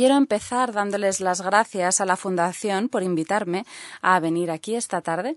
quiero 0.00 0.16
empezar 0.16 0.72
dándoles 0.72 1.20
las 1.20 1.42
gracias 1.42 2.00
a 2.00 2.06
la 2.06 2.16
Fundación 2.16 2.88
por 2.88 3.02
invitarme 3.02 3.66
a 4.00 4.18
venir 4.18 4.50
aquí 4.50 4.74
esta 4.74 5.02
tarde. 5.02 5.36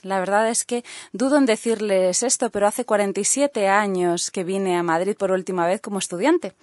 La 0.00 0.18
verdad 0.18 0.48
es 0.48 0.64
que 0.64 0.82
dudo 1.12 1.36
en 1.36 1.44
decirles 1.44 2.22
esto, 2.22 2.48
pero 2.48 2.66
hace 2.66 2.86
47 2.86 3.68
años 3.68 4.30
que 4.30 4.44
vine 4.44 4.78
a 4.78 4.82
Madrid 4.82 5.14
por 5.14 5.30
última 5.30 5.66
vez 5.66 5.82
como 5.82 5.98
estudiante. 5.98 6.54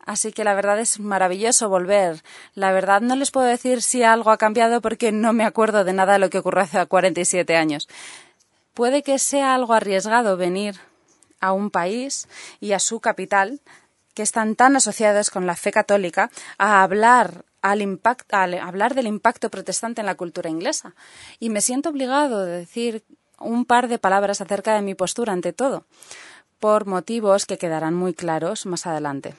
Así 0.00 0.32
que 0.32 0.42
la 0.42 0.54
verdad 0.54 0.80
es 0.80 0.98
maravilloso 0.98 1.68
volver. 1.68 2.24
La 2.54 2.72
verdad 2.72 3.02
no 3.02 3.14
les 3.14 3.30
puedo 3.30 3.46
decir 3.46 3.80
si 3.80 4.02
algo 4.02 4.32
ha 4.32 4.36
cambiado 4.36 4.80
porque 4.80 5.12
no 5.12 5.32
me 5.32 5.44
acuerdo 5.44 5.84
de 5.84 5.92
nada 5.92 6.14
de 6.14 6.18
lo 6.18 6.28
que 6.28 6.38
ocurrió 6.38 6.64
hace 6.64 6.84
47 6.84 7.54
años. 7.54 7.86
Puede 8.74 9.04
que 9.04 9.20
sea 9.20 9.54
algo 9.54 9.74
arriesgado 9.74 10.36
venir 10.36 10.74
a 11.38 11.52
un 11.52 11.70
país 11.70 12.26
y 12.58 12.72
a 12.72 12.80
su 12.80 12.98
capital 12.98 13.60
que 14.16 14.22
están 14.22 14.56
tan 14.56 14.74
asociados 14.74 15.28
con 15.28 15.46
la 15.46 15.54
fe 15.54 15.70
católica 15.70 16.30
a 16.56 16.82
hablar 16.82 17.44
hablar 17.60 18.94
del 18.94 19.06
impacto 19.08 19.50
protestante 19.50 20.00
en 20.00 20.06
la 20.06 20.14
cultura 20.14 20.48
inglesa. 20.48 20.94
Y 21.40 21.50
me 21.50 21.60
siento 21.60 21.90
obligado 21.90 22.38
a 22.38 22.44
decir 22.44 23.04
un 23.40 23.64
par 23.64 23.88
de 23.88 23.98
palabras 23.98 24.40
acerca 24.40 24.74
de 24.74 24.82
mi 24.82 24.94
postura 24.94 25.32
ante 25.32 25.52
todo, 25.52 25.84
por 26.60 26.86
motivos 26.86 27.44
que 27.44 27.58
quedarán 27.58 27.94
muy 27.94 28.14
claros 28.14 28.66
más 28.66 28.86
adelante. 28.86 29.34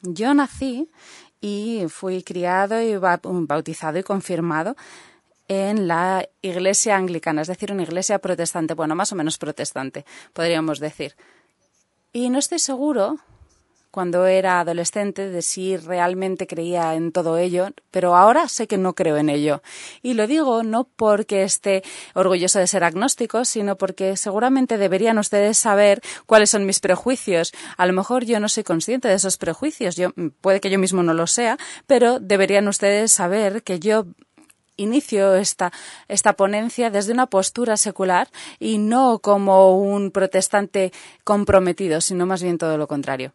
Yo 0.00 0.32
nací 0.34 0.90
y 1.40 1.84
fui 1.88 2.22
criado 2.22 2.80
y 2.80 2.96
bautizado 2.96 3.98
y 3.98 4.02
confirmado 4.02 4.74
en 5.46 5.86
la 5.86 6.26
iglesia 6.40 6.96
anglicana, 6.96 7.42
es 7.42 7.48
decir, 7.48 7.70
una 7.70 7.82
iglesia 7.82 8.18
protestante, 8.18 8.74
bueno, 8.74 8.94
más 8.94 9.12
o 9.12 9.14
menos 9.14 9.38
protestante, 9.38 10.06
podríamos 10.32 10.80
decir. 10.80 11.14
Y 12.12 12.30
no 12.30 12.38
estoy 12.38 12.58
seguro 12.58 13.18
cuando 13.92 14.26
era 14.26 14.58
adolescente 14.58 15.28
de 15.28 15.42
si 15.42 15.76
realmente 15.76 16.46
creía 16.46 16.94
en 16.94 17.12
todo 17.12 17.36
ello, 17.36 17.68
pero 17.90 18.16
ahora 18.16 18.48
sé 18.48 18.66
que 18.66 18.78
no 18.78 18.94
creo 18.94 19.18
en 19.18 19.28
ello. 19.28 19.62
Y 20.02 20.14
lo 20.14 20.26
digo 20.26 20.62
no 20.62 20.84
porque 20.84 21.42
esté 21.42 21.82
orgulloso 22.14 22.58
de 22.58 22.66
ser 22.66 22.84
agnóstico, 22.84 23.44
sino 23.44 23.76
porque 23.76 24.16
seguramente 24.16 24.78
deberían 24.78 25.18
ustedes 25.18 25.58
saber 25.58 26.00
cuáles 26.24 26.48
son 26.48 26.64
mis 26.64 26.80
prejuicios. 26.80 27.52
A 27.76 27.84
lo 27.84 27.92
mejor 27.92 28.24
yo 28.24 28.40
no 28.40 28.48
soy 28.48 28.64
consciente 28.64 29.08
de 29.08 29.14
esos 29.14 29.36
prejuicios, 29.36 29.94
yo, 29.94 30.10
puede 30.40 30.60
que 30.60 30.70
yo 30.70 30.78
mismo 30.78 31.02
no 31.02 31.12
lo 31.12 31.26
sea, 31.26 31.58
pero 31.86 32.18
deberían 32.18 32.68
ustedes 32.68 33.12
saber 33.12 33.62
que 33.62 33.78
yo 33.78 34.06
inicio 34.76 35.34
esta, 35.34 35.70
esta 36.08 36.32
ponencia 36.32 36.88
desde 36.88 37.12
una 37.12 37.26
postura 37.26 37.76
secular 37.76 38.30
y 38.58 38.78
no 38.78 39.18
como 39.18 39.78
un 39.78 40.10
protestante 40.10 40.92
comprometido, 41.24 42.00
sino 42.00 42.24
más 42.24 42.42
bien 42.42 42.56
todo 42.56 42.78
lo 42.78 42.88
contrario. 42.88 43.34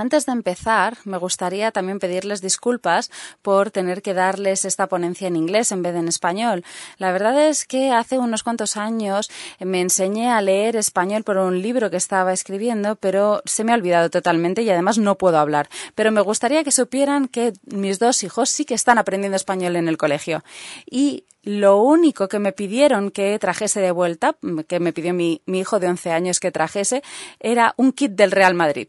Antes 0.00 0.24
de 0.24 0.32
empezar, 0.32 0.96
me 1.04 1.18
gustaría 1.18 1.72
también 1.72 1.98
pedirles 1.98 2.40
disculpas 2.40 3.10
por 3.42 3.70
tener 3.70 4.00
que 4.00 4.14
darles 4.14 4.64
esta 4.64 4.86
ponencia 4.86 5.28
en 5.28 5.36
inglés 5.36 5.72
en 5.72 5.82
vez 5.82 5.92
de 5.92 5.98
en 5.98 6.08
español. 6.08 6.64
La 6.96 7.12
verdad 7.12 7.38
es 7.46 7.66
que 7.66 7.92
hace 7.92 8.18
unos 8.18 8.42
cuantos 8.42 8.78
años 8.78 9.30
me 9.58 9.82
enseñé 9.82 10.30
a 10.30 10.40
leer 10.40 10.76
español 10.76 11.22
por 11.22 11.36
un 11.36 11.60
libro 11.60 11.90
que 11.90 11.98
estaba 11.98 12.32
escribiendo, 12.32 12.96
pero 12.96 13.42
se 13.44 13.62
me 13.62 13.72
ha 13.72 13.74
olvidado 13.74 14.08
totalmente 14.08 14.62
y 14.62 14.70
además 14.70 14.96
no 14.96 15.18
puedo 15.18 15.38
hablar. 15.38 15.68
Pero 15.94 16.12
me 16.12 16.22
gustaría 16.22 16.64
que 16.64 16.72
supieran 16.72 17.28
que 17.28 17.52
mis 17.66 17.98
dos 17.98 18.22
hijos 18.22 18.48
sí 18.48 18.64
que 18.64 18.72
están 18.72 18.96
aprendiendo 18.96 19.36
español 19.36 19.76
en 19.76 19.86
el 19.86 19.98
colegio. 19.98 20.42
Y 20.90 21.24
lo 21.42 21.76
único 21.76 22.26
que 22.28 22.38
me 22.38 22.52
pidieron 22.52 23.10
que 23.10 23.38
trajese 23.38 23.82
de 23.82 23.90
vuelta, 23.90 24.34
que 24.66 24.80
me 24.80 24.94
pidió 24.94 25.12
mi, 25.12 25.42
hijo 25.46 25.78
de 25.78 25.88
11 25.88 26.10
años 26.12 26.40
que 26.40 26.50
trajese, 26.50 27.02
era 27.38 27.74
un 27.76 27.92
kit 27.92 28.12
del 28.12 28.30
Real 28.30 28.54
Madrid. 28.54 28.88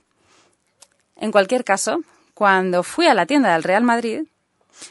En 1.22 1.32
cualquier 1.32 1.64
caso, 1.64 2.02
cuando 2.34 2.82
fui 2.82 3.06
a 3.06 3.14
la 3.14 3.28
tienda 3.28 3.54
del 3.54 3.64
Real 3.64 3.84
Madrid, 3.84 4.24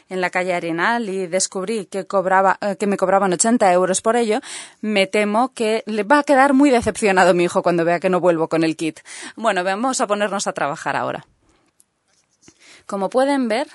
en 0.07 0.21
la 0.21 0.29
calle 0.29 0.53
Arenal 0.53 1.09
y 1.09 1.27
descubrí 1.27 1.87
que, 1.87 1.99
eh, 1.99 2.75
que 2.79 2.87
me 2.87 2.95
cobraban 2.95 3.33
80 3.33 3.73
euros 3.73 4.01
por 4.01 4.15
ello, 4.15 4.39
me 4.79 5.07
temo 5.07 5.53
que 5.53 5.83
le 5.85 6.03
va 6.03 6.19
a 6.19 6.23
quedar 6.23 6.53
muy 6.53 6.69
decepcionado 6.69 7.33
mi 7.33 7.43
hijo 7.43 7.61
cuando 7.61 7.83
vea 7.83 7.99
que 7.99 8.09
no 8.09 8.21
vuelvo 8.21 8.47
con 8.47 8.63
el 8.63 8.77
kit. 8.77 9.01
Bueno, 9.35 9.65
vamos 9.65 9.99
a 9.99 10.07
ponernos 10.07 10.47
a 10.47 10.53
trabajar 10.53 10.95
ahora. 10.95 11.25
Como 12.85 13.09
pueden 13.09 13.49
ver, 13.49 13.67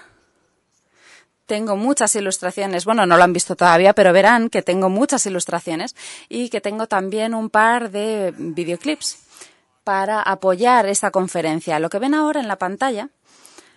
tengo 1.45 1.77
muchas 1.77 2.17
ilustraciones. 2.17 2.87
Bueno, 2.87 3.05
no 3.05 3.19
lo 3.19 3.25
han 3.25 3.35
visto 3.35 3.55
todavía, 3.55 3.93
pero 3.93 4.15
verán 4.15 4.49
que 4.49 4.63
tengo 4.63 4.89
muchas 4.89 5.27
ilustraciones 5.27 5.95
y 6.31 6.49
que 6.49 6.63
tengo 6.63 6.87
también 6.87 7.35
un 7.35 7.51
par 7.51 7.91
de 7.91 8.33
videoclips 8.37 9.26
para 9.87 10.21
apoyar 10.21 10.87
esta 10.87 11.13
conferencia. 11.13 11.79
Lo 11.79 11.91
que 11.91 12.01
ven 12.01 12.13
ahora 12.13 12.41
en 12.41 12.49
la 12.49 12.59
pantalla 12.59 13.11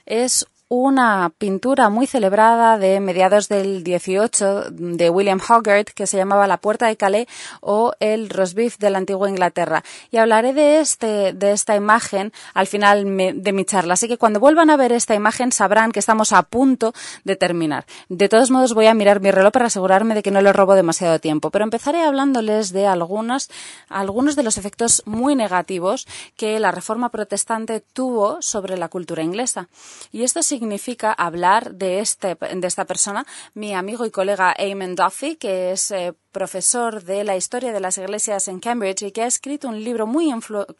es 0.07 0.47
una 0.69 1.31
pintura 1.35 1.89
muy 1.89 2.05
celebrada 2.05 2.77
de 2.77 2.99
mediados 2.99 3.49
del 3.49 3.83
18 3.83 4.65
de 4.69 5.09
William 5.09 5.39
Hogarth 5.41 5.89
que 5.89 6.05
se 6.05 6.15
llamaba 6.15 6.45
La 6.45 6.57
Puerta 6.57 6.85
de 6.85 6.95
Calais 6.95 7.27
o 7.59 7.93
el 7.99 8.29
Rosbif 8.29 8.77
de 8.77 8.91
la 8.91 8.99
antigua 8.99 9.29
Inglaterra. 9.29 9.83
Y 10.11 10.17
hablaré 10.17 10.53
de, 10.53 10.79
este, 10.79 11.33
de 11.33 11.53
esta 11.53 11.75
imagen 11.75 12.31
al 12.53 12.67
final 12.67 13.03
de 13.03 13.51
mi 13.51 13.65
charla. 13.65 13.95
Así 13.95 14.07
que 14.07 14.19
cuando 14.19 14.39
vuelvan 14.39 14.69
a 14.69 14.77
ver 14.77 14.91
esta 14.91 15.15
imagen 15.15 15.51
sabrán 15.51 15.91
que 15.91 15.99
estamos 15.99 16.31
a 16.33 16.43
punto 16.43 16.93
de 17.23 17.35
terminar. 17.35 17.87
De 18.07 18.29
todos 18.29 18.51
modos 18.51 18.75
voy 18.75 18.85
a 18.85 18.93
mirar 18.93 19.21
mi 19.21 19.31
reloj 19.31 19.51
para 19.51 19.65
asegurarme 19.65 20.13
de 20.13 20.21
que 20.21 20.29
no 20.29 20.39
le 20.39 20.53
robo 20.53 20.75
demasiado 20.75 21.19
tiempo. 21.19 21.49
Pero 21.49 21.63
empezaré 21.63 22.03
hablándoles 22.03 22.71
de 22.71 22.85
algunos, 22.85 23.49
algunos 23.87 24.35
de 24.35 24.43
los 24.43 24.59
efectos 24.59 25.01
muy 25.07 25.35
negativos 25.35 26.05
que 26.37 26.59
la 26.59 26.69
reforma 26.69 27.09
protestante 27.09 27.79
tuvo 27.79 28.39
sobre 28.43 28.77
la 28.77 28.87
cultura 28.87 29.23
inglesa. 29.23 29.67
Y 30.11 30.21
esto 30.21 30.43
significa 30.59 31.13
hablar 31.13 31.75
de, 31.75 31.99
este, 31.99 32.35
de 32.35 32.67
esta 32.67 32.85
persona, 32.85 33.25
mi 33.53 33.73
amigo 33.73 34.05
y 34.05 34.11
colega 34.11 34.53
Eamon 34.57 34.95
Duffy, 34.95 35.37
que 35.37 35.71
es 35.71 35.91
eh, 35.91 36.13
profesor 36.31 37.03
de 37.03 37.23
la 37.23 37.37
historia 37.37 37.71
de 37.71 37.79
las 37.79 37.97
iglesias 37.97 38.47
en 38.49 38.59
Cambridge 38.59 39.03
y 39.03 39.11
que 39.11 39.21
ha 39.21 39.27
escrito 39.27 39.69
un 39.69 39.81
libro 39.81 40.05
muy, 40.05 40.33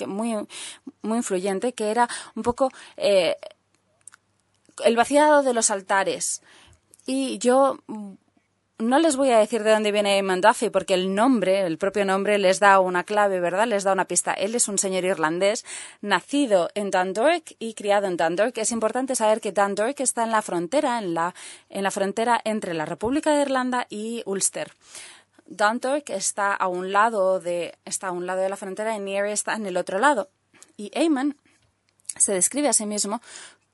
muy, 0.05 0.47
muy 1.01 1.17
influyente 1.17 1.73
que 1.73 1.91
era 1.91 2.09
un 2.35 2.43
poco 2.43 2.71
eh, 2.97 3.37
el 4.83 4.95
vaciado 4.97 5.43
de 5.43 5.53
los 5.53 5.71
altares. 5.71 6.41
Y 7.05 7.37
yo 7.39 7.79
no 8.79 8.97
les 8.97 9.17
voy 9.17 9.29
a 9.31 9.39
decir 9.39 9.63
de 9.63 9.71
dónde 9.71 9.91
viene 9.91 10.21
Manduffy 10.23 10.69
porque 10.69 10.93
el 10.93 11.13
nombre, 11.13 11.61
el 11.61 11.77
propio 11.77 12.05
nombre, 12.05 12.37
les 12.37 12.59
da 12.59 12.79
una 12.79 13.03
clave, 13.03 13.41
¿verdad? 13.41 13.67
Les 13.67 13.83
da 13.83 13.91
una 13.91 14.05
pista. 14.05 14.33
Él 14.33 14.55
es 14.55 14.69
un 14.69 14.77
señor 14.77 15.03
irlandés, 15.03 15.65
nacido 16.01 16.69
en 16.75 16.89
Dundalk 16.89 17.55
y 17.59 17.73
criado 17.73 18.07
en 18.07 18.15
Dundalk. 18.15 18.57
Es 18.57 18.71
importante 18.71 19.15
saber 19.15 19.41
que 19.41 19.51
Dundalk 19.51 19.99
está 19.99 20.23
en 20.23 20.31
la 20.31 20.41
frontera, 20.41 20.97
en 20.99 21.13
la, 21.13 21.35
en 21.69 21.83
la 21.83 21.91
frontera 21.91 22.39
entre 22.45 22.73
la 22.73 22.85
República 22.85 23.33
de 23.33 23.41
Irlanda 23.41 23.85
y 23.89 24.23
Ulster. 24.25 24.71
Dundalk 25.45 26.09
está 26.09 26.53
a 26.53 26.67
un 26.67 26.93
lado 26.93 27.41
de, 27.41 27.77
está 27.83 28.07
a 28.07 28.11
un 28.11 28.25
lado 28.25 28.41
de 28.41 28.49
la 28.49 28.55
frontera 28.55 28.95
y 28.95 28.99
Near 28.99 29.25
está 29.25 29.55
en 29.55 29.65
el 29.65 29.75
otro 29.75 29.99
lado. 29.99 30.29
Y 30.77 30.89
Eamon 30.93 31.35
se 32.15 32.33
describe 32.33 32.69
a 32.69 32.73
sí 32.73 32.85
mismo 32.85 33.21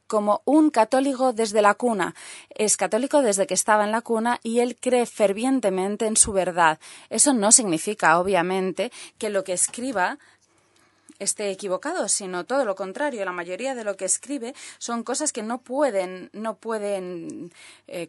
como 0.07 0.41
un 0.45 0.69
católico 0.69 1.33
desde 1.33 1.61
la 1.61 1.73
cuna. 1.73 2.15
Es 2.49 2.77
católico 2.77 3.21
desde 3.21 3.47
que 3.47 3.53
estaba 3.53 3.83
en 3.83 3.91
la 3.91 4.01
cuna 4.01 4.39
y 4.43 4.59
él 4.59 4.77
cree 4.79 5.05
fervientemente 5.05 6.05
en 6.05 6.17
su 6.17 6.31
verdad. 6.31 6.79
Eso 7.09 7.33
no 7.33 7.51
significa, 7.51 8.19
obviamente, 8.19 8.91
que 9.17 9.29
lo 9.29 9.43
que 9.43 9.53
escriba 9.53 10.17
esté 11.19 11.49
equivocado, 11.49 12.07
sino 12.07 12.45
todo 12.45 12.65
lo 12.65 12.75
contrario. 12.75 13.25
La 13.25 13.31
mayoría 13.31 13.75
de 13.75 13.83
lo 13.83 13.95
que 13.95 14.05
escribe 14.05 14.53
son 14.77 15.03
cosas 15.03 15.31
que 15.31 15.43
no 15.43 15.59
pueden, 15.59 16.29
no 16.33 16.55
pueden, 16.55 17.51
eh, 17.87 18.07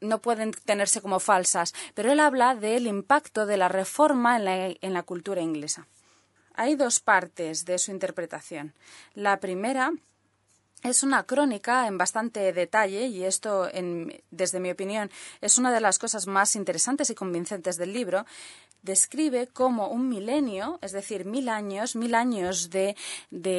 no 0.00 0.18
pueden 0.20 0.52
tenerse 0.52 1.00
como 1.00 1.20
falsas. 1.20 1.74
Pero 1.94 2.12
él 2.12 2.20
habla 2.20 2.54
del 2.54 2.86
impacto 2.86 3.46
de 3.46 3.56
la 3.56 3.68
reforma 3.68 4.36
en 4.36 4.44
la, 4.44 4.66
en 4.80 4.92
la 4.92 5.02
cultura 5.02 5.40
inglesa. 5.40 5.86
Hay 6.54 6.74
dos 6.74 7.00
partes 7.00 7.64
de 7.64 7.78
su 7.78 7.90
interpretación. 7.90 8.72
La 9.14 9.40
primera 9.40 9.92
es 10.90 11.02
una 11.02 11.24
crónica 11.24 11.86
en 11.86 11.98
bastante 11.98 12.52
detalle 12.52 13.06
y 13.06 13.24
esto, 13.24 13.68
desde 14.30 14.60
mi 14.60 14.70
opinión, 14.70 15.10
es 15.40 15.58
una 15.58 15.72
de 15.72 15.80
las 15.80 15.98
cosas 15.98 16.26
más 16.26 16.56
interesantes 16.56 17.10
y 17.10 17.14
convincentes 17.14 17.76
del 17.76 17.92
libro. 17.92 18.24
Describe 18.86 19.48
cómo 19.48 19.88
un 19.88 20.08
milenio, 20.08 20.78
es 20.80 20.92
decir, 20.92 21.24
mil 21.24 21.48
años, 21.48 21.96
mil 21.96 22.14
años 22.14 22.70
de, 22.70 22.94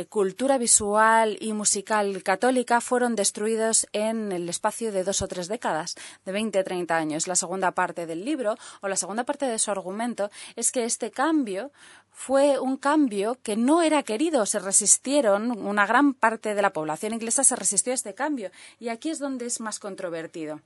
cultura 0.08 0.58
visual 0.58 1.38
y 1.42 1.52
musical 1.52 2.24
católica 2.24 2.80
fueron 2.80 3.18
destruidos 3.18 3.88
en 3.92 4.32
el 4.32 4.48
espacio 4.48 4.94
de 4.94 5.04
dos 5.04 5.22
o 5.22 5.28
tres 5.28 5.50
décadas, 5.50 5.96
de 6.24 6.32
20 6.32 6.60
a 6.60 6.64
30 6.64 6.96
años. 6.96 7.28
La 7.28 7.36
segunda 7.36 7.72
parte 7.72 8.06
del 8.06 8.24
libro, 8.24 8.56
o 8.80 8.88
la 8.88 8.96
segunda 8.96 9.26
parte 9.26 9.48
de 9.48 9.60
su 9.60 9.70
argumento, 9.70 10.32
es 10.56 10.72
que 10.72 10.86
este 10.86 11.12
cambio 11.12 11.72
fue 12.10 12.58
un 12.58 12.78
cambio 12.78 13.38
que 13.44 13.58
no 13.58 13.82
era 13.82 14.04
querido. 14.04 14.46
Se 14.46 14.60
resistieron, 14.60 15.52
una 15.52 15.86
gran 15.86 16.14
parte 16.14 16.56
de 16.56 16.62
la 16.62 16.72
población 16.72 17.14
inglesa 17.14 17.44
se 17.44 17.58
resistió 17.58 17.92
a 17.92 17.96
este 17.96 18.16
cambio. 18.16 18.50
Y 18.80 18.88
aquí 18.88 19.10
es 19.10 19.20
donde 19.20 19.46
es 19.46 19.60
más 19.60 19.80
controvertido. 19.80 20.62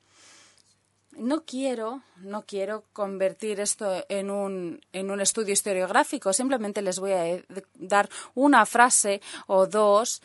No 1.17 1.43
quiero, 1.43 2.01
no 2.17 2.43
quiero 2.45 2.85
convertir 2.93 3.59
esto 3.59 4.05
en 4.07 4.31
un, 4.31 4.79
en 4.93 5.11
un 5.11 5.19
estudio 5.19 5.53
historiográfico. 5.53 6.31
Simplemente 6.33 6.81
les 6.81 6.99
voy 6.99 7.11
a 7.11 7.43
dar 7.75 8.09
una 8.33 8.65
frase 8.65 9.21
o 9.47 9.67
dos 9.67 10.21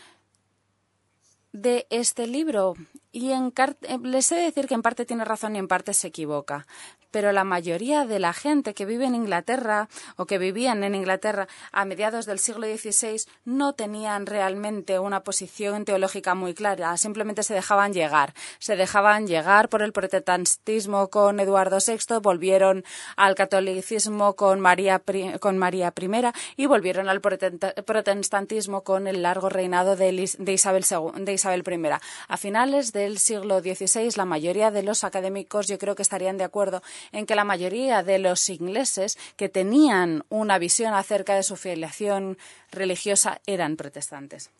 de 1.52 1.86
este 1.90 2.26
libro. 2.26 2.74
Y 3.10 3.32
en, 3.32 3.52
eh, 3.56 3.98
les 4.02 4.30
he 4.30 4.36
de 4.36 4.42
decir 4.42 4.66
que 4.66 4.74
en 4.74 4.82
parte 4.82 5.06
tiene 5.06 5.24
razón 5.24 5.56
y 5.56 5.58
en 5.58 5.68
parte 5.68 5.94
se 5.94 6.08
equivoca 6.08 6.66
pero 7.10 7.32
la 7.32 7.44
mayoría 7.44 8.06
de 8.06 8.18
la 8.18 8.32
gente 8.32 8.74
que 8.74 8.86
vive 8.86 9.04
en 9.04 9.14
Inglaterra 9.14 9.88
o 10.16 10.26
que 10.26 10.38
vivían 10.38 10.84
en 10.84 10.94
Inglaterra 10.94 11.48
a 11.72 11.84
mediados 11.84 12.26
del 12.26 12.38
siglo 12.38 12.66
XVI 12.66 13.22
no 13.44 13.74
tenían 13.74 14.26
realmente 14.26 14.98
una 14.98 15.22
posición 15.22 15.84
teológica 15.84 16.34
muy 16.34 16.54
clara, 16.54 16.96
simplemente 16.96 17.42
se 17.42 17.54
dejaban 17.54 17.92
llegar, 17.92 18.34
se 18.58 18.76
dejaban 18.76 19.26
llegar 19.26 19.68
por 19.68 19.82
el 19.82 19.92
protestantismo 19.92 21.08
con 21.08 21.40
Eduardo 21.40 21.78
VI, 21.84 22.20
volvieron 22.20 22.84
al 23.16 23.34
catolicismo 23.34 24.34
con 24.34 24.60
María, 24.60 25.02
con 25.40 25.58
María 25.58 25.92
I 25.96 26.32
y 26.56 26.66
volvieron 26.66 27.08
al 27.08 27.20
protestantismo 27.20 28.82
con 28.82 29.06
el 29.06 29.22
largo 29.22 29.48
reinado 29.48 29.96
de, 29.96 30.12
Isabel, 30.12 30.84
de 31.14 31.32
Isabel 31.32 31.62
I. 31.66 31.76
A 32.28 32.36
finales 32.36 32.92
del 32.92 33.18
siglo 33.18 33.60
XVI 33.60 34.10
la 34.16 34.24
mayoría 34.24 34.70
de 34.70 34.82
los 34.82 35.04
académicos 35.04 35.66
yo 35.66 35.78
creo 35.78 35.94
que 35.94 36.02
estarían 36.02 36.38
de 36.38 36.44
acuerdo 36.44 36.82
en 37.12 37.26
que 37.26 37.34
la 37.34 37.44
mayoría 37.44 38.02
de 38.02 38.18
los 38.18 38.48
ingleses 38.48 39.18
que 39.36 39.48
tenían 39.48 40.24
una 40.28 40.58
visión 40.58 40.94
acerca 40.94 41.34
de 41.34 41.42
su 41.42 41.56
filiación 41.56 42.38
religiosa 42.70 43.40
eran 43.46 43.76
protestantes. 43.76 44.50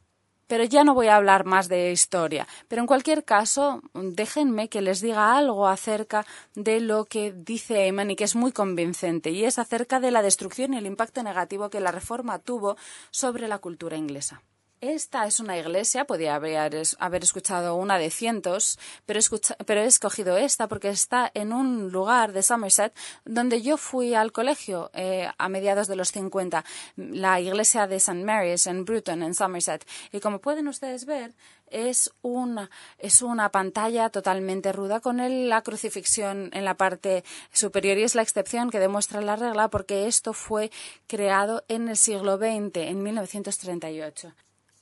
Pero 0.46 0.62
ya 0.62 0.84
no 0.84 0.94
voy 0.94 1.08
a 1.08 1.16
hablar 1.16 1.44
más 1.44 1.68
de 1.68 1.90
historia. 1.90 2.46
Pero 2.68 2.80
en 2.80 2.86
cualquier 2.86 3.24
caso, 3.24 3.82
déjenme 3.94 4.68
que 4.68 4.80
les 4.80 5.00
diga 5.00 5.36
algo 5.36 5.66
acerca 5.66 6.24
de 6.54 6.80
lo 6.80 7.04
que 7.04 7.32
dice 7.32 7.84
Eyman 7.84 8.12
y 8.12 8.16
que 8.16 8.24
es 8.24 8.36
muy 8.36 8.52
convincente, 8.52 9.30
y 9.30 9.44
es 9.44 9.58
acerca 9.58 9.98
de 9.98 10.12
la 10.12 10.22
destrucción 10.22 10.74
y 10.74 10.78
el 10.78 10.86
impacto 10.86 11.22
negativo 11.22 11.68
que 11.68 11.80
la 11.80 11.90
reforma 11.90 12.38
tuvo 12.38 12.76
sobre 13.10 13.48
la 13.48 13.58
cultura 13.58 13.96
inglesa. 13.96 14.42
Esta 14.82 15.24
es 15.26 15.40
una 15.40 15.56
iglesia, 15.56 16.04
podía 16.04 16.34
haber, 16.34 16.82
haber 16.98 17.22
escuchado 17.22 17.76
una 17.76 17.96
de 17.96 18.10
cientos, 18.10 18.78
pero, 19.06 19.20
pero, 19.64 19.80
he 19.80 19.86
escogido 19.86 20.36
esta 20.36 20.68
porque 20.68 20.90
está 20.90 21.30
en 21.32 21.54
un 21.54 21.90
lugar 21.90 22.34
de 22.34 22.42
Somerset 22.42 22.94
donde 23.24 23.62
yo 23.62 23.78
fui 23.78 24.12
al 24.12 24.32
colegio 24.32 24.90
eh, 24.92 25.30
a 25.38 25.48
mediados 25.48 25.88
de 25.88 25.96
los 25.96 26.12
50, 26.12 26.62
la 26.96 27.40
iglesia 27.40 27.86
de 27.86 27.96
St. 27.96 28.22
Mary's 28.22 28.66
en 28.66 28.84
Bruton, 28.84 29.22
en 29.22 29.32
Somerset. 29.34 29.82
Y 30.12 30.20
como 30.20 30.40
pueden 30.42 30.68
ustedes 30.68 31.06
ver, 31.06 31.34
es 31.68 32.12
una, 32.20 32.70
es 32.98 33.22
una 33.22 33.50
pantalla 33.50 34.10
totalmente 34.10 34.72
ruda 34.72 35.00
con 35.00 35.48
la 35.48 35.62
crucifixión 35.62 36.50
en 36.52 36.66
la 36.66 36.76
parte 36.76 37.24
superior 37.50 37.96
y 37.96 38.02
es 38.02 38.14
la 38.14 38.20
excepción 38.20 38.68
que 38.68 38.78
demuestra 38.78 39.22
la 39.22 39.36
regla 39.36 39.68
porque 39.68 40.06
esto 40.06 40.34
fue 40.34 40.70
creado 41.06 41.64
en 41.68 41.88
el 41.88 41.96
siglo 41.96 42.36
XX, 42.36 42.76
en 42.76 43.02
1938 43.02 44.34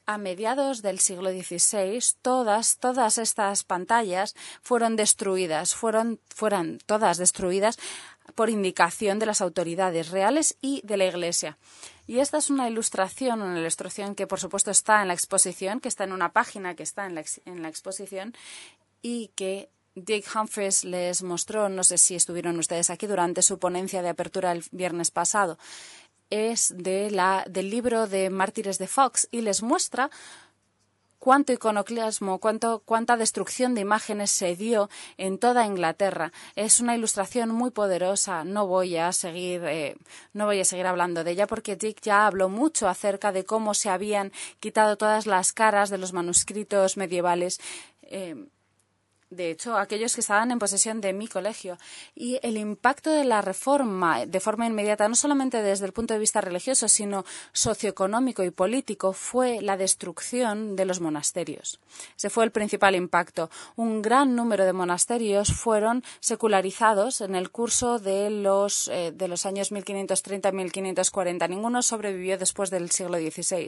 a 0.06 0.18
mediados 0.18 0.82
del 0.82 1.00
siglo 1.00 1.30
XVI 1.30 2.00
todas, 2.22 2.78
todas 2.78 3.18
estas 3.18 3.64
pantallas 3.64 4.34
fueron 4.62 4.96
destruidas, 4.96 5.74
fueron, 5.74 6.20
fueron 6.28 6.78
todas 6.86 7.18
destruidas 7.18 7.78
por 8.34 8.50
indicación 8.50 9.18
de 9.18 9.26
las 9.26 9.40
autoridades 9.40 10.10
reales 10.10 10.56
y 10.60 10.80
de 10.84 10.96
la 10.96 11.06
Iglesia. 11.06 11.58
Y 12.06 12.18
esta 12.18 12.38
es 12.38 12.50
una 12.50 12.68
ilustración, 12.68 13.42
una 13.42 13.58
ilustración 13.58 14.14
que 14.14 14.26
por 14.26 14.40
supuesto 14.40 14.70
está 14.70 15.02
en 15.02 15.08
la 15.08 15.14
exposición, 15.14 15.80
que 15.80 15.88
está 15.88 16.04
en 16.04 16.12
una 16.12 16.32
página 16.32 16.74
que 16.74 16.82
está 16.82 17.06
en 17.06 17.14
la, 17.14 17.24
en 17.44 17.62
la 17.62 17.68
exposición 17.68 18.34
y 19.02 19.30
que 19.34 19.68
Dick 19.94 20.26
Humphreys 20.34 20.84
les 20.84 21.22
mostró, 21.22 21.68
no 21.68 21.84
sé 21.84 21.98
si 21.98 22.16
estuvieron 22.16 22.58
ustedes 22.58 22.90
aquí 22.90 23.06
durante 23.06 23.42
su 23.42 23.60
ponencia 23.60 24.02
de 24.02 24.08
apertura 24.08 24.50
el 24.50 24.64
viernes 24.72 25.12
pasado 25.12 25.56
es 26.34 26.74
de 26.76 27.10
la, 27.10 27.44
del 27.48 27.70
libro 27.70 28.08
de 28.08 28.28
Mártires 28.28 28.78
de 28.78 28.88
Fox 28.88 29.28
y 29.30 29.42
les 29.42 29.62
muestra 29.62 30.10
cuánto 31.24 31.52
iconoclasmo, 31.52 32.38
cuánto, 32.38 32.82
cuánta 32.84 33.16
destrucción 33.16 33.74
de 33.74 33.80
imágenes 33.80 34.30
se 34.30 34.56
dio 34.56 34.90
en 35.16 35.38
toda 35.38 35.64
Inglaterra. 35.64 36.32
Es 36.54 36.80
una 36.80 36.94
ilustración 36.96 37.50
muy 37.50 37.70
poderosa. 37.70 38.44
No 38.44 38.66
voy 38.66 38.96
a 38.96 39.12
seguir, 39.12 39.62
eh, 39.64 39.96
no 40.32 40.44
voy 40.46 40.60
a 40.60 40.64
seguir 40.64 40.86
hablando 40.86 41.24
de 41.24 41.30
ella 41.30 41.46
porque 41.46 41.76
Dick 41.76 42.02
ya 42.02 42.26
habló 42.26 42.48
mucho 42.48 42.88
acerca 42.88 43.32
de 43.32 43.44
cómo 43.44 43.72
se 43.72 43.88
habían 43.88 44.32
quitado 44.60 44.96
todas 44.96 45.26
las 45.26 45.52
caras 45.52 45.88
de 45.88 45.98
los 45.98 46.12
manuscritos 46.12 46.96
medievales. 46.96 47.58
Eh, 48.02 48.48
de 49.34 49.50
hecho, 49.50 49.76
aquellos 49.76 50.14
que 50.14 50.20
estaban 50.20 50.50
en 50.50 50.58
posesión 50.58 51.00
de 51.00 51.12
mi 51.12 51.28
colegio. 51.28 51.78
Y 52.14 52.38
el 52.42 52.56
impacto 52.56 53.10
de 53.10 53.24
la 53.24 53.42
reforma 53.42 54.26
de 54.26 54.40
forma 54.40 54.66
inmediata, 54.66 55.08
no 55.08 55.14
solamente 55.14 55.62
desde 55.62 55.86
el 55.86 55.92
punto 55.92 56.14
de 56.14 56.20
vista 56.20 56.40
religioso, 56.40 56.88
sino 56.88 57.24
socioeconómico 57.52 58.42
y 58.42 58.50
político, 58.50 59.12
fue 59.12 59.60
la 59.60 59.76
destrucción 59.76 60.76
de 60.76 60.84
los 60.84 61.00
monasterios. 61.00 61.80
Ese 62.16 62.30
fue 62.30 62.44
el 62.44 62.50
principal 62.50 62.94
impacto. 62.94 63.50
Un 63.76 64.02
gran 64.02 64.34
número 64.36 64.64
de 64.64 64.72
monasterios 64.72 65.52
fueron 65.52 66.02
secularizados 66.20 67.20
en 67.20 67.34
el 67.34 67.50
curso 67.50 67.98
de 67.98 68.30
los, 68.30 68.88
eh, 68.88 69.12
de 69.14 69.28
los 69.28 69.46
años 69.46 69.72
1530-1540. 69.72 71.48
Ninguno 71.48 71.82
sobrevivió 71.82 72.38
después 72.38 72.70
del 72.70 72.90
siglo 72.90 73.18
XVI. 73.18 73.66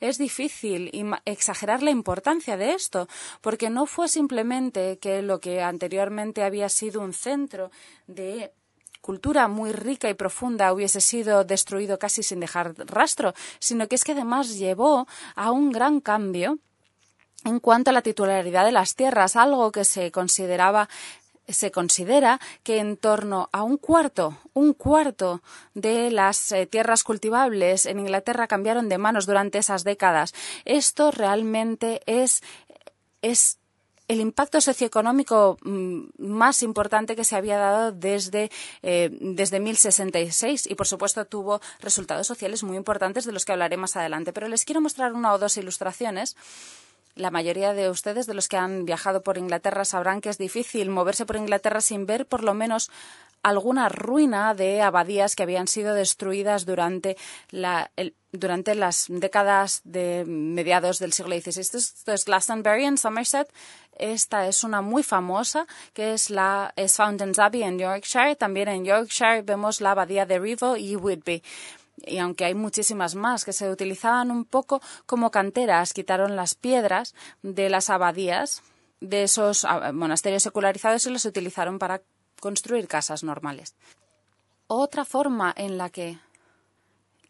Es 0.00 0.18
difícil 0.18 0.90
exagerar 1.24 1.82
la 1.82 1.90
importancia 1.90 2.56
de 2.56 2.72
esto, 2.72 3.08
porque 3.40 3.70
no 3.70 3.86
fue 3.86 4.08
simplemente 4.08 4.98
que 4.98 5.07
lo 5.22 5.40
que 5.40 5.62
anteriormente 5.62 6.42
había 6.42 6.68
sido 6.68 7.00
un 7.00 7.12
centro 7.12 7.70
de 8.06 8.52
cultura 9.00 9.48
muy 9.48 9.72
rica 9.72 10.10
y 10.10 10.14
profunda 10.14 10.72
hubiese 10.72 11.00
sido 11.00 11.44
destruido 11.44 11.98
casi 11.98 12.22
sin 12.22 12.40
dejar 12.40 12.74
rastro, 12.86 13.34
sino 13.58 13.88
que 13.88 13.94
es 13.94 14.04
que 14.04 14.12
además 14.12 14.58
llevó 14.58 15.06
a 15.34 15.50
un 15.50 15.72
gran 15.72 16.00
cambio 16.00 16.58
en 17.44 17.60
cuanto 17.60 17.90
a 17.90 17.94
la 17.94 18.02
titularidad 18.02 18.64
de 18.64 18.72
las 18.72 18.96
tierras, 18.96 19.36
algo 19.36 19.70
que 19.72 19.84
se 19.84 20.10
consideraba 20.10 20.88
se 21.48 21.70
considera 21.70 22.40
que 22.62 22.78
en 22.78 22.96
torno 22.96 23.48
a 23.52 23.62
un 23.62 23.78
cuarto, 23.78 24.36
un 24.52 24.74
cuarto 24.74 25.40
de 25.72 26.10
las 26.10 26.52
eh, 26.52 26.66
tierras 26.66 27.04
cultivables 27.04 27.86
en 27.86 28.00
Inglaterra 28.00 28.46
cambiaron 28.46 28.88
de 28.88 28.98
manos 28.98 29.24
durante 29.24 29.58
esas 29.58 29.82
décadas. 29.82 30.34
Esto 30.66 31.10
realmente 31.10 32.02
es, 32.04 32.42
es 33.22 33.58
el 34.08 34.20
impacto 34.20 34.60
socioeconómico 34.60 35.58
mm, 35.62 36.04
más 36.18 36.62
importante 36.62 37.14
que 37.14 37.24
se 37.24 37.36
había 37.36 37.58
dado 37.58 37.92
desde, 37.92 38.50
eh, 38.82 39.10
desde 39.20 39.60
1066 39.60 40.66
y, 40.66 40.74
por 40.74 40.86
supuesto, 40.86 41.24
tuvo 41.26 41.60
resultados 41.80 42.26
sociales 42.26 42.64
muy 42.64 42.76
importantes 42.76 43.24
de 43.26 43.32
los 43.32 43.44
que 43.44 43.52
hablaré 43.52 43.76
más 43.76 43.96
adelante. 43.96 44.32
Pero 44.32 44.48
les 44.48 44.64
quiero 44.64 44.80
mostrar 44.80 45.12
una 45.12 45.32
o 45.34 45.38
dos 45.38 45.56
ilustraciones. 45.58 46.36
La 47.14 47.30
mayoría 47.30 47.74
de 47.74 47.90
ustedes, 47.90 48.26
de 48.26 48.34
los 48.34 48.48
que 48.48 48.56
han 48.56 48.84
viajado 48.84 49.22
por 49.22 49.38
Inglaterra, 49.38 49.84
sabrán 49.84 50.20
que 50.20 50.30
es 50.30 50.38
difícil 50.38 50.88
moverse 50.88 51.26
por 51.26 51.36
Inglaterra 51.36 51.80
sin 51.80 52.06
ver 52.06 52.26
por 52.26 52.44
lo 52.44 52.54
menos 52.54 52.90
alguna 53.42 53.88
ruina 53.88 54.54
de 54.54 54.82
abadías 54.82 55.36
que 55.36 55.42
habían 55.42 55.68
sido 55.68 55.94
destruidas 55.94 56.66
durante, 56.66 57.16
la, 57.50 57.90
durante 58.32 58.74
las 58.74 59.06
décadas 59.08 59.80
de 59.84 60.24
mediados 60.26 60.98
del 60.98 61.12
siglo 61.12 61.38
XVI. 61.38 61.60
Esto 61.60 62.12
es, 62.12 62.24
Glastonbury 62.24 62.84
en 62.84 62.98
Somerset. 62.98 63.52
Esta 63.98 64.46
es 64.46 64.62
una 64.64 64.80
muy 64.80 65.02
famosa, 65.02 65.66
que 65.92 66.14
es 66.14 66.30
la 66.30 66.72
es 66.76 66.96
Fountains 66.96 67.38
Abbey 67.38 67.62
en 67.62 67.78
Yorkshire. 67.78 68.36
También 68.36 68.68
en 68.68 68.84
Yorkshire 68.84 69.42
vemos 69.42 69.80
la 69.80 69.92
abadía 69.92 70.24
de 70.24 70.38
Rivo 70.38 70.76
y 70.76 70.96
Whitby 70.96 71.42
y 72.06 72.18
aunque 72.18 72.44
hay 72.44 72.54
muchísimas 72.54 73.14
más 73.14 73.44
que 73.44 73.52
se 73.52 73.70
utilizaban 73.70 74.30
un 74.30 74.44
poco 74.44 74.80
como 75.06 75.30
canteras, 75.30 75.92
quitaron 75.92 76.36
las 76.36 76.54
piedras 76.54 77.14
de 77.42 77.68
las 77.70 77.90
abadías 77.90 78.62
de 79.00 79.24
esos 79.24 79.64
ah, 79.64 79.92
monasterios 79.92 80.42
secularizados 80.42 81.06
y 81.06 81.10
los 81.10 81.24
utilizaron 81.24 81.78
para 81.78 82.02
construir 82.40 82.88
casas 82.88 83.22
normales. 83.22 83.74
Otra 84.66 85.04
forma 85.04 85.52
en 85.56 85.78
la 85.78 85.90
que 85.90 86.18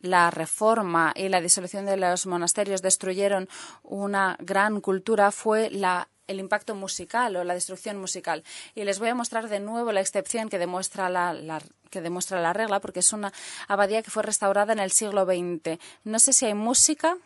la 0.00 0.30
reforma 0.30 1.12
y 1.14 1.28
la 1.28 1.40
disolución 1.40 1.86
de 1.86 1.96
los 1.96 2.26
monasterios 2.26 2.82
destruyeron 2.82 3.48
una 3.82 4.36
gran 4.40 4.80
cultura 4.80 5.32
fue 5.32 5.70
la, 5.70 6.08
el 6.26 6.38
impacto 6.38 6.74
musical 6.74 7.34
o 7.36 7.44
la 7.44 7.54
destrucción 7.54 7.98
musical. 7.98 8.44
Y 8.74 8.84
les 8.84 8.98
voy 8.98 9.08
a 9.08 9.14
mostrar 9.14 9.48
de 9.48 9.60
nuevo 9.60 9.92
la 9.92 10.00
excepción 10.00 10.48
que 10.48 10.58
demuestra 10.58 11.08
la, 11.08 11.60
que 11.90 12.00
demuestra 12.00 12.40
la 12.40 12.52
regla, 12.52 12.80
porque 12.80 13.00
es 13.00 13.12
una 13.12 13.32
abadía 13.66 14.02
que 14.02 14.10
fue 14.10 14.22
restaurada 14.22 14.72
en 14.72 14.78
el 14.78 14.92
siglo 14.92 15.24
XX. 15.24 15.78
No 16.04 16.18
sé 16.18 16.32
si 16.32 16.46
hay 16.46 16.54
música. 16.54 17.16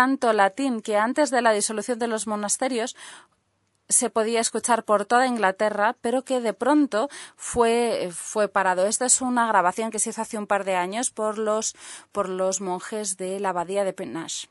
Canto 0.00 0.32
latín 0.32 0.80
que 0.80 0.96
antes 0.96 1.30
de 1.30 1.42
la 1.42 1.52
disolución 1.52 1.98
de 1.98 2.06
los 2.06 2.26
monasterios 2.26 2.96
se 3.90 4.08
podía 4.08 4.40
escuchar 4.40 4.84
por 4.84 5.04
toda 5.04 5.26
Inglaterra, 5.26 5.94
pero 6.00 6.22
que 6.22 6.40
de 6.40 6.54
pronto 6.54 7.10
fue, 7.36 8.08
fue 8.10 8.48
parado. 8.48 8.86
Esta 8.86 9.04
es 9.04 9.20
una 9.20 9.46
grabación 9.46 9.90
que 9.90 9.98
se 9.98 10.08
hizo 10.08 10.22
hace 10.22 10.38
un 10.38 10.46
par 10.46 10.64
de 10.64 10.74
años 10.74 11.10
por 11.10 11.36
los, 11.36 11.76
por 12.12 12.30
los 12.30 12.62
monjes 12.62 13.18
de 13.18 13.40
la 13.40 13.50
abadía 13.50 13.84
de 13.84 13.92
Pennash. 13.92 14.46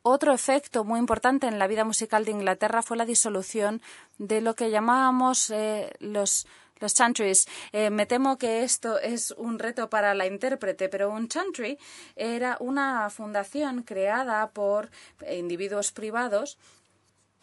Otro 0.00 0.32
efecto 0.32 0.82
muy 0.82 0.98
importante 0.98 1.46
en 1.46 1.58
la 1.58 1.66
vida 1.66 1.84
musical 1.84 2.24
de 2.24 2.30
Inglaterra 2.30 2.80
fue 2.80 2.96
la 2.96 3.04
disolución 3.04 3.82
de 4.16 4.40
lo 4.40 4.54
que 4.54 4.70
llamábamos 4.70 5.50
eh, 5.50 5.92
los 5.98 6.46
los 6.80 6.94
chantries. 6.94 7.46
Eh, 7.72 7.90
me 7.90 8.06
temo 8.06 8.38
que 8.38 8.62
esto 8.62 8.98
es 8.98 9.30
un 9.32 9.58
reto 9.58 9.88
para 9.88 10.14
la 10.14 10.26
intérprete, 10.26 10.88
pero 10.88 11.10
un 11.10 11.28
chantry 11.28 11.78
era 12.16 12.56
una 12.60 13.10
fundación 13.10 13.82
creada 13.82 14.50
por 14.50 14.90
individuos 15.28 15.92
privados 15.92 16.58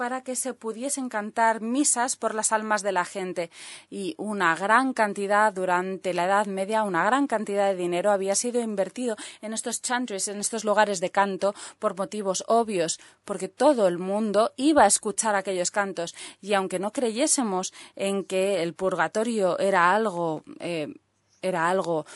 para 0.02 0.24
que 0.24 0.36
se 0.36 0.56
pudiesen 0.56 1.10
cantar 1.10 1.62
misas 1.62 2.16
por 2.16 2.34
las 2.34 2.52
almas 2.52 2.82
de 2.82 2.92
la 2.92 3.06
gente. 3.06 3.52
Y 3.92 4.16
una 4.18 4.56
gran 4.56 4.94
cantidad 4.94 5.54
durante 5.54 6.16
la 6.16 6.26
Edad 6.26 6.48
Media, 6.48 6.82
una 6.82 7.06
gran 7.06 7.28
cantidad 7.28 7.68
de 7.68 7.76
dinero 7.76 8.10
había 8.10 8.34
sido 8.34 8.62
invertido 8.62 9.16
en 9.44 9.54
estos 9.54 9.84
chantries, 9.84 10.28
en 10.28 10.40
estos 10.40 10.66
lugares 10.66 11.02
de 11.02 11.12
canto, 11.12 11.54
por 11.78 11.96
motivos 11.96 12.44
obvios, 12.48 13.00
porque 13.26 13.48
todo 13.48 13.88
el 13.88 14.00
mundo 14.00 14.54
iba 14.58 14.86
a 14.86 14.88
escuchar 14.88 15.36
aquellos 15.36 15.70
cantos. 15.70 16.16
Y 16.42 16.56
aunque 16.56 16.80
no 16.80 16.92
creyésemos 16.92 17.72
en 17.96 18.24
que 18.24 18.64
el 18.64 18.74
purgatorio 18.74 19.60
era 19.60 19.94
algo, 19.94 20.44
eh, 20.60 20.96
era 21.44 21.70
algo 21.70 22.08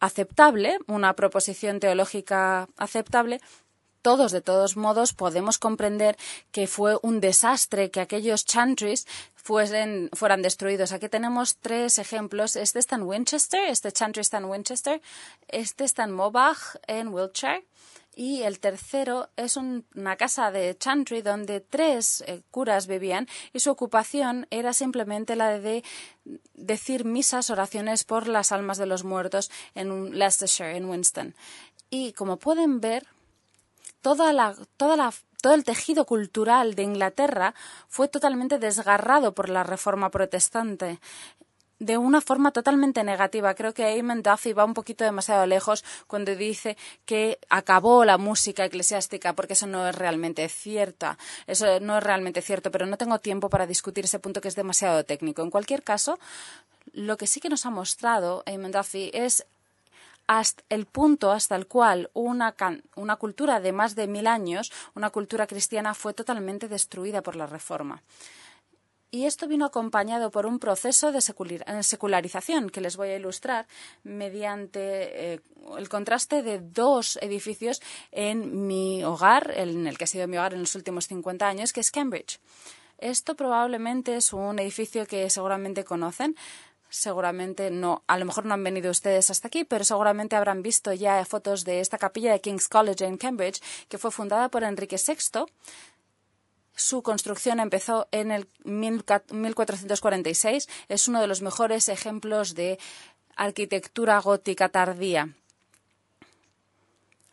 aceptable, 0.00 0.78
una 0.86 1.14
proposición 1.14 1.80
teológica 1.80 2.68
aceptable, 2.76 3.40
todos, 4.02 4.32
de 4.32 4.40
todos 4.40 4.76
modos, 4.76 5.14
podemos 5.14 5.58
comprender 5.58 6.16
que 6.50 6.66
fue 6.66 6.98
un 7.02 7.20
desastre 7.20 7.90
que 7.90 8.00
aquellos 8.00 8.44
chantries 8.44 9.06
fuesen, 9.34 10.10
fueran 10.12 10.42
destruidos. 10.42 10.92
Aquí 10.92 11.08
tenemos 11.08 11.56
tres 11.56 11.98
ejemplos. 11.98 12.56
Este 12.56 12.78
está 12.78 12.96
en 12.96 13.02
Winchester, 13.02 13.64
este 13.68 13.92
chantry 13.92 14.20
está 14.20 14.38
en 14.38 14.44
Winchester, 14.44 15.00
este 15.48 15.84
está 15.84 16.04
en 16.04 16.12
Mobach, 16.12 16.76
en 16.86 17.08
Wiltshire. 17.08 17.64
Y 18.14 18.42
el 18.42 18.60
tercero 18.60 19.30
es 19.36 19.56
una 19.56 20.16
casa 20.16 20.50
de 20.50 20.76
chantry 20.76 21.22
donde 21.22 21.60
tres 21.60 22.22
eh, 22.26 22.42
curas 22.50 22.86
vivían 22.86 23.26
y 23.54 23.60
su 23.60 23.70
ocupación 23.70 24.46
era 24.50 24.74
simplemente 24.74 25.34
la 25.34 25.58
de 25.58 25.82
decir 26.52 27.06
misas, 27.06 27.48
oraciones 27.48 28.04
por 28.04 28.28
las 28.28 28.52
almas 28.52 28.76
de 28.76 28.84
los 28.84 29.02
muertos 29.02 29.50
en 29.74 30.18
Leicestershire, 30.18 30.76
en 30.76 30.90
Winston. 30.90 31.34
Y 31.88 32.12
como 32.12 32.38
pueden 32.38 32.80
ver, 32.80 33.06
toda 34.02 34.32
la, 34.32 34.54
toda 34.76 34.96
la, 34.96 35.12
todo 35.40 35.54
el 35.54 35.64
tejido 35.64 36.04
cultural 36.04 36.74
de 36.74 36.82
Inglaterra 36.82 37.54
fue 37.88 38.08
totalmente 38.08 38.58
desgarrado 38.58 39.32
por 39.32 39.48
la 39.48 39.62
reforma 39.62 40.10
protestante 40.10 41.00
de 41.82 41.98
una 41.98 42.20
forma 42.20 42.52
totalmente 42.52 43.02
negativa. 43.02 43.54
Creo 43.54 43.74
que 43.74 43.96
Eamon 43.96 44.22
Duffy 44.22 44.52
va 44.52 44.64
un 44.64 44.72
poquito 44.72 45.02
demasiado 45.02 45.46
lejos 45.46 45.84
cuando 46.06 46.36
dice 46.36 46.76
que 47.04 47.40
acabó 47.48 48.04
la 48.04 48.18
música 48.18 48.64
eclesiástica, 48.64 49.32
porque 49.32 49.54
eso 49.54 49.66
no 49.66 49.88
es 49.88 49.94
realmente 49.94 50.48
cierto. 50.48 51.16
Eso 51.48 51.80
no 51.80 51.98
es 51.98 52.04
realmente 52.04 52.40
cierto, 52.40 52.70
pero 52.70 52.86
no 52.86 52.96
tengo 52.96 53.18
tiempo 53.18 53.48
para 53.48 53.66
discutir 53.66 54.04
ese 54.04 54.20
punto 54.20 54.40
que 54.40 54.48
es 54.48 54.54
demasiado 54.54 55.04
técnico. 55.04 55.42
En 55.42 55.50
cualquier 55.50 55.82
caso, 55.82 56.20
lo 56.92 57.16
que 57.16 57.26
sí 57.26 57.40
que 57.40 57.48
nos 57.48 57.66
ha 57.66 57.70
mostrado 57.70 58.44
Eamon 58.46 58.70
Duffy 58.70 59.10
es 59.12 59.44
hasta 60.26 60.62
el 60.68 60.86
punto 60.86 61.30
hasta 61.30 61.56
el 61.56 61.66
cual 61.66 62.10
una, 62.14 62.54
una 62.96 63.16
cultura 63.16 63.60
de 63.60 63.72
más 63.72 63.94
de 63.94 64.06
mil 64.06 64.26
años, 64.26 64.72
una 64.94 65.10
cultura 65.10 65.46
cristiana, 65.46 65.94
fue 65.94 66.14
totalmente 66.14 66.68
destruida 66.68 67.22
por 67.22 67.36
la 67.36 67.46
Reforma. 67.46 68.02
Y 69.14 69.26
esto 69.26 69.46
vino 69.46 69.66
acompañado 69.66 70.30
por 70.30 70.46
un 70.46 70.58
proceso 70.58 71.12
de 71.12 71.18
eh, 71.18 71.82
secularización 71.82 72.70
que 72.70 72.80
les 72.80 72.96
voy 72.96 73.10
a 73.10 73.16
ilustrar 73.16 73.66
mediante 74.04 75.34
eh, 75.34 75.40
el 75.76 75.90
contraste 75.90 76.42
de 76.42 76.60
dos 76.60 77.18
edificios 77.20 77.82
en 78.10 78.66
mi 78.66 79.04
hogar, 79.04 79.52
en 79.54 79.86
el 79.86 79.98
que 79.98 80.04
ha 80.04 80.06
sido 80.06 80.26
mi 80.28 80.38
hogar 80.38 80.54
en 80.54 80.60
los 80.60 80.74
últimos 80.76 81.08
50 81.08 81.46
años, 81.46 81.74
que 81.74 81.80
es 81.80 81.90
Cambridge. 81.90 82.40
Esto 82.96 83.34
probablemente 83.36 84.16
es 84.16 84.32
un 84.32 84.58
edificio 84.58 85.04
que 85.06 85.28
seguramente 85.28 85.84
conocen 85.84 86.34
seguramente 86.92 87.70
no, 87.70 88.04
a 88.06 88.18
lo 88.18 88.26
mejor 88.26 88.44
no 88.44 88.54
han 88.54 88.62
venido 88.62 88.90
ustedes 88.90 89.30
hasta 89.30 89.48
aquí, 89.48 89.64
pero 89.64 89.82
seguramente 89.82 90.36
habrán 90.36 90.62
visto 90.62 90.92
ya 90.92 91.24
fotos 91.24 91.64
de 91.64 91.80
esta 91.80 91.96
capilla 91.96 92.32
de 92.32 92.40
King's 92.40 92.68
College 92.68 93.06
en 93.06 93.16
Cambridge, 93.16 93.62
que 93.88 93.98
fue 93.98 94.10
fundada 94.10 94.50
por 94.50 94.62
Enrique 94.62 94.96
VI. 94.96 95.46
Su 96.74 97.02
construcción 97.02 97.60
empezó 97.60 98.08
en 98.12 98.30
el 98.30 98.46
1446. 98.64 100.68
Es 100.88 101.08
uno 101.08 101.20
de 101.20 101.26
los 101.26 101.40
mejores 101.40 101.88
ejemplos 101.88 102.54
de 102.54 102.78
arquitectura 103.36 104.20
gótica 104.20 104.68
tardía. 104.68 105.34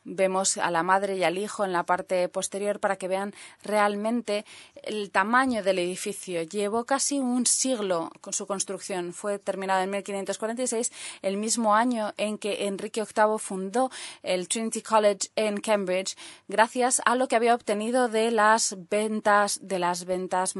Vemos 0.03 0.57
a 0.57 0.71
la 0.71 0.83
madre 0.83 1.17
y 1.17 1.23
al 1.23 1.37
hijo 1.37 1.65
en 1.65 1.71
la 1.71 1.83
parte 1.83 2.27
posterior 2.29 2.79
para 2.79 2.95
que 2.95 3.07
vean 3.07 3.33
realmente 3.63 4.45
el 4.83 5.11
tamaño 5.11 5.63
del 5.63 5.79
edificio. 5.79 6.41
Llevó 6.43 6.85
casi 6.85 7.19
un 7.19 7.45
siglo 7.45 8.11
con 8.21 8.33
su 8.33 8.47
construcción. 8.47 9.13
Fue 9.13 9.39
terminado 9.39 9.81
en 9.83 9.89
1546, 9.89 10.91
el 11.21 11.37
mismo 11.37 11.75
año 11.75 12.13
en 12.17 12.37
que 12.37 12.65
Enrique 12.67 13.03
VIII 13.03 13.37
fundó 13.39 13.91
el 14.23 14.47
Trinity 14.47 14.81
College 14.81 15.29
en 15.35 15.59
Cambridge, 15.59 16.15
gracias 16.47 17.01
a 17.05 17.15
lo 17.15 17.27
que 17.27 17.35
había 17.35 17.55
obtenido 17.55 18.07
de 18.07 18.31
las 18.31 18.75
ventas 18.89 19.59
de 19.61 19.79
las 19.79 20.05
ventas 20.05 20.55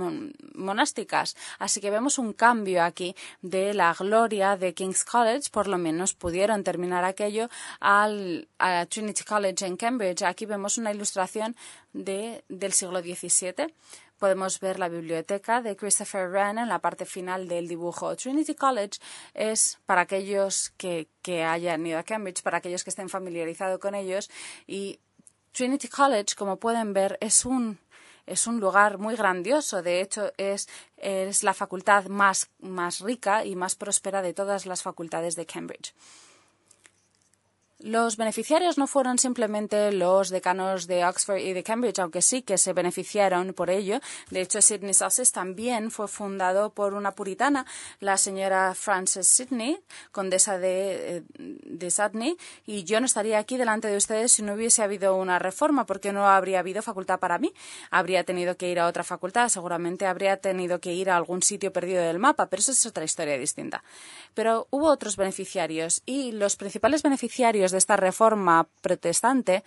monásticas. 0.54 1.36
Así 1.58 1.82
que 1.82 1.92
vemos 1.92 2.18
un 2.18 2.34
cambio 2.34 2.84
aquí 2.84 3.16
de 3.42 3.74
la 3.74 3.94
gloria 3.98 4.58
de 4.58 4.74
King's 4.74 5.06
College, 5.06 5.50
por 5.52 5.68
lo 5.68 5.78
menos 5.78 6.14
pudieron 6.14 6.64
terminar 6.64 7.04
aquello 7.06 7.50
al 7.80 8.48
Trinity 8.90 9.24
College 9.30 9.64
en 9.68 9.78
Cambridge. 9.78 10.24
Aquí 10.24 10.48
vemos 10.48 10.80
una 10.80 10.92
ilustración 10.92 11.56
de, 11.94 12.44
del 12.50 12.74
siglo 12.74 13.00
XVII. 13.00 13.76
Podemos 14.18 14.60
ver 14.60 14.80
la 14.80 14.90
biblioteca 14.90 15.62
de 15.62 15.76
Christopher 15.76 16.30
Wren 16.30 16.58
en 16.58 16.68
la 16.68 16.80
parte 16.80 17.06
final 17.06 17.48
del 17.48 17.68
dibujo. 17.68 18.16
Trinity 18.16 18.56
College 18.56 19.00
es 19.36 19.78
para 19.86 20.02
aquellos 20.02 20.72
que, 20.78 21.08
que 21.22 21.44
hayan 21.44 21.86
ido 21.86 22.00
a 22.00 22.04
Cambridge, 22.04 22.42
para 22.42 22.58
aquellos 22.58 22.84
que 22.84 22.90
estén 22.90 23.08
familiarizados 23.08 23.80
con 23.80 23.94
ellos. 23.94 24.32
Y 24.66 25.00
Trinity 25.52 25.88
College, 25.88 26.36
como 26.36 26.58
pueden 26.58 26.94
ver, 26.94 27.20
es 27.22 27.46
un, 27.46 27.78
es 28.26 28.48
un 28.48 28.60
lugar 28.60 28.98
muy 28.98 29.16
grandioso. 29.16 29.84
De 29.84 30.02
hecho, 30.02 30.32
es, 30.38 30.68
es 30.98 31.44
la 31.44 31.54
facultad 31.54 32.06
más, 32.08 32.50
más 32.60 33.02
rica 33.02 33.46
y 33.46 33.56
más 33.56 33.76
próspera 33.76 34.24
de 34.24 34.34
todas 34.34 34.66
las 34.66 34.82
facultades 34.82 35.36
de 35.36 35.46
Cambridge. 35.46 35.94
Los 37.82 38.18
beneficiarios 38.18 38.78
no 38.78 38.88
fueron 38.88 39.18
simplemente 39.18 39.94
los 39.94 40.30
decanos 40.30 40.86
de 40.86 41.06
Oxford 41.06 41.38
y 41.38 41.54
de 41.54 41.64
Cambridge, 41.64 42.00
aunque 42.00 42.22
sí 42.22 42.42
que 42.42 42.58
se 42.58 42.74
beneficiaron 42.74 43.54
por 43.54 43.70
ello. 43.70 44.02
De 44.32 44.42
hecho, 44.42 44.62
Sidney 44.62 44.94
Sussex 44.94 45.32
también 45.32 45.90
fue 45.90 46.10
fundado 46.10 46.72
por 46.72 46.94
una 46.94 47.14
puritana, 47.14 47.66
la 48.02 48.18
señora 48.18 48.76
Frances 48.76 49.30
Sidney, 49.30 49.80
condesa 50.12 50.58
de, 50.58 51.18
eh, 51.18 51.24
de 51.38 51.90
Sydney, 51.90 52.36
y 52.66 52.84
yo 52.84 53.00
no 53.00 53.06
estaría 53.06 53.40
aquí 53.40 53.56
delante 53.56 53.88
de 53.88 53.96
ustedes 53.96 54.34
si 54.34 54.42
no 54.42 54.56
hubiese 54.56 54.84
habido 54.84 55.16
una 55.16 55.40
reforma, 55.40 55.86
porque 55.86 56.12
no 56.12 56.28
habría 56.28 56.60
habido 56.60 56.82
facultad 56.82 57.20
para 57.20 57.38
mí. 57.38 57.54
Habría 57.92 58.26
tenido 58.26 58.58
que 58.58 58.68
ir 58.70 58.82
a 58.82 58.88
otra 58.88 59.06
facultad, 59.06 59.48
seguramente 59.48 60.06
habría 60.06 60.36
tenido 60.36 60.82
que 60.82 60.94
ir 60.94 61.10
a 61.10 61.16
algún 61.16 61.42
sitio 61.44 61.72
perdido 61.72 62.04
del 62.04 62.20
mapa, 62.20 62.48
pero 62.48 62.60
eso 62.60 62.74
es 62.74 62.86
otra 62.86 63.06
historia 63.06 63.38
distinta. 63.38 63.86
Pero 64.34 64.68
hubo 64.70 64.88
otros 64.88 65.16
beneficiarios 65.18 66.02
y 66.06 66.32
los 66.32 66.56
principales 66.56 67.04
beneficiarios 67.04 67.72
de 67.72 67.78
esta 67.78 67.98
reforma 67.98 68.68
protestante 68.82 69.64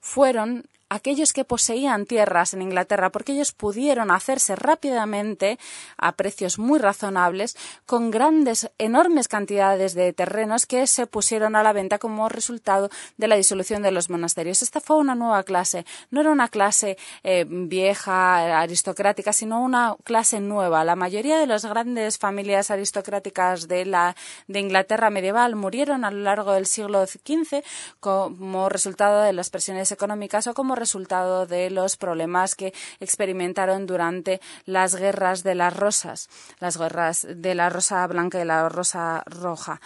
fueron 0.00 0.68
aquellos 0.88 1.32
que 1.32 1.44
poseían 1.44 2.06
tierras 2.06 2.54
en 2.54 2.62
Inglaterra, 2.62 3.10
porque 3.10 3.32
ellos 3.32 3.52
pudieron 3.52 4.10
hacerse 4.10 4.56
rápidamente 4.56 5.58
a 5.96 6.12
precios 6.12 6.58
muy 6.58 6.78
razonables 6.78 7.56
con 7.86 8.10
grandes, 8.10 8.70
enormes 8.78 9.28
cantidades 9.28 9.94
de 9.94 10.12
terrenos 10.12 10.66
que 10.66 10.86
se 10.86 11.06
pusieron 11.06 11.56
a 11.56 11.62
la 11.62 11.72
venta 11.72 11.98
como 11.98 12.28
resultado 12.28 12.90
de 13.16 13.28
la 13.28 13.36
disolución 13.36 13.82
de 13.82 13.90
los 13.90 14.10
monasterios. 14.10 14.62
Esta 14.62 14.80
fue 14.80 14.96
una 14.96 15.14
nueva 15.14 15.42
clase, 15.42 15.84
no 16.10 16.20
era 16.20 16.30
una 16.30 16.48
clase 16.48 16.96
eh, 17.22 17.44
vieja, 17.48 18.60
aristocrática, 18.60 19.32
sino 19.32 19.62
una 19.62 19.96
clase 20.04 20.40
nueva. 20.40 20.84
La 20.84 20.96
mayoría 20.96 21.38
de 21.38 21.46
las 21.46 21.64
grandes 21.64 22.18
familias 22.18 22.70
aristocráticas 22.70 23.68
de, 23.68 23.84
la, 23.84 24.16
de 24.46 24.60
Inglaterra 24.60 25.10
medieval 25.10 25.56
murieron 25.56 26.04
a 26.04 26.10
lo 26.10 26.20
largo 26.20 26.52
del 26.52 26.66
siglo 26.66 27.06
XV 27.06 27.62
como 28.00 28.68
resultado 28.68 29.22
de 29.22 29.32
las 29.32 29.50
presiones 29.50 29.92
económicas 29.92 30.46
o 30.46 30.54
como 30.54 30.74
resultado 30.78 31.46
de 31.46 31.70
los 31.70 31.96
problemas 31.96 32.54
que 32.54 32.72
experimentaron 33.00 33.86
durante 33.86 34.40
las 34.64 34.94
guerras 34.94 35.42
de 35.42 35.54
las 35.54 35.76
rosas, 35.76 36.28
las 36.60 36.78
guerras 36.78 37.26
de 37.28 37.54
la 37.54 37.68
rosa 37.68 38.06
blanca 38.06 38.40
y 38.40 38.44
la 38.44 38.68
rosa 38.68 39.22
roja. 39.26 39.80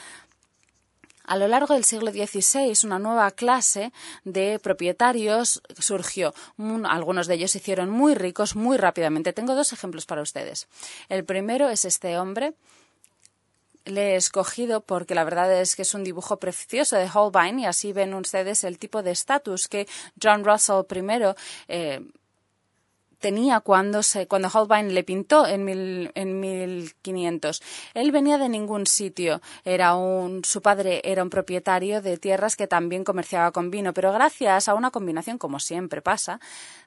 a 1.25 1.37
lo 1.37 1.49
largo 1.49 1.75
del 1.75 1.85
siglo 1.85 2.11
XVI, 2.11 2.75
una 2.85 2.99
nueva 2.99 3.31
clase 3.31 3.93
de 4.25 4.59
propietarios 4.59 5.63
surgió. 5.79 6.35
Algunos 6.85 7.27
de 7.27 7.35
ellos 7.35 7.53
se 7.53 7.59
hicieron 7.59 7.91
muy 7.91 8.15
ricos 8.15 8.55
muy 8.57 8.77
rápidamente. 8.77 9.33
Tengo 9.33 9.55
dos 9.55 9.73
ejemplos 9.73 10.05
para 10.05 10.21
ustedes. 10.21 10.69
El 11.09 11.25
primero 11.25 11.71
es 11.71 11.85
este 11.85 12.19
hombre. 12.19 12.55
Le 13.85 14.13
he 14.13 14.17
escogido 14.17 14.81
porque 14.81 15.15
la 15.15 15.25
verdad 15.25 15.53
es 15.61 15.77
que 15.77 15.83
es 15.83 15.95
un 15.95 16.05
dibujo 16.05 16.39
precioso 16.39 16.97
de 16.97 17.09
Holbein 17.13 17.59
y 17.59 17.67
así 17.67 17.93
ven 17.93 18.15
ustedes 18.15 18.65
el 18.65 18.79
tipo 18.79 19.03
de 19.03 19.11
estatus 19.11 19.69
que 19.69 19.89
John 20.23 20.45
Russell 20.45 20.85
I 20.91 21.35
eh, 21.69 22.01
tenía 23.23 23.61
cuando, 23.61 24.03
se, 24.03 24.27
cuando 24.27 24.51
Holbein 24.53 24.93
le 24.93 25.05
pintó 25.05 25.47
en, 25.47 25.65
mil, 25.65 26.11
en 26.15 26.41
1500. 26.41 27.63
Él 27.95 28.13
venía 28.13 28.37
de 28.37 28.51
ningún 28.51 28.87
sitio. 28.87 29.41
Era 29.65 29.95
un, 29.95 30.45
su 30.45 30.61
padre 30.61 31.01
era 31.05 31.23
un 31.23 31.31
propietario 31.31 32.03
de 32.03 32.19
tierras 32.19 32.57
que 32.57 32.67
también 32.67 33.05
comerciaba 33.05 33.53
con 33.53 33.71
vino, 33.71 33.95
pero 33.95 34.13
gracias 34.13 34.69
a 34.69 34.75
una 34.75 34.91
combinación, 34.91 35.39
como 35.39 35.59
siempre 35.59 36.03
pasa, 36.03 36.41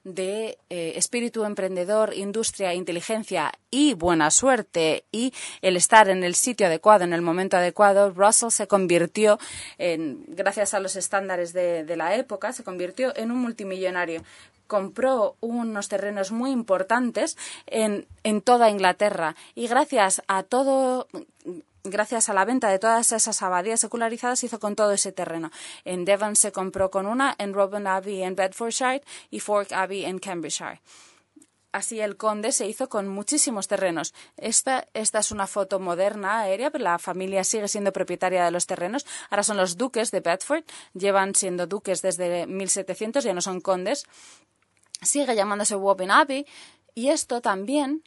de 0.04 0.58
eh, 0.70 0.92
espíritu 0.94 1.44
emprendedor, 1.44 2.14
industria, 2.14 2.74
inteligencia 2.74 3.52
y 3.70 3.94
buena 3.94 4.30
suerte 4.30 5.04
y 5.10 5.32
el 5.62 5.76
estar 5.76 6.08
en 6.08 6.22
el 6.22 6.34
sitio 6.36 6.66
adecuado, 6.66 7.02
en 7.02 7.12
el 7.12 7.22
momento 7.22 7.56
adecuado, 7.56 8.10
Russell 8.10 8.50
se 8.50 8.68
convirtió, 8.68 9.38
en, 9.78 10.24
gracias 10.28 10.74
a 10.74 10.80
los 10.80 10.94
estándares 10.94 11.52
de, 11.52 11.84
de 11.84 11.96
la 11.96 12.14
época, 12.14 12.52
se 12.52 12.62
convirtió 12.62 13.16
en 13.16 13.32
un 13.32 13.38
multimillonario 13.38 14.22
compró 14.66 15.36
unos 15.40 15.88
terrenos 15.88 16.32
muy 16.32 16.50
importantes 16.50 17.36
en, 17.66 18.06
en 18.22 18.40
toda 18.40 18.70
Inglaterra 18.70 19.36
y 19.54 19.68
gracias 19.68 20.22
a 20.28 20.42
todo 20.42 21.08
gracias 21.90 22.28
a 22.28 22.34
la 22.34 22.44
venta 22.44 22.68
de 22.68 22.78
todas 22.78 23.12
esas 23.12 23.42
abadías 23.42 23.80
secularizadas, 23.80 24.42
hizo 24.44 24.58
con 24.58 24.76
todo 24.76 24.92
ese 24.92 25.12
terreno. 25.12 25.50
En 25.84 26.04
Devon 26.04 26.36
se 26.36 26.52
compró 26.52 26.90
con 26.90 27.06
una, 27.06 27.34
en 27.38 27.54
Robin 27.54 27.86
Abbey 27.86 28.22
en 28.22 28.34
Bedfordshire 28.34 29.02
y 29.30 29.40
Fork 29.40 29.72
Abbey 29.72 30.04
en 30.04 30.18
Cambridgeshire. 30.18 30.80
Así 31.72 32.00
el 32.00 32.16
conde 32.16 32.52
se 32.52 32.66
hizo 32.66 32.88
con 32.88 33.06
muchísimos 33.06 33.68
terrenos. 33.68 34.14
Esta, 34.38 34.88
esta 34.94 35.18
es 35.18 35.30
una 35.30 35.46
foto 35.46 35.78
moderna 35.78 36.40
aérea, 36.40 36.70
pero 36.70 36.84
la 36.84 36.98
familia 36.98 37.44
sigue 37.44 37.68
siendo 37.68 37.92
propietaria 37.92 38.46
de 38.46 38.50
los 38.50 38.66
terrenos. 38.66 39.04
Ahora 39.28 39.42
son 39.42 39.58
los 39.58 39.76
duques 39.76 40.10
de 40.10 40.20
Bedford, 40.20 40.64
llevan 40.94 41.34
siendo 41.34 41.66
duques 41.66 42.00
desde 42.00 42.46
1700, 42.46 43.22
ya 43.24 43.34
no 43.34 43.42
son 43.42 43.60
condes 43.60 44.06
sigue 45.02 45.34
llamándose 45.34 45.76
Wobbin 45.76 46.10
Abbey 46.10 46.46
y 46.94 47.08
esto 47.08 47.40
también 47.40 48.02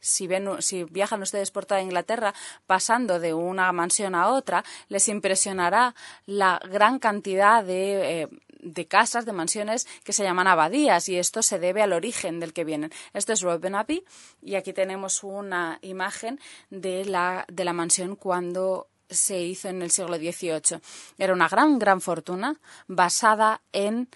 si, 0.00 0.26
ven, 0.26 0.60
si 0.60 0.84
viajan 0.84 1.22
ustedes 1.22 1.50
por 1.50 1.64
toda 1.64 1.80
Inglaterra 1.80 2.34
pasando 2.66 3.20
de 3.20 3.34
una 3.34 3.70
mansión 3.72 4.14
a 4.14 4.28
otra, 4.28 4.64
les 4.88 5.08
impresionará 5.08 5.94
la 6.26 6.60
gran 6.68 6.98
cantidad 6.98 7.64
de, 7.64 8.22
eh, 8.22 8.28
de 8.62 8.86
casas, 8.86 9.24
de 9.24 9.32
mansiones 9.32 9.86
que 10.04 10.12
se 10.12 10.24
llaman 10.24 10.48
abadías 10.48 11.08
y 11.08 11.18
esto 11.18 11.42
se 11.42 11.58
debe 11.58 11.82
al 11.82 11.92
origen 11.92 12.40
del 12.40 12.52
que 12.52 12.64
vienen. 12.64 12.92
Esto 13.12 13.32
es 13.32 13.44
Abbey 13.44 14.04
y 14.40 14.56
aquí 14.56 14.72
tenemos 14.72 15.22
una 15.22 15.78
imagen 15.82 16.40
de 16.70 17.04
la, 17.04 17.44
de 17.48 17.64
la 17.64 17.72
mansión 17.72 18.16
cuando 18.16 18.88
se 19.08 19.40
hizo 19.40 19.68
en 19.68 19.82
el 19.82 19.90
siglo 19.90 20.16
XVIII. 20.16 20.80
Era 21.18 21.32
una 21.32 21.48
gran, 21.48 21.78
gran 21.78 22.00
fortuna 22.00 22.58
basada 22.86 23.60
en 23.72 24.08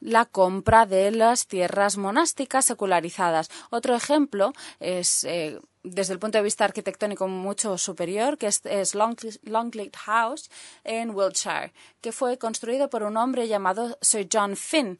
la 0.00 0.24
compra 0.24 0.86
de 0.86 1.10
las 1.10 1.46
tierras 1.46 1.96
monásticas 1.96 2.64
secularizadas. 2.64 3.50
Otro 3.70 3.94
ejemplo 3.94 4.52
es, 4.80 5.24
eh, 5.24 5.58
desde 5.82 6.12
el 6.12 6.18
punto 6.18 6.38
de 6.38 6.44
vista 6.44 6.64
arquitectónico 6.64 7.28
mucho 7.28 7.78
superior, 7.78 8.38
que 8.38 8.46
es, 8.46 8.94
Longleat 8.94 9.96
House 9.96 10.50
en 10.84 11.10
Wiltshire, 11.10 11.72
que 12.00 12.12
fue 12.12 12.38
construido 12.38 12.90
por 12.90 13.02
un 13.02 13.16
hombre 13.16 13.48
llamado 13.48 13.98
Sir 14.00 14.28
John 14.32 14.56
Finn. 14.56 14.98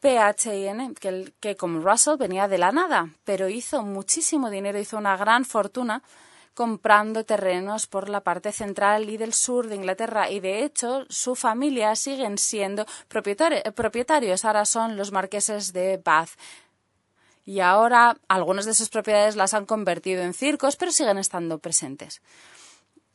PHN, 0.00 0.94
que, 0.96 1.32
que 1.40 1.56
como 1.56 1.80
Russell 1.80 2.18
venía 2.18 2.46
de 2.46 2.58
la 2.58 2.72
nada, 2.72 3.08
pero 3.24 3.48
hizo 3.48 3.82
muchísimo 3.82 4.50
dinero, 4.50 4.78
hizo 4.78 4.98
una 4.98 5.16
gran 5.16 5.46
fortuna 5.46 6.02
comprando 6.54 7.24
terrenos 7.24 7.86
por 7.86 8.08
la 8.08 8.22
parte 8.22 8.52
central 8.52 9.10
y 9.10 9.16
del 9.16 9.34
sur 9.34 9.68
de 9.68 9.76
Inglaterra 9.76 10.30
y 10.30 10.40
de 10.40 10.64
hecho 10.64 11.04
su 11.08 11.34
familia 11.34 11.94
siguen 11.96 12.38
siendo 12.38 12.86
propietarios. 13.08 14.44
Ahora 14.44 14.64
son 14.64 14.96
los 14.96 15.12
marqueses 15.12 15.72
de 15.72 16.00
Bath. 16.02 16.30
Y 17.44 17.60
ahora 17.60 18.16
algunas 18.28 18.64
de 18.64 18.74
sus 18.74 18.88
propiedades 18.88 19.36
las 19.36 19.52
han 19.52 19.66
convertido 19.66 20.22
en 20.22 20.32
circos, 20.32 20.76
pero 20.76 20.92
siguen 20.92 21.18
estando 21.18 21.58
presentes. 21.58 22.22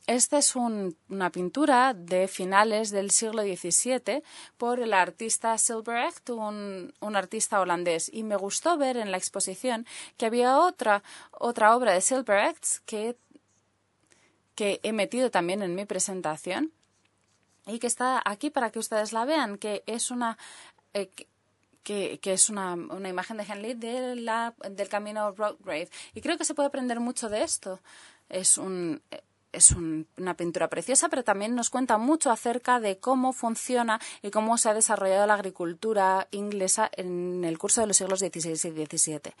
Esta 0.06 0.38
es 0.38 0.56
una 0.56 1.30
pintura 1.30 1.94
de 1.94 2.26
finales 2.26 2.90
del 2.90 3.12
siglo 3.12 3.42
XVII 3.42 4.24
por 4.56 4.80
el 4.80 4.92
artista 4.92 5.56
Silverecht, 5.56 6.30
un, 6.30 6.92
artista 7.00 7.60
holandés. 7.60 8.10
Y 8.12 8.24
me 8.24 8.34
gustó 8.34 8.76
ver 8.76 8.96
en 8.96 9.12
la 9.12 9.18
exposición 9.18 9.86
que 10.16 10.26
había 10.26 10.58
otra, 10.58 11.04
otra 11.30 11.76
obra 11.76 11.92
de 11.92 12.00
Silverecht 12.00 12.84
que 12.86 13.16
que 14.60 14.78
he 14.82 14.92
metido 14.92 15.30
también 15.30 15.62
en 15.62 15.74
mi 15.74 15.86
presentación 15.86 16.70
y 17.66 17.78
que 17.78 17.86
está 17.86 18.20
aquí 18.22 18.50
para 18.50 18.68
que 18.68 18.78
ustedes 18.78 19.14
la 19.14 19.24
vean, 19.24 19.56
que 19.56 19.82
es 19.86 20.10
una 20.10 20.36
eh, 20.92 21.08
que, 21.82 22.20
es 22.22 22.50
una, 22.50 22.74
una, 22.74 23.08
imagen 23.08 23.38
de 23.38 23.44
Henley 23.44 23.72
de 23.72 24.16
la, 24.16 24.52
del 24.70 24.90
camino 24.90 25.30
Rockgrave. 25.30 25.88
Y 26.12 26.20
creo 26.20 26.36
que 26.36 26.44
se 26.44 26.52
puede 26.52 26.66
aprender 26.66 27.00
mucho 27.00 27.30
de 27.30 27.42
esto. 27.42 27.80
Es 28.28 28.58
un, 28.58 29.00
es 29.50 29.70
una 29.70 30.34
pintura 30.34 30.68
preciosa, 30.68 31.08
pero 31.08 31.24
también 31.24 31.54
nos 31.54 31.70
cuenta 31.70 31.96
mucho 31.96 32.30
acerca 32.30 32.80
de 32.80 32.98
cómo 32.98 33.32
funciona 33.32 33.98
y 34.20 34.30
cómo 34.30 34.58
se 34.58 34.68
ha 34.68 34.74
desarrollado 34.74 35.26
la 35.26 35.34
agricultura 35.34 36.28
inglesa 36.32 36.90
en 36.92 37.44
el 37.46 37.56
curso 37.56 37.80
de 37.80 37.86
los 37.86 37.96
siglos 37.96 38.18
XVI 38.18 38.50
y 38.50 38.86
XVII 38.86 39.32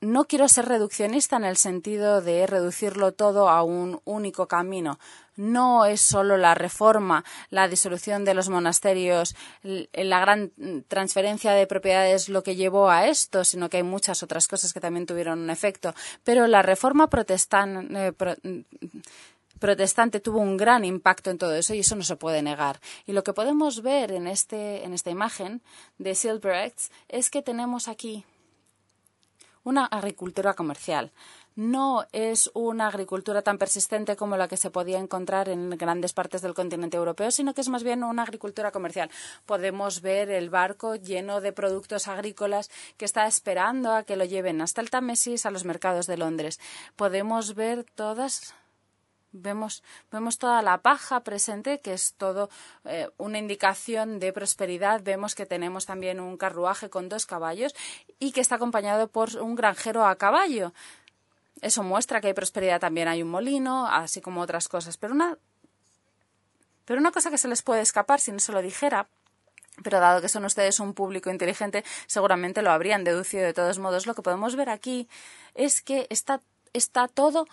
no 0.00 0.26
quiero 0.26 0.48
ser 0.48 0.66
reduccionista 0.66 1.36
en 1.36 1.44
el 1.44 1.56
sentido 1.56 2.20
de 2.20 2.46
reducirlo 2.46 3.12
todo 3.12 3.48
a 3.48 3.62
un 3.62 4.00
único 4.04 4.46
camino. 4.46 4.98
No 5.36 5.86
es 5.86 6.00
solo 6.00 6.36
la 6.36 6.54
reforma, 6.54 7.24
la 7.50 7.68
disolución 7.68 8.24
de 8.24 8.34
los 8.34 8.48
monasterios, 8.48 9.36
la 9.62 10.20
gran 10.20 10.52
transferencia 10.88 11.52
de 11.52 11.66
propiedades 11.66 12.28
lo 12.28 12.42
que 12.42 12.56
llevó 12.56 12.90
a 12.90 13.06
esto, 13.06 13.44
sino 13.44 13.68
que 13.68 13.78
hay 13.78 13.82
muchas 13.82 14.22
otras 14.22 14.48
cosas 14.48 14.72
que 14.72 14.80
también 14.80 15.06
tuvieron 15.06 15.38
un 15.40 15.50
efecto. 15.50 15.94
Pero 16.24 16.46
la 16.46 16.62
reforma 16.62 17.08
protestante, 17.08 18.08
eh, 18.08 18.64
protestante 19.58 20.20
tuvo 20.20 20.38
un 20.40 20.56
gran 20.56 20.84
impacto 20.84 21.30
en 21.30 21.38
todo 21.38 21.54
eso 21.54 21.74
y 21.74 21.80
eso 21.80 21.96
no 21.96 22.02
se 22.02 22.16
puede 22.16 22.42
negar. 22.42 22.80
Y 23.06 23.12
lo 23.12 23.22
que 23.22 23.32
podemos 23.32 23.82
ver 23.82 24.12
en, 24.12 24.26
este, 24.26 24.84
en 24.84 24.92
esta 24.92 25.10
imagen 25.10 25.60
de 25.98 26.14
Silverex 26.14 26.90
es 27.08 27.30
que 27.30 27.42
tenemos 27.42 27.88
aquí 27.88 28.24
una 29.68 29.84
agricultura 29.84 30.54
comercial. 30.54 31.12
No 31.54 32.06
es 32.12 32.50
una 32.54 32.86
agricultura 32.86 33.42
tan 33.42 33.58
persistente 33.58 34.16
como 34.16 34.38
la 34.38 34.48
que 34.48 34.56
se 34.56 34.70
podía 34.70 34.98
encontrar 34.98 35.50
en 35.50 35.68
grandes 35.70 36.14
partes 36.14 36.40
del 36.40 36.54
continente 36.54 36.96
europeo, 36.96 37.30
sino 37.30 37.52
que 37.52 37.60
es 37.60 37.68
más 37.68 37.82
bien 37.82 38.02
una 38.02 38.22
agricultura 38.22 38.70
comercial. 38.70 39.10
Podemos 39.44 40.00
ver 40.00 40.30
el 40.30 40.48
barco 40.48 40.94
lleno 40.94 41.42
de 41.42 41.52
productos 41.52 42.08
agrícolas 42.08 42.70
que 42.96 43.04
está 43.04 43.26
esperando 43.26 43.92
a 43.92 44.04
que 44.04 44.16
lo 44.16 44.24
lleven 44.24 44.62
hasta 44.62 44.80
el 44.80 44.88
Támesis 44.88 45.44
a 45.44 45.50
los 45.50 45.66
mercados 45.66 46.06
de 46.06 46.16
Londres. 46.16 46.60
Podemos 46.96 47.54
ver 47.54 47.84
todas 47.84 48.54
Vemos, 49.32 49.82
vemos 50.10 50.38
toda 50.38 50.62
la 50.62 50.78
paja 50.78 51.20
presente, 51.20 51.80
que 51.80 51.92
es 51.92 52.14
todo 52.14 52.48
eh, 52.84 53.08
una 53.18 53.38
indicación 53.38 54.20
de 54.20 54.32
prosperidad. 54.32 55.02
Vemos 55.02 55.34
que 55.34 55.44
tenemos 55.44 55.84
también 55.84 56.18
un 56.18 56.36
carruaje 56.36 56.88
con 56.88 57.08
dos 57.08 57.26
caballos 57.26 57.74
y 58.18 58.32
que 58.32 58.40
está 58.40 58.54
acompañado 58.54 59.08
por 59.08 59.36
un 59.36 59.54
granjero 59.54 60.06
a 60.06 60.16
caballo. 60.16 60.72
Eso 61.60 61.82
muestra 61.82 62.20
que 62.20 62.28
hay 62.28 62.34
prosperidad 62.34 62.80
también. 62.80 63.08
Hay 63.08 63.22
un 63.22 63.30
molino, 63.30 63.86
así 63.86 64.20
como 64.20 64.40
otras 64.40 64.68
cosas. 64.68 64.96
Pero 64.96 65.12
una, 65.12 65.36
pero 66.84 67.00
una 67.00 67.12
cosa 67.12 67.30
que 67.30 67.38
se 67.38 67.48
les 67.48 67.62
puede 67.62 67.82
escapar 67.82 68.20
si 68.20 68.32
no 68.32 68.38
se 68.38 68.52
lo 68.52 68.62
dijera 68.62 69.08
pero 69.82 70.00
dado 70.00 70.20
que 70.20 70.28
son 70.28 70.44
ustedes 70.44 70.80
un 70.80 70.92
público 70.92 71.30
inteligente, 71.30 71.84
seguramente 72.06 72.62
lo 72.62 72.70
habrían 72.70 73.04
deducido 73.04 73.44
de 73.44 73.54
todos 73.54 73.78
modos. 73.78 74.06
Lo 74.06 74.14
que 74.14 74.22
podemos 74.22 74.56
ver 74.56 74.70
aquí 74.70 75.08
es 75.54 75.82
que 75.82 76.06
está, 76.10 76.40
está 76.72 77.08
todo 77.08 77.46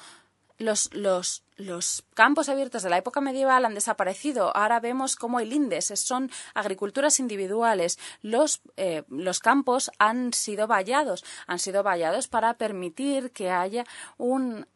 los, 0.57 0.89
los, 0.93 2.03
campos 2.13 2.49
abiertos 2.49 2.83
de 2.83 2.89
la 2.89 2.97
época 2.97 3.21
medieval 3.21 3.65
han 3.65 3.75
desaparecido. 3.75 4.55
Ahora 4.55 4.79
vemos 4.79 5.15
cómo 5.15 5.37
hay 5.37 5.45
lindes, 5.45 5.85
son 5.95 6.31
agriculturas 6.53 7.19
individuales. 7.19 7.99
Los, 8.21 8.61
eh, 8.77 9.03
los 9.09 9.39
campos 9.39 9.91
han 9.99 10.33
sido 10.33 10.67
vallados, 10.67 11.23
han 11.47 11.59
sido 11.59 11.83
vallados 11.83 12.27
para 12.27 12.55
permitir 12.55 13.31
que 13.31 13.49
haya 13.49 13.85
un 14.17 14.67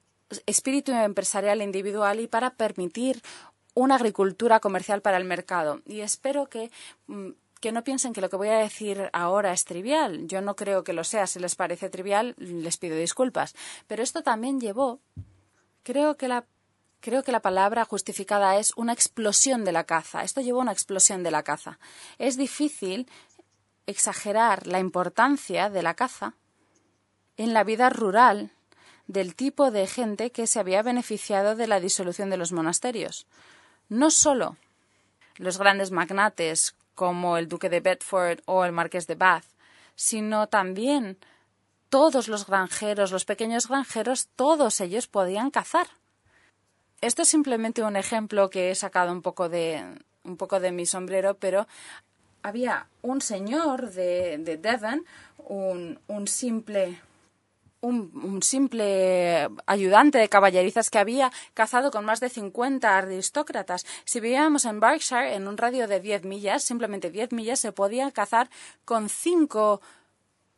espíritu 0.46 0.92
empresarial 0.92 1.62
individual 1.62 2.20
y 2.20 2.28
para 2.28 2.52
permitir 2.52 3.22
una 3.74 3.96
agricultura 3.96 4.60
comercial 4.60 5.02
para 5.02 5.18
el 5.18 5.26
mercado. 5.26 5.82
Y 5.86 6.02
espero 6.02 6.48
que 6.48 6.72
mm, 7.08 7.30
que 7.60 7.72
no 7.72 7.84
piensen 7.84 8.14
que 8.14 8.22
lo 8.22 8.30
que 8.30 8.38
voy 8.38 8.48
a 8.50 8.58
decir 8.58 9.10
ahora 9.14 9.52
es 9.52 9.66
trivial. 9.66 10.28
Yo 10.28 10.42
no 10.42 10.56
creo 10.56 10.84
que 10.84 10.94
lo 10.94 11.04
sea. 11.04 11.28
Si 11.28 11.40
les 11.40 11.56
parece 11.56 11.90
trivial, 11.90 12.36
les 12.38 12.78
pido 12.78 12.96
disculpas. 12.96 13.56
Pero 13.88 14.02
esto 14.02 14.24
también 14.24 14.60
llevó 14.60 15.00
creo 15.90 16.18
que 16.18 16.28
la 16.28 16.46
Creo 17.02 17.24
que 17.24 17.32
la 17.32 17.40
palabra 17.40 17.86
justificada 17.86 18.58
es 18.58 18.74
una 18.76 18.92
explosión 18.92 19.64
de 19.64 19.72
la 19.72 19.86
caza. 19.86 20.24
Esto 20.24 20.42
llevó 20.42 20.60
a 20.60 20.64
una 20.64 20.74
explosión 20.74 21.24
de 21.24 21.32
la 21.32 21.44
caza. 21.44 21.80
Es 22.18 22.36
difícil 22.36 23.10
exagerar 23.86 24.68
la 24.68 24.80
importancia 24.80 25.70
de 25.70 25.82
la 25.82 25.94
caza 25.94 26.34
en 27.38 27.54
la 27.54 27.64
vida 27.64 27.90
rural 27.90 28.52
del 29.08 29.34
tipo 29.34 29.72
de 29.72 29.88
gente 29.88 30.34
que 30.34 30.46
se 30.46 30.60
había 30.60 30.84
beneficiado 30.84 31.56
de 31.56 31.68
la 31.68 31.80
disolución 31.80 32.30
de 32.30 32.36
los 32.36 32.52
monasterios. 32.52 33.26
No 33.88 34.12
solo 34.12 34.58
los 35.38 35.58
grandes 35.58 35.92
magnates 35.92 36.76
como 36.96 37.38
el 37.38 37.48
duque 37.48 37.70
de 37.70 37.80
Bedford 37.80 38.42
o 38.44 38.66
el 38.66 38.74
marqués 38.74 39.08
de 39.08 39.16
Bath, 39.16 39.46
sino 39.96 40.48
también 40.48 41.18
todos 41.90 42.28
los 42.28 42.46
granjeros, 42.46 43.12
los 43.12 43.26
pequeños 43.26 43.68
granjeros, 43.68 44.28
todos 44.36 44.80
ellos 44.82 45.08
podían 45.08 45.52
cazar. 45.52 45.88
Esto 47.02 47.24
es 47.24 47.30
simplemente 47.30 47.84
un 47.84 47.96
ejemplo 47.96 48.50
que 48.50 48.72
he 48.72 48.76
sacado 48.76 49.12
un 49.12 49.22
poco 49.22 49.50
de, 49.50 49.84
un 50.24 50.38
poco 50.38 50.60
de 50.60 50.72
mi 50.72 50.86
sombrero, 50.86 51.36
pero 51.36 51.68
había 52.44 52.88
un 53.02 53.22
señor 53.22 53.92
de, 53.92 54.38
de 54.38 54.58
Devon, 54.58 55.06
un, 55.38 56.00
un 56.08 56.28
simple 56.28 57.00
un, 57.82 58.42
simple 58.44 59.50
ayudante 59.66 60.18
de 60.18 60.30
caballerizas 60.30 60.90
que 60.90 61.00
había 61.00 61.32
cazado 61.54 61.92
con 61.92 62.06
más 62.06 62.20
de 62.20 62.30
50 62.30 62.98
aristócratas. 62.98 63.86
Si 64.06 64.20
vivíamos 64.20 64.66
en 64.66 64.80
Berkshire, 64.80 65.36
en 65.36 65.48
un 65.48 65.58
radio 65.58 65.88
de 65.88 66.00
10 66.00 66.26
millas, 66.26 66.64
simplemente 66.64 67.10
10 67.10 67.32
millas, 67.32 67.60
se 67.60 67.72
podía 67.72 68.12
cazar 68.12 68.50
con 68.86 69.10
cinco 69.10 69.82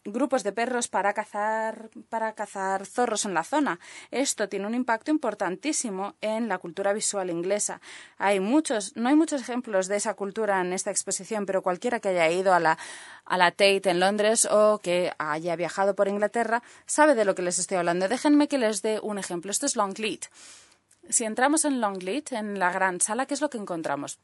grupos 0.04 0.44
de 0.44 0.52
perros 0.52 0.88
para 0.88 1.14
cazar 1.14 1.90
para 2.10 2.34
cazar 2.34 2.86
zorros 2.86 3.26
en 3.26 3.34
la 3.34 3.44
zona. 3.44 3.80
Esto 4.10 4.50
tiene 4.50 4.68
un 4.68 4.76
impacto 4.76 5.12
importantísimo 5.12 6.16
en 6.22 6.48
la 6.48 6.58
cultura 6.58 6.94
visual 6.94 7.30
inglesa. 7.30 7.82
Hay 8.18 8.40
muchos, 8.40 8.96
no 8.96 9.10
hay 9.10 9.16
muchos 9.16 9.42
ejemplos 9.42 9.88
de 9.88 9.98
esa 9.98 10.14
cultura 10.16 10.62
en 10.62 10.74
esta 10.74 10.92
exposición, 10.92 11.46
pero 11.46 11.62
cualquiera 11.62 12.00
que 12.00 12.10
haya 12.10 12.30
ido 12.30 12.54
a 12.54 12.60
la 12.60 12.78
a 13.26 13.38
la 13.38 13.52
Tate 13.52 13.90
en 13.90 14.00
Londres 14.00 14.46
o 14.46 14.80
que 14.80 15.14
haya 15.18 15.56
viajado 15.56 15.96
por 15.96 16.08
Inglaterra 16.08 16.64
sabe 16.86 17.16
de 17.16 17.26
lo 17.26 17.36
que 17.36 17.44
les 17.44 17.60
estoy 17.60 17.78
hablando. 17.78 18.08
Déjenme 18.08 18.48
que 18.48 18.58
les 18.58 18.82
dé 18.82 19.00
un 19.02 19.18
ejemplo. 19.18 19.52
Esto 19.52 19.66
es 19.66 19.76
Longleat. 19.76 20.26
Si 21.10 21.26
entramos 21.26 21.66
en 21.66 21.82
Longleat, 21.82 22.32
en 22.32 22.60
la 22.60 22.72
gran 22.72 23.02
sala, 23.02 23.26
¿qué 23.26 23.34
es 23.34 23.42
lo 23.42 23.50
que 23.50 23.58
encontramos? 23.58 24.20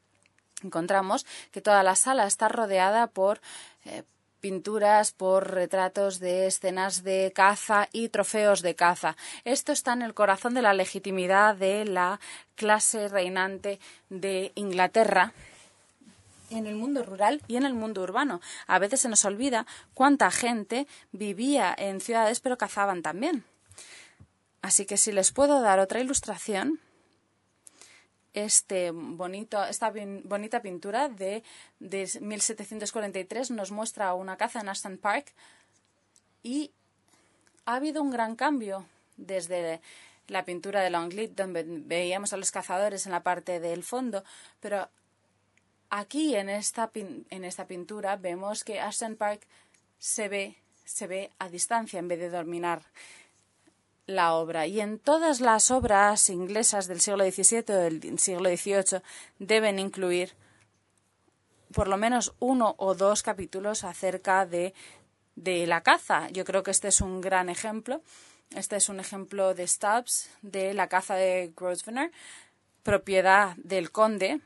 Encontramos 0.62 1.26
que 1.52 1.60
toda 1.60 1.82
la 1.82 1.94
sala 1.94 2.26
está 2.26 2.48
rodeada 2.48 3.06
por 3.06 3.40
eh, 3.84 4.02
pinturas 4.40 5.12
por 5.12 5.50
retratos 5.52 6.18
de 6.18 6.46
escenas 6.46 7.02
de 7.02 7.32
caza 7.34 7.88
y 7.92 8.08
trofeos 8.08 8.62
de 8.62 8.74
caza. 8.74 9.16
Esto 9.44 9.72
está 9.72 9.92
en 9.92 10.02
el 10.02 10.14
corazón 10.14 10.54
de 10.54 10.62
la 10.62 10.74
legitimidad 10.74 11.56
de 11.56 11.84
la 11.84 12.20
clase 12.54 13.08
reinante 13.08 13.80
de 14.08 14.52
Inglaterra 14.54 15.32
en 16.50 16.66
el 16.66 16.76
mundo 16.76 17.02
rural 17.02 17.42
y 17.46 17.56
en 17.56 17.64
el 17.64 17.74
mundo 17.74 18.02
urbano. 18.02 18.40
A 18.66 18.78
veces 18.78 19.00
se 19.00 19.08
nos 19.08 19.24
olvida 19.24 19.66
cuánta 19.94 20.30
gente 20.30 20.86
vivía 21.12 21.74
en 21.76 22.00
ciudades 22.00 22.40
pero 22.40 22.58
cazaban 22.58 23.02
también. 23.02 23.44
Así 24.62 24.86
que 24.86 24.96
si 24.96 25.12
les 25.12 25.30
puedo 25.30 25.60
dar 25.60 25.78
otra 25.78 26.00
ilustración, 26.00 26.80
este 28.44 28.90
bonito, 28.92 29.64
esta 29.64 29.92
bonita 30.24 30.62
pintura 30.62 31.08
de, 31.08 31.42
de 31.80 32.08
1743 32.20 33.50
nos 33.50 33.70
muestra 33.70 34.14
una 34.14 34.36
caza 34.36 34.60
en 34.60 34.68
Aston 34.68 34.98
Park 34.98 35.32
y 36.42 36.70
ha 37.64 37.76
habido 37.76 38.02
un 38.02 38.10
gran 38.10 38.36
cambio 38.36 38.86
desde 39.16 39.80
la 40.28 40.44
pintura 40.44 40.82
de 40.82 40.90
Longleat, 40.90 41.32
donde 41.32 41.64
veíamos 41.66 42.32
a 42.32 42.36
los 42.36 42.50
cazadores 42.50 43.06
en 43.06 43.12
la 43.12 43.22
parte 43.22 43.60
del 43.60 43.82
fondo, 43.82 44.22
pero 44.60 44.88
aquí 45.90 46.36
en 46.36 46.48
esta, 46.48 46.90
en 46.94 47.44
esta 47.44 47.66
pintura 47.66 48.16
vemos 48.16 48.62
que 48.62 48.80
Aston 48.80 49.16
Park 49.16 49.42
se 49.98 50.28
ve, 50.28 50.56
se 50.84 51.06
ve 51.06 51.30
a 51.38 51.48
distancia 51.48 51.98
en 51.98 52.08
vez 52.08 52.20
de 52.20 52.30
dominar 52.30 52.82
la 54.08 54.34
obra. 54.34 54.66
Y 54.66 54.80
en 54.80 54.98
todas 54.98 55.40
las 55.40 55.70
obras 55.70 56.30
inglesas 56.30 56.88
del 56.88 57.00
siglo 57.00 57.24
XVII 57.30 57.64
o 57.68 57.76
del 57.76 58.18
siglo 58.18 58.48
XVIII 58.48 59.02
deben 59.38 59.78
incluir 59.78 60.34
por 61.72 61.86
lo 61.86 61.98
menos 61.98 62.34
uno 62.40 62.74
o 62.78 62.94
dos 62.94 63.22
capítulos 63.22 63.84
acerca 63.84 64.46
de, 64.46 64.74
de 65.36 65.66
la 65.66 65.82
caza. 65.82 66.28
Yo 66.30 66.44
creo 66.44 66.62
que 66.62 66.70
este 66.70 66.88
es 66.88 67.02
un 67.02 67.20
gran 67.20 67.50
ejemplo. 67.50 68.00
Este 68.56 68.76
es 68.76 68.88
un 68.88 68.98
ejemplo 68.98 69.54
de 69.54 69.68
Stubbs, 69.68 70.30
de 70.40 70.72
la 70.72 70.88
caza 70.88 71.14
de 71.14 71.52
Grosvenor, 71.54 72.10
propiedad 72.82 73.54
del 73.58 73.90
conde, 73.90 74.40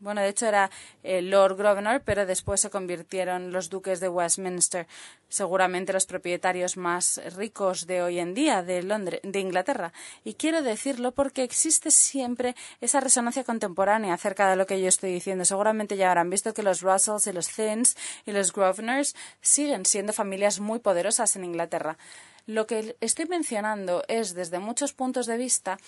bueno, 0.00 0.20
de 0.20 0.28
hecho 0.28 0.46
era 0.46 0.70
el 1.02 1.30
Lord 1.30 1.56
Grosvenor, 1.56 2.02
pero 2.04 2.26
después 2.26 2.60
se 2.60 2.70
convirtieron 2.70 3.52
los 3.52 3.70
duques 3.70 4.00
de 4.00 4.08
Westminster, 4.08 4.86
seguramente 5.28 5.92
los 5.92 6.06
propietarios 6.06 6.76
más 6.76 7.20
ricos 7.36 7.86
de 7.86 8.02
hoy 8.02 8.18
en 8.18 8.34
día 8.34 8.62
de 8.62 8.82
Londres, 8.82 9.20
de 9.22 9.38
Inglaterra. 9.40 9.92
Y 10.24 10.34
quiero 10.34 10.62
decirlo 10.62 11.12
porque 11.12 11.42
existe 11.42 11.90
siempre 11.90 12.56
esa 12.80 13.00
resonancia 13.00 13.44
contemporánea 13.44 14.14
acerca 14.14 14.50
de 14.50 14.56
lo 14.56 14.66
que 14.66 14.80
yo 14.80 14.88
estoy 14.88 15.12
diciendo. 15.12 15.44
Seguramente 15.44 15.96
ya 15.96 16.08
habrán 16.08 16.30
visto 16.30 16.54
que 16.54 16.62
los 16.62 16.80
Russells 16.80 17.26
y 17.26 17.32
los 17.32 17.48
Thins 17.48 17.96
y 18.26 18.32
los 18.32 18.52
Grosvenors 18.52 19.14
siguen 19.40 19.86
siendo 19.86 20.12
familias 20.12 20.60
muy 20.60 20.78
poderosas 20.78 21.36
en 21.36 21.44
Inglaterra. 21.44 21.98
Lo 22.46 22.66
que 22.66 22.96
estoy 23.00 23.26
mencionando 23.26 24.02
es, 24.08 24.34
desde 24.34 24.58
muchos 24.58 24.92
puntos 24.92 25.26
de 25.26 25.36
vista, 25.36 25.78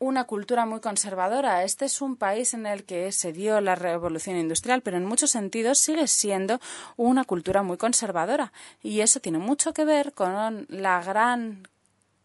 una 0.00 0.24
cultura 0.24 0.66
muy 0.66 0.80
conservadora. 0.80 1.62
Este 1.62 1.84
es 1.84 2.00
un 2.00 2.16
país 2.16 2.54
en 2.54 2.66
el 2.66 2.84
que 2.84 3.12
se 3.12 3.32
dio 3.32 3.60
la 3.60 3.76
revolución 3.76 4.36
industrial, 4.36 4.80
pero 4.80 4.96
en 4.96 5.04
muchos 5.04 5.30
sentidos 5.30 5.78
sigue 5.78 6.08
siendo 6.08 6.58
una 6.96 7.24
cultura 7.24 7.62
muy 7.62 7.76
conservadora. 7.76 8.52
Y 8.82 9.02
eso 9.02 9.20
tiene 9.20 9.38
mucho 9.38 9.72
que 9.72 9.84
ver 9.84 10.12
con 10.12 10.66
la 10.68 11.00
gran 11.02 11.68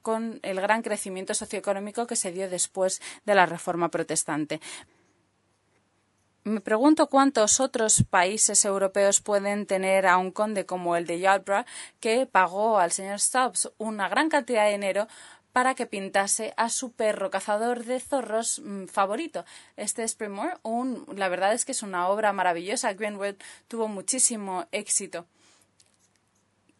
con 0.02 0.40
el 0.44 0.62
gran 0.62 0.84
crecimiento 0.84 1.34
socioeconómico 1.34 2.06
que 2.06 2.16
se 2.16 2.32
dio 2.32 2.48
después 2.48 3.02
de 3.26 3.34
la 3.34 3.48
reforma 3.48 3.90
protestante. 3.90 4.62
Me 6.48 6.62
pregunto 6.62 7.08
cuántos 7.08 7.60
otros 7.60 8.04
países 8.08 8.66
europeos 8.66 9.20
pueden 9.20 9.66
tener 9.66 10.06
a 10.06 10.18
un 10.18 10.30
conde 10.30 10.68
como 10.68 10.96
el 10.96 11.08
de 11.08 11.18
Yalbrough 11.18 11.66
que 12.00 12.28
pagó 12.28 12.78
al 12.78 12.92
señor 12.92 13.20
Stubbs 13.20 13.72
una 13.80 14.08
gran 14.10 14.30
cantidad 14.30 14.66
de 14.66 14.74
dinero 14.74 15.08
para 15.56 15.74
que 15.74 15.86
pintase 15.86 16.54
a 16.58 16.68
su 16.68 16.92
perro 16.92 17.30
cazador 17.30 17.86
de 17.86 18.02
zorros 18.02 18.60
mm, 18.60 18.88
favorito. 18.88 19.46
Este 19.78 20.04
es 20.04 20.14
Primor, 20.14 20.60
un, 20.64 21.08
la 21.16 21.30
verdad 21.30 21.54
es 21.54 21.64
que 21.64 21.72
es 21.72 21.82
una 21.82 22.10
obra 22.10 22.34
maravillosa. 22.34 22.94
Greenwood 22.94 23.36
tuvo 23.70 23.88
muchísimo 23.88 24.68
éxito 24.74 25.26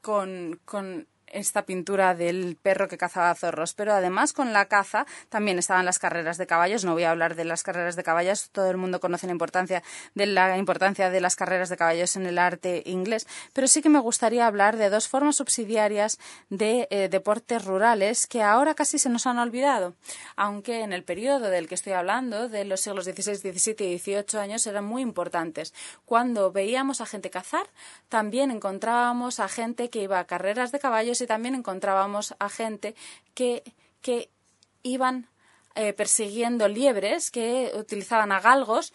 con, 0.02 0.60
con 0.66 1.08
esta 1.28 1.66
pintura 1.66 2.16
del 2.16 2.58
perro 2.62 2.88
que 2.88 2.98
cazaba 2.98 3.34
zorros, 3.36 3.74
pero 3.74 3.94
además 3.94 4.34
con 4.34 4.54
la 4.54 4.66
caza 4.66 5.06
también 5.30 5.60
estaban 5.60 5.86
las 5.86 6.00
carreras 6.00 6.38
de 6.38 6.48
caballos. 6.48 6.86
No 6.86 6.94
voy 6.94 7.04
a 7.04 7.12
hablar 7.12 7.36
de 7.36 7.46
las 7.46 7.64
carreras 7.64 7.96
de 7.96 8.04
caballos, 8.04 8.50
todo 8.52 8.70
el 8.72 8.78
mundo 8.78 9.00
conoce 9.00 9.28
la 9.28 9.34
importancia 9.34 9.84
de 10.14 10.26
la 10.26 10.58
importancia 10.58 11.10
de 11.10 11.22
las 11.22 11.36
carreras 11.36 11.70
de 11.70 11.78
caballos 11.78 12.16
en 12.16 12.26
el 12.26 12.38
arte 12.38 12.84
inglés, 12.86 13.28
pero 13.54 13.68
sí 13.68 13.82
que 13.82 13.90
me 13.90 14.00
gustaría 14.00 14.48
hablar 14.48 14.78
de 14.78 14.90
dos 14.90 15.08
formas 15.08 15.36
subsidiarias 15.36 16.20
de 16.50 16.88
eh, 16.90 17.10
deportes 17.10 17.66
rurales 17.66 18.28
que 18.28 18.42
ahora 18.42 18.76
casi 18.76 18.98
se 18.98 19.10
nos 19.10 19.28
han 19.28 19.40
olvidado, 19.40 19.96
aunque 20.36 20.82
en 20.82 20.94
el 20.94 21.04
periodo 21.04 21.50
del 21.50 21.68
que 21.68 21.76
estoy 21.76 21.94
hablando, 21.94 22.50
de 22.50 22.66
los 22.66 22.82
siglos 22.82 23.06
XVI, 23.06 23.36
XVII 23.36 23.94
y 23.94 24.00
XVIII 24.00 24.40
años, 24.40 24.68
eran 24.68 24.86
muy 24.86 25.02
importantes. 25.02 25.74
Cuando 26.06 26.52
veíamos 26.52 27.02
a 27.02 27.06
gente 27.06 27.30
cazar, 27.30 27.68
también 28.10 28.52
encontrábamos 28.52 29.40
a 29.40 29.48
gente 29.48 29.90
que 29.90 30.04
iba 30.04 30.20
a 30.20 30.26
carreras 30.26 30.72
de 30.72 30.80
caballos 30.80 31.15
y 31.22 31.28
también 31.28 31.56
encontrábamos 31.56 32.36
a 32.40 32.50
gente 32.50 32.96
que, 33.34 33.64
que 34.02 34.30
iban 34.84 35.28
eh, 35.76 35.94
persiguiendo 35.94 36.68
liebres, 36.68 37.32
que 37.32 37.72
utilizaban 37.76 38.32
a 38.32 38.40
galgos 38.40 38.94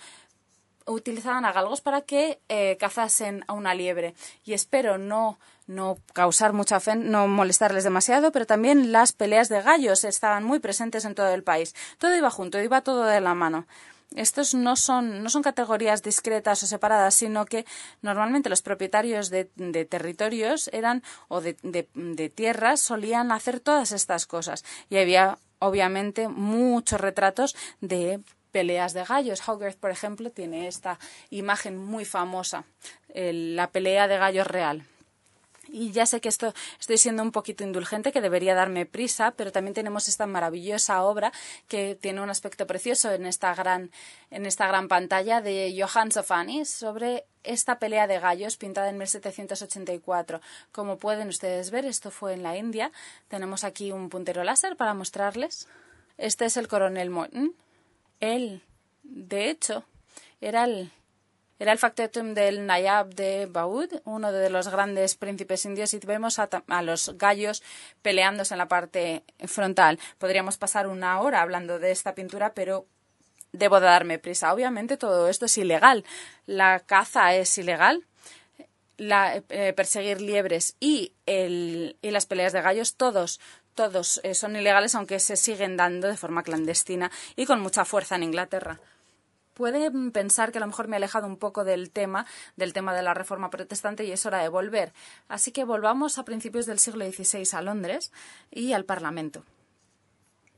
utilizaban 0.87 1.44
a 1.44 1.52
galgos 1.52 1.80
para 1.80 2.02
que 2.02 2.40
eh, 2.48 2.76
cazasen 2.78 3.44
a 3.46 3.52
una 3.52 3.74
liebre. 3.74 4.14
Y 4.44 4.54
espero 4.54 4.98
no, 4.98 5.38
no 5.66 5.98
causar 6.12 6.52
mucha 6.52 6.80
fe, 6.80 6.96
no 6.96 7.28
molestarles 7.28 7.85
demasiado, 7.85 8.33
pero 8.33 8.46
también 8.46 8.92
las 8.92 9.12
peleas 9.12 9.48
de 9.48 9.62
gallos 9.62 10.04
estaban 10.04 10.44
muy 10.44 10.59
presentes 10.59 11.04
en 11.04 11.14
todo 11.14 11.28
el 11.28 11.42
país. 11.42 11.74
Todo 11.98 12.16
iba 12.16 12.30
junto, 12.30 12.61
iba 12.61 12.80
todo 12.80 13.04
de 13.04 13.20
la 13.20 13.35
mano 13.35 13.66
estos 14.14 14.55
no 14.55 14.77
son, 14.77 15.23
no 15.23 15.31
son 15.31 15.42
categorías 15.42 16.03
discretas 16.03 16.62
o 16.62 16.66
separadas, 16.66 17.14
sino 17.14 17.44
que 17.46 17.64
normalmente 18.03 18.49
los 18.49 18.62
propietarios 18.62 19.31
de, 19.31 19.44
territorios 19.88 20.68
eran 20.73 21.03
o 21.29 21.40
de, 21.40 21.57
de, 21.62 22.29
tierras 22.29 22.81
solían 22.81 23.31
hacer 23.31 23.61
todas 23.61 23.92
estas 23.92 24.27
cosas. 24.27 24.64
Y 24.88 24.99
había, 24.99 25.38
obviamente, 25.61 26.29
muchos 26.29 27.01
retratos 27.01 27.55
de 27.81 28.20
peleas 28.51 28.94
de 28.94 29.05
gallos. 29.05 29.49
Hogarth, 29.49 29.79
por 29.79 29.90
ejemplo, 29.90 30.31
tiene 30.31 30.66
esta 30.66 30.99
imagen 31.31 31.79
muy 31.79 32.05
famosa, 32.05 32.64
la 33.14 33.70
pelea 33.70 34.09
de 34.09 34.18
gallos 34.18 34.46
real. 34.46 34.85
Y 35.72 35.92
ya 35.92 36.06
sé 36.06 36.20
que 36.20 36.28
esto 36.28 36.52
estoy 36.78 36.98
siendo 36.98 37.22
un 37.22 37.33
poquito 37.33 37.64
indulgente, 37.64 38.12
que 38.12 38.20
debería 38.20 38.54
darme 38.54 38.87
prisa, 38.87 39.33
pero 39.33 39.52
también 39.52 39.74
tenemos 39.74 40.09
esta 40.09 40.26
maravillosa 40.26 41.02
obra 41.02 41.33
que 41.68 41.94
tiene 41.94 42.20
un 42.20 42.30
aspecto 42.30 42.66
precioso 42.66 43.12
en 43.12 43.26
esta 43.26 43.54
gran, 43.54 43.90
en 44.30 44.46
esta 44.46 44.66
gran 44.66 44.88
pantalla 44.88 45.40
de 45.40 45.74
Johann 45.78 46.11
Sofani 46.11 46.64
sobre 46.64 47.24
esta 47.42 47.78
pelea 47.78 48.06
de 48.06 48.18
gallos 48.18 48.56
pintada 48.56 48.90
en 48.90 48.98
1784. 48.98 50.40
Como 50.72 50.98
pueden 50.98 51.28
ustedes 51.28 51.70
ver, 51.70 51.87
esto 51.87 52.11
fue 52.11 52.35
en 52.35 52.42
la 52.42 52.56
India. 52.56 52.90
Tenemos 53.28 53.64
aquí 53.64 53.92
un 53.92 54.09
puntero 54.09 54.44
láser 54.44 54.76
para 54.76 54.94
mostrarles. 54.94 55.68
Este 56.18 56.44
es 56.44 56.56
el 56.56 56.68
coronel 56.68 57.11
Morton. 57.11 57.54
Él, 58.20 58.62
de 59.02 59.48
hecho, 59.50 59.85
era 60.40 60.64
el 60.64 60.90
el 61.68 61.79
factotum 61.79 62.33
del 62.33 62.64
Nayab 62.64 63.14
de 63.14 63.46
Baud, 63.46 64.01
uno 64.05 64.33
de 64.33 64.49
los 64.49 64.68
grandes 64.68 65.14
príncipes 65.14 65.64
indios, 65.66 65.92
y 65.92 65.99
vemos 65.99 66.38
a, 66.38 66.49
los 66.83 67.18
gallos 67.18 67.62
peleándose 68.01 68.55
en 68.55 68.59
la 68.59 68.68
parte 68.68 69.25
frontal. 69.46 69.99
Podríamos 70.16 70.57
pasar 70.57 70.87
una 70.87 71.20
hora 71.20 71.42
hablando 71.42 71.79
de 71.79 71.90
esta 71.90 72.14
pintura, 72.14 72.55
pero 72.55 72.87
debo 73.53 73.79
darme 73.79 74.18
prisa. 74.18 74.55
Obviamente 74.55 74.96
todo 74.96 75.29
esto 75.29 75.44
es 75.44 75.59
ilegal. 75.59 76.05
La 76.46 76.81
caza 76.81 77.35
es 77.35 77.57
ilegal. 77.59 78.07
La, 78.96 79.42
eh, 79.49 79.73
perseguir 79.75 80.20
liebres 80.20 80.77
y, 80.79 81.12
y 81.27 82.11
las 82.11 82.27
peleas 82.27 82.53
de 82.53 82.61
gallos, 82.61 82.96
todos 82.96 83.40
todos 83.75 84.20
eh, 84.25 84.35
son 84.35 84.57
ilegales, 84.57 84.94
aunque 84.94 85.18
se 85.20 85.37
siguen 85.37 85.77
dando 85.77 86.09
de 86.09 86.16
forma 86.16 86.42
clandestina 86.42 87.11
y 87.37 87.46
con 87.46 87.61
mucha 87.61 87.87
fuerza 87.87 88.16
en 88.16 88.25
Inglaterra 88.25 88.79
puede 89.61 89.90
pensar 90.11 90.53
que 90.53 90.57
a 90.57 90.62
lo 90.62 90.68
mejor 90.68 90.88
me 90.88 90.96
he 90.96 90.96
alejado 90.96 91.27
un 91.27 91.37
poco 91.37 91.64
del 91.64 91.90
tema, 91.90 92.25
del 92.57 92.73
tema 92.73 92.94
de 92.94 93.03
la 93.03 93.12
reforma 93.12 93.51
protestante 93.51 94.05
y 94.05 94.11
es 94.11 94.25
hora 94.25 94.38
de 94.38 94.49
volver. 94.49 94.94
Así 95.29 95.53
que 95.53 95.64
volvamos 95.64 96.16
a 96.16 96.25
principios 96.25 96.64
del 96.64 96.79
siglo 96.79 97.05
XVI 97.05 97.46
a 97.53 97.61
Londres 97.61 98.11
y 98.51 98.73
al 98.73 98.87
Parlamento. 98.87 99.44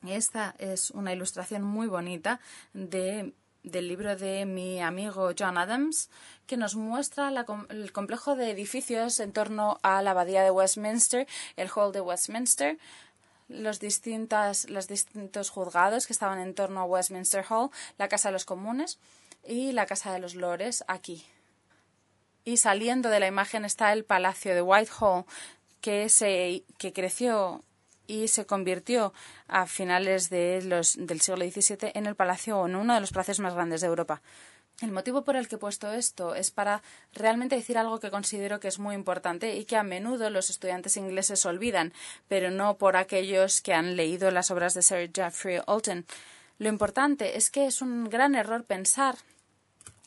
Esta 0.07 0.55
es 0.59 0.93
una 0.93 1.12
ilustración 1.12 1.65
muy 1.65 1.88
bonita 1.88 2.38
del 2.75 3.35
libro 3.65 4.15
de 4.15 4.47
mi 4.47 4.81
amigo 4.81 5.33
John 5.37 5.59
Adams, 5.59 6.09
que 6.47 6.57
nos 6.57 6.77
muestra 6.77 7.33
el 7.71 7.93
complejo 7.93 8.37
de 8.37 8.53
edificios 8.53 9.19
en 9.19 9.33
torno 9.33 9.81
a 9.83 10.01
la 10.03 10.12
abadía 10.12 10.45
de 10.45 10.53
Westminster, 10.53 11.27
el 11.57 11.71
Hall 11.75 11.91
de 11.91 12.03
Westminster, 12.03 12.79
los, 13.48 13.81
distintas, 13.81 14.68
los 14.68 14.88
distintos 14.88 15.50
juzgados 15.50 16.07
que 16.07 16.12
estaban 16.12 16.38
en 16.38 16.55
torno 16.55 16.81
a 16.81 16.85
Westminster 16.85 17.44
Hall, 17.48 17.70
la 17.98 18.09
Casa 18.09 18.28
de 18.28 18.33
los 18.33 18.44
Comunes 18.44 18.98
y 19.46 19.72
la 19.72 19.87
Casa 19.87 20.12
de 20.12 20.18
los 20.18 20.35
Lores 20.35 20.85
aquí. 20.88 21.26
Y 22.44 22.57
saliendo 22.57 23.09
de 23.09 23.20
la 23.20 23.26
imagen 23.26 23.64
está 23.64 23.92
el 23.92 24.05
Palacio 24.05 24.55
de 24.55 24.62
Whitehall, 24.62 25.24
que, 25.81 26.09
se, 26.09 26.64
que 26.78 26.92
creció 26.92 27.62
y 28.07 28.28
se 28.28 28.46
convirtió 28.46 29.12
a 29.48 29.66
finales 29.66 30.28
de 30.31 30.62
los, 30.62 30.96
del 30.98 31.20
siglo 31.20 31.44
XVII 31.44 31.92
en 31.94 32.07
el 32.07 32.16
palacio 32.16 32.66
en 32.66 32.76
uno 32.76 32.94
de 32.94 33.00
los 33.00 33.12
palacios 33.12 33.40
más 33.40 33.55
grandes 33.55 33.81
de 33.81 33.87
Europa. 33.87 34.22
El 34.83 34.90
motivo 34.90 35.23
por 35.23 35.37
el 35.37 35.47
que 35.47 35.55
he 35.55 35.59
puesto 35.59 35.92
esto 35.92 36.35
es 36.35 36.51
para 36.51 36.83
realmente 37.12 37.55
decir 37.55 37.79
algo 37.79 38.01
que 38.01 38.11
considero 38.11 38.59
que 38.59 38.66
es 38.66 38.81
muy 38.81 38.97
importante 38.97 39.55
y 39.55 39.64
que 39.64 39.77
a 39.77 39.85
menudo 39.85 40.29
los 40.29 40.51
estudiantes 40.51 40.97
ingleses 40.97 41.47
olvidan, 41.47 41.92
pero 42.27 42.51
no 42.51 42.77
por 42.79 42.97
aquellos 42.97 43.61
que 43.61 43.75
han 43.75 43.95
leído 43.95 44.33
las 44.33 44.51
obras 44.51 44.75
de 44.75 44.83
Sir 44.83 45.12
Geoffrey 45.14 45.61
Alton. 45.68 46.05
Lo 46.59 46.68
importante 46.68 47.37
es 47.37 47.49
que 47.49 47.66
es 47.66 47.81
un 47.81 48.11
gran 48.11 48.35
error 48.35 48.64
pensar 48.64 49.14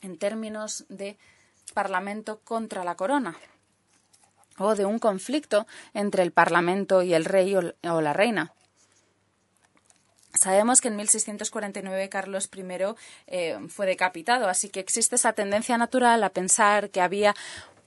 en 0.01 0.17
términos 0.17 0.83
de 0.89 1.17
Parlamento 1.73 2.41
contra 2.43 2.83
la 2.83 2.95
corona 2.95 3.37
o 4.57 4.75
de 4.75 4.83
un 4.83 4.99
conflicto 4.99 5.67
entre 5.93 6.21
el 6.21 6.33
Parlamento 6.33 7.01
y 7.01 7.13
el 7.13 7.23
rey 7.23 7.55
o 7.55 8.01
la 8.01 8.11
reina. 8.11 8.51
Sabemos 10.35 10.81
que 10.81 10.89
en 10.89 10.97
1649 10.97 12.09
Carlos 12.09 12.49
I 12.55 12.63
eh, 13.27 13.57
fue 13.69 13.85
decapitado, 13.85 14.47
así 14.47 14.69
que 14.69 14.79
existe 14.79 15.15
esa 15.15 15.33
tendencia 15.33 15.77
natural 15.77 16.23
a 16.23 16.29
pensar 16.29 16.89
que 16.89 17.01
había 17.01 17.33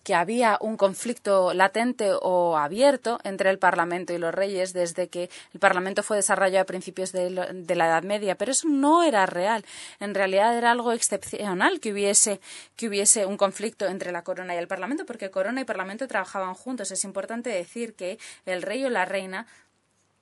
que 0.08 0.14
había 0.14 0.56
un 0.62 0.78
conflicto 0.78 1.52
latente 1.52 2.12
o 2.22 2.56
abierto 2.56 3.18
entre 3.24 3.50
el 3.50 3.58
Parlamento 3.58 4.14
y 4.14 4.18
los 4.18 4.34
reyes 4.34 4.72
desde 4.72 5.08
que 5.08 5.28
el 5.52 5.61
Parlamento 5.61 6.02
fue 6.02 6.16
desarrollado 6.16 6.62
a 6.62 6.64
principios 6.64 7.12
de, 7.12 7.28
de, 7.28 7.74
la 7.76 7.88
Edad 7.88 8.04
Media, 8.04 8.34
pero 8.34 8.52
eso 8.52 8.68
no 8.68 9.02
era 9.02 9.26
real. 9.26 9.66
En 10.00 10.14
realidad 10.14 10.56
era 10.56 10.70
algo 10.70 10.92
excepcional 10.92 11.78
que 11.78 11.92
hubiese, 11.92 12.40
que 12.74 12.88
hubiese 12.88 13.26
un 13.26 13.37
conflicto 13.37 13.84
entre 13.84 14.11
la 14.11 14.22
corona 14.24 14.54
y 14.54 14.56
el 14.56 14.66
Parlamento, 14.66 15.04
porque 15.04 15.30
corona 15.30 15.61
y 15.61 15.64
Parlamento 15.64 16.08
trabajaban 16.08 16.54
juntos. 16.54 16.90
Es 16.90 17.04
importante 17.04 17.50
decir 17.50 17.92
que 17.92 18.18
el 18.46 18.62
rey 18.62 18.87
o 18.87 18.88
la 18.88 19.04
reina 19.04 19.46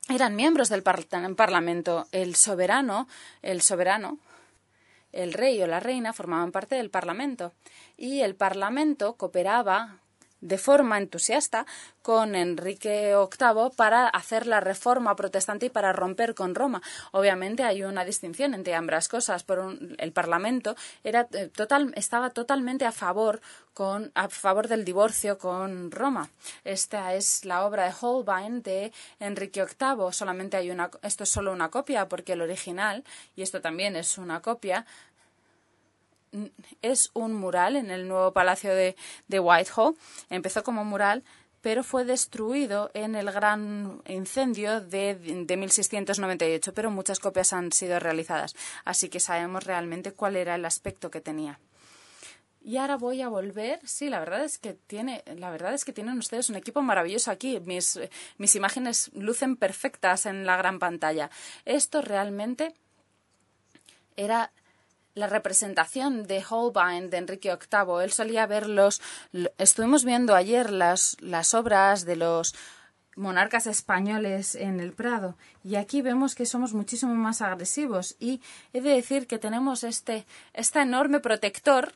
eran 0.08 0.36
miembros 0.36 0.68
del 0.68 0.82
Parlamento. 0.82 2.06
El 2.12 2.34
soberano, 2.36 3.08
el 3.42 3.62
soberano, 3.62 4.18
el 5.12 5.32
rey 5.32 5.60
o 5.62 5.66
la 5.66 5.80
reina 5.80 6.12
formaban 6.12 6.52
parte 6.52 6.76
del 6.76 6.90
Parlamento 6.90 7.52
y 7.96 8.20
el 8.20 8.34
Parlamento 8.34 9.14
cooperaba 9.14 10.00
de 10.40 10.59
forma 10.59 10.99
entusiasta 10.99 11.66
con 12.03 12.35
Enrique 12.35 13.14
VIII 13.16 13.70
para 13.77 14.09
hacer 14.09 14.46
la 14.46 14.61
reforma 14.61 15.16
protestante 15.16 15.66
y 15.66 15.70
para 15.70 15.92
romper 15.92 16.35
con 16.35 16.55
Roma. 16.55 16.83
Obviamente 17.12 17.64
hay 17.64 17.83
una 17.83 18.05
distinción 18.05 18.55
entre 18.55 18.75
ambas 18.75 19.09
cosas. 19.09 19.42
Por 19.42 19.77
el 19.99 20.12
Parlamento 20.12 20.77
era 21.03 21.27
eh, 21.33 21.49
total, 21.49 21.92
estaba 21.96 22.31
totalmente 22.31 22.85
a 22.85 22.92
favor 22.92 23.40
con, 23.75 24.12
a 24.14 24.29
favor 24.29 24.68
del 24.68 24.85
divorcio 24.85 25.38
con 25.38 25.90
Roma. 25.90 26.31
Esta 26.64 27.14
es 27.14 27.44
la 27.44 27.66
obra 27.66 27.85
de 27.85 27.94
Holbein 28.01 28.62
de 28.62 28.92
Enrique 29.18 29.64
VIII. 29.64 30.12
Solamente 30.12 30.57
hay 30.57 30.70
una, 30.70 30.90
esto 31.03 31.25
es 31.25 31.31
solo 31.31 31.53
una 31.53 31.70
copia 31.70 32.09
porque 32.09 32.35
el 32.35 32.42
original, 32.42 33.05
y 33.35 33.42
esto 33.42 33.61
también 33.61 33.96
es 33.96 34.16
una 34.18 34.40
copia, 34.40 34.87
es 36.83 37.11
un 37.14 37.35
mural 37.35 37.77
en 37.77 37.90
el 37.90 38.09
nuevo 38.09 38.33
palacio 38.33 38.75
de, 38.75 38.96
Whitehall. 39.29 39.96
Empezó 40.31 40.62
como 40.62 40.85
mural, 40.85 41.25
pero 41.61 41.83
fue 41.83 42.05
destruido 42.05 42.90
en 42.94 43.14
el 43.14 43.31
gran 43.33 44.03
incendio 44.07 44.81
de, 44.81 45.14
de 45.14 45.57
1698, 45.57 46.75
pero 46.75 46.90
muchas 46.90 47.18
copias 47.18 47.53
han 47.53 47.72
sido 47.72 47.99
realizadas, 47.99 48.55
así 48.85 49.09
que 49.09 49.20
sabemos 49.20 49.64
realmente 49.64 50.12
cuál 50.12 50.37
era 50.37 50.55
el 50.55 50.64
aspecto 50.64 51.11
que 51.11 51.20
tenía. 51.20 51.59
Y 52.66 52.79
ahora 52.79 52.96
voy 52.96 53.22
a 53.22 53.29
volver. 53.29 53.79
Sí, 53.85 54.09
la 54.09 54.18
verdad 54.18 54.42
es 54.42 54.59
que 54.59 54.75
tiene, 54.75 55.22
la 55.37 55.51
verdad 55.51 55.72
es 55.72 55.85
que 55.85 55.92
tienen 55.92 56.18
ustedes 56.18 56.51
un 56.51 56.57
equipo 56.57 56.83
maravilloso 56.83 57.31
aquí. 57.31 57.61
Mis, 57.61 58.01
mis 58.38 58.57
imágenes 58.57 59.12
lucen 59.14 59.55
perfectas 59.55 60.27
en 60.27 60.44
la 60.44 60.57
gran 60.57 60.81
pantalla. 60.81 61.31
Esto 61.64 62.03
realmente 62.03 62.75
era 64.16 64.51
la 65.16 65.26
representación 65.26 66.26
de 66.26 66.44
Holbein 66.48 67.11
de 67.11 67.16
Enrique 67.16 67.48
VIII. 67.50 68.05
Él 68.05 68.12
solía 68.12 68.46
ver 68.46 68.68
los. 68.68 69.00
Estuvimos 69.59 70.05
viendo 70.05 70.37
ayer 70.37 70.70
las, 70.70 71.16
las 71.20 71.55
obras 71.55 72.05
de 72.05 72.16
los 72.16 72.55
monarcas 73.16 73.66
españoles 73.66 74.55
en 74.55 74.79
el 74.79 74.92
Prado 74.92 75.37
y 75.64 75.76
aquí 75.76 76.02
vemos 76.02 76.35
que 76.35 76.44
somos 76.44 76.74
muchísimo 76.74 77.14
más 77.14 77.40
agresivos 77.40 78.14
y 78.20 78.42
he 78.74 78.83
de 78.83 78.90
decir 78.90 79.26
que 79.26 79.38
tenemos 79.38 79.85
este, 79.85 80.26
este 80.52 80.81
enorme 80.81 81.20
protector 81.20 81.94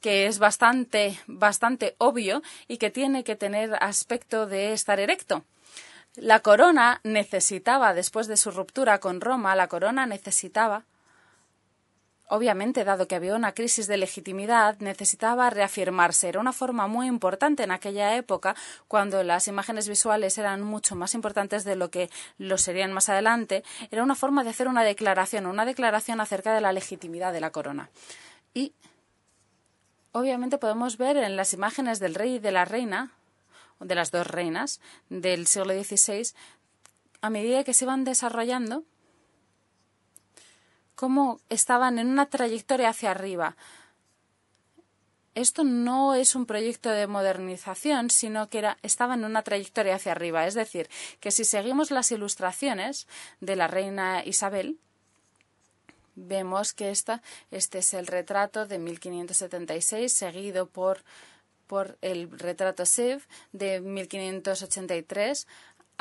que 0.00 0.26
es 0.26 0.38
bastante, 0.38 1.18
bastante 1.26 1.96
obvio 1.98 2.40
y 2.68 2.78
que 2.78 2.90
tiene 2.90 3.24
que 3.24 3.34
tener 3.34 3.74
aspecto 3.82 4.46
de 4.46 4.72
estar 4.72 5.00
erecto. 5.00 5.44
La 6.14 6.38
corona 6.38 7.00
necesitaba, 7.02 7.92
después 7.92 8.28
de 8.28 8.36
su 8.36 8.52
ruptura 8.52 9.00
con 9.00 9.20
Roma, 9.20 9.56
la 9.56 9.66
corona 9.66 10.06
necesitaba 10.06 10.84
Obviamente, 12.32 12.84
dado 12.84 13.08
que 13.08 13.16
había 13.16 13.34
una 13.34 13.54
crisis 13.54 13.88
de 13.88 13.96
legitimidad, 13.96 14.78
necesitaba 14.78 15.50
reafirmarse. 15.50 16.28
Era 16.28 16.38
una 16.38 16.52
forma 16.52 16.86
muy 16.86 17.08
importante 17.08 17.64
en 17.64 17.72
aquella 17.72 18.16
época, 18.16 18.54
cuando 18.86 19.24
las 19.24 19.48
imágenes 19.48 19.88
visuales 19.88 20.38
eran 20.38 20.62
mucho 20.62 20.94
más 20.94 21.14
importantes 21.14 21.64
de 21.64 21.74
lo 21.74 21.90
que 21.90 22.08
lo 22.38 22.56
serían 22.56 22.92
más 22.92 23.08
adelante. 23.08 23.64
Era 23.90 24.04
una 24.04 24.14
forma 24.14 24.44
de 24.44 24.50
hacer 24.50 24.68
una 24.68 24.84
declaración, 24.84 25.44
una 25.46 25.64
declaración 25.64 26.20
acerca 26.20 26.54
de 26.54 26.60
la 26.60 26.72
legitimidad 26.72 27.32
de 27.32 27.40
la 27.40 27.50
corona. 27.50 27.90
Y 28.54 28.74
obviamente 30.12 30.56
podemos 30.56 30.98
ver 30.98 31.16
en 31.16 31.34
las 31.34 31.52
imágenes 31.52 31.98
del 31.98 32.14
rey 32.14 32.36
y 32.36 32.38
de 32.38 32.52
la 32.52 32.64
reina, 32.64 33.10
de 33.80 33.96
las 33.96 34.12
dos 34.12 34.28
reinas 34.28 34.80
del 35.08 35.48
siglo 35.48 35.74
XVI, 35.74 36.32
a 37.22 37.28
medida 37.28 37.64
que 37.64 37.74
se 37.74 37.86
iban 37.86 38.04
desarrollando, 38.04 38.84
cómo 41.00 41.40
estaban 41.48 41.98
en 41.98 42.08
una 42.08 42.26
trayectoria 42.26 42.90
hacia 42.90 43.12
arriba. 43.12 43.56
Esto 45.34 45.64
no 45.64 46.14
es 46.14 46.34
un 46.34 46.44
proyecto 46.44 46.90
de 46.90 47.06
modernización, 47.06 48.10
sino 48.10 48.50
que 48.50 48.58
era, 48.58 48.76
estaban 48.82 49.20
en 49.20 49.24
una 49.24 49.40
trayectoria 49.40 49.94
hacia 49.94 50.12
arriba. 50.12 50.46
Es 50.46 50.52
decir, 50.52 50.90
que 51.18 51.30
si 51.30 51.46
seguimos 51.46 51.90
las 51.90 52.12
ilustraciones 52.12 53.08
de 53.40 53.56
la 53.56 53.66
reina 53.66 54.22
Isabel, 54.26 54.78
vemos 56.16 56.74
que 56.74 56.90
esta, 56.90 57.22
este 57.50 57.78
es 57.78 57.94
el 57.94 58.06
retrato 58.06 58.66
de 58.66 58.78
1576, 58.78 60.12
seguido 60.12 60.66
por 60.66 61.02
por 61.70 61.98
el 62.00 62.28
retrato 62.36 62.84
Siv 62.84 63.28
de 63.52 63.80
1583. 63.80 65.46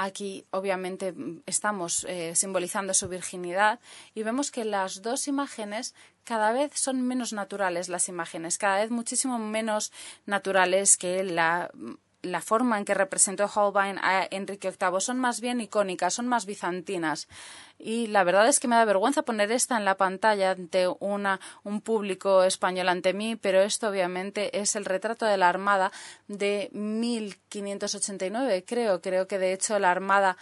Aquí, 0.01 0.45
obviamente, 0.51 1.13
estamos 1.45 2.05
eh, 2.07 2.33
simbolizando 2.33 2.93
su 2.93 3.09
virginidad 3.09 3.81
y 4.15 4.23
vemos 4.23 4.49
que 4.49 4.63
las 4.63 5.01
dos 5.01 5.27
imágenes 5.27 5.93
cada 6.23 6.53
vez 6.53 6.71
son 6.75 7.05
menos 7.05 7.33
naturales, 7.33 7.89
las 7.89 8.07
imágenes, 8.07 8.57
cada 8.57 8.77
vez 8.77 8.91
muchísimo 8.91 9.37
menos 9.39 9.91
naturales 10.25 10.95
que 10.95 11.25
la 11.25 11.69
la 12.21 12.41
forma 12.41 12.77
en 12.77 12.85
que 12.85 12.93
representó 12.93 13.45
Holbein 13.53 13.97
a 13.99 14.27
Enrique 14.29 14.71
VIII 14.71 14.99
son 14.99 15.19
más 15.19 15.39
bien 15.39 15.61
icónicas, 15.61 16.13
son 16.13 16.27
más 16.27 16.45
bizantinas. 16.45 17.27
Y 17.77 18.07
la 18.07 18.23
verdad 18.25 18.47
es 18.49 18.59
que 18.59 18.67
me 18.67 18.75
da 18.75 18.83
vergüenza 18.83 19.21
poner 19.21 19.51
esta 19.51 19.77
en 19.77 19.85
la 19.85 19.95
pantalla 19.95 20.51
ante 20.51 20.87
una, 20.99 21.39
un 21.63 21.79
público 21.79 22.43
español 22.43 22.89
ante 22.89 23.13
mí, 23.13 23.37
pero 23.37 23.61
esto 23.61 23.87
obviamente 23.89 24.59
es 24.59 24.75
el 24.75 24.85
retrato 24.85 25.25
de 25.25 25.37
la 25.37 25.47
Armada 25.47 25.91
de 26.27 26.69
1589, 26.73 28.65
creo. 28.67 29.01
Creo 29.01 29.27
que 29.27 29.39
de 29.39 29.53
hecho 29.53 29.79
la 29.79 29.91
Armada 29.91 30.35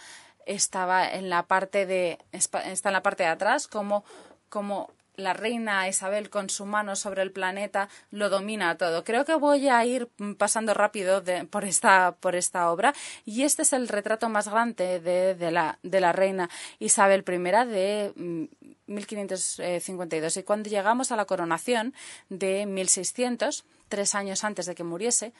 estaba 0.46 1.08
en 1.08 1.30
la 1.30 1.44
parte 1.44 1.86
de, 1.86 2.18
está 2.32 2.62
en 2.64 2.92
la 2.92 3.02
parte 3.02 3.22
de 3.22 3.28
atrás 3.28 3.68
como, 3.68 4.04
como 4.48 4.90
la 5.18 5.32
reina 5.32 5.88
Isabel 5.88 6.30
con 6.30 6.48
su 6.48 6.64
mano 6.64 6.94
sobre 6.94 7.22
el 7.22 7.32
planeta 7.32 7.88
lo 8.10 8.30
domina 8.30 8.78
todo. 8.78 9.02
Creo 9.02 9.24
que 9.24 9.34
voy 9.34 9.68
a 9.68 9.84
ir 9.84 10.08
pasando 10.38 10.74
rápido 10.74 11.22
por, 11.50 11.64
esta, 11.64 12.12
por 12.12 12.36
esta 12.36 12.70
obra 12.70 12.94
y 13.24 13.42
este 13.42 13.62
es 13.62 13.72
el 13.72 13.88
retrato 13.88 14.28
más 14.28 14.48
grande 14.48 15.00
de, 15.00 15.50
la, 15.50 15.78
de 15.82 16.00
la 16.00 16.12
reina 16.12 16.48
Isabel 16.78 17.24
I 17.26 17.66
de 17.66 18.12
1552. 18.86 20.36
Mm, 20.36 20.40
y 20.40 20.42
cuando 20.44 20.70
llegamos 20.70 21.10
a 21.10 21.16
la 21.16 21.24
coronación 21.24 21.94
de 22.28 22.64
1600, 22.66 23.64
tres 23.88 24.14
años 24.14 24.44
antes 24.44 24.66
de 24.66 24.76
que 24.76 24.84
muriese, 24.84 25.32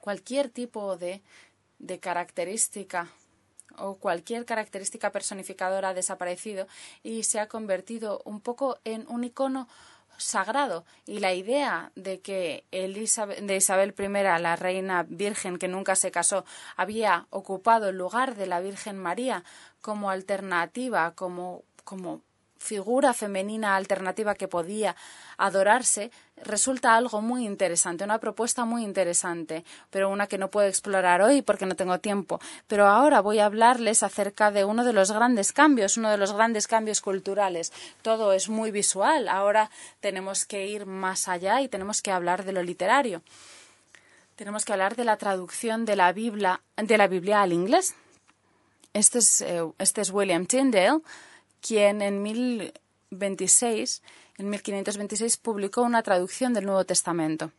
cualquier 0.00 0.48
tipo 0.48 0.96
de, 0.96 1.22
de 1.78 2.00
característica 2.00 3.08
o 3.78 3.96
cualquier 3.96 4.44
característica 4.44 5.12
personificadora 5.12 5.90
ha 5.90 5.94
desaparecido 5.94 6.66
y 7.02 7.24
se 7.24 7.40
ha 7.40 7.48
convertido 7.48 8.22
un 8.24 8.40
poco 8.40 8.78
en 8.84 9.06
un 9.08 9.24
icono 9.24 9.68
sagrado. 10.16 10.84
Y 11.06 11.18
la 11.18 11.34
idea 11.34 11.92
de 11.94 12.20
que 12.20 12.64
de 12.70 13.56
Isabel 13.56 13.94
I, 13.98 14.08
la 14.40 14.56
reina 14.56 15.04
virgen 15.08 15.58
que 15.58 15.68
nunca 15.68 15.96
se 15.96 16.10
casó, 16.10 16.44
había 16.76 17.26
ocupado 17.30 17.88
el 17.88 17.98
lugar 17.98 18.36
de 18.36 18.46
la 18.46 18.60
Virgen 18.60 18.98
María 18.98 19.44
como 19.80 20.10
alternativa, 20.10 21.12
como, 21.14 21.62
como 21.84 22.22
figura 22.64 23.12
femenina 23.12 23.76
alternativa 23.76 24.34
que 24.34 24.48
podía 24.48 24.96
adorarse, 25.36 26.10
resulta 26.36 26.96
algo 26.96 27.20
muy 27.20 27.44
interesante, 27.44 28.04
una 28.04 28.18
propuesta 28.18 28.64
muy 28.64 28.82
interesante, 28.82 29.64
pero 29.90 30.08
una 30.08 30.26
que 30.26 30.38
no 30.38 30.50
puedo 30.50 30.66
explorar 30.66 31.20
hoy 31.20 31.42
porque 31.42 31.66
no 31.66 31.76
tengo 31.76 31.98
tiempo. 31.98 32.40
Pero 32.66 32.86
ahora 32.86 33.20
voy 33.20 33.38
a 33.38 33.46
hablarles 33.46 34.02
acerca 34.02 34.50
de 34.50 34.64
uno 34.64 34.84
de 34.84 34.94
los 34.94 35.12
grandes 35.12 35.52
cambios, 35.52 35.96
uno 35.96 36.10
de 36.10 36.16
los 36.16 36.32
grandes 36.32 36.66
cambios 36.66 37.00
culturales. 37.00 37.72
Todo 38.02 38.32
es 38.32 38.48
muy 38.48 38.70
visual, 38.70 39.28
ahora 39.28 39.70
tenemos 40.00 40.46
que 40.46 40.66
ir 40.66 40.86
más 40.86 41.28
allá 41.28 41.60
y 41.60 41.68
tenemos 41.68 42.00
que 42.00 42.12
hablar 42.12 42.44
de 42.44 42.52
lo 42.52 42.62
literario. 42.62 43.22
Tenemos 44.36 44.64
que 44.64 44.72
hablar 44.72 44.96
de 44.96 45.04
la 45.04 45.16
traducción 45.16 45.84
de 45.84 45.96
la 45.96 46.12
Biblia, 46.12 46.60
de 46.76 46.98
la 46.98 47.06
Biblia 47.06 47.42
al 47.42 47.52
inglés. 47.52 47.94
Este 48.94 49.18
es, 49.18 49.40
eh, 49.42 49.62
este 49.78 50.00
es 50.00 50.10
William 50.10 50.46
Tyndale 50.46 51.00
quien 51.66 52.02
en 52.02 52.22
1026, 52.22 54.02
en 54.36 54.50
1526, 54.50 55.38
publicó 55.38 55.80
una 55.80 56.02
traducción 56.02 56.52
del 56.52 56.66
Nuevo 56.66 56.84
Testamento. 56.84 57.52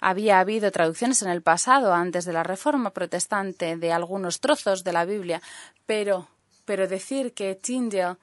Había 0.00 0.40
habido 0.40 0.70
traducciones 0.70 1.20
en 1.20 1.28
el 1.28 1.42
pasado, 1.42 1.92
antes 1.92 2.24
de 2.24 2.32
la 2.32 2.42
Reforma 2.42 2.90
protestante, 2.90 3.76
de 3.76 3.92
algunos 3.92 4.40
trozos 4.40 4.82
de 4.82 4.92
la 4.94 5.04
Biblia, 5.04 5.42
pero, 5.84 6.28
pero 6.64 6.88
decir 6.88 7.34
que 7.34 7.54
Tyndale 7.54 8.16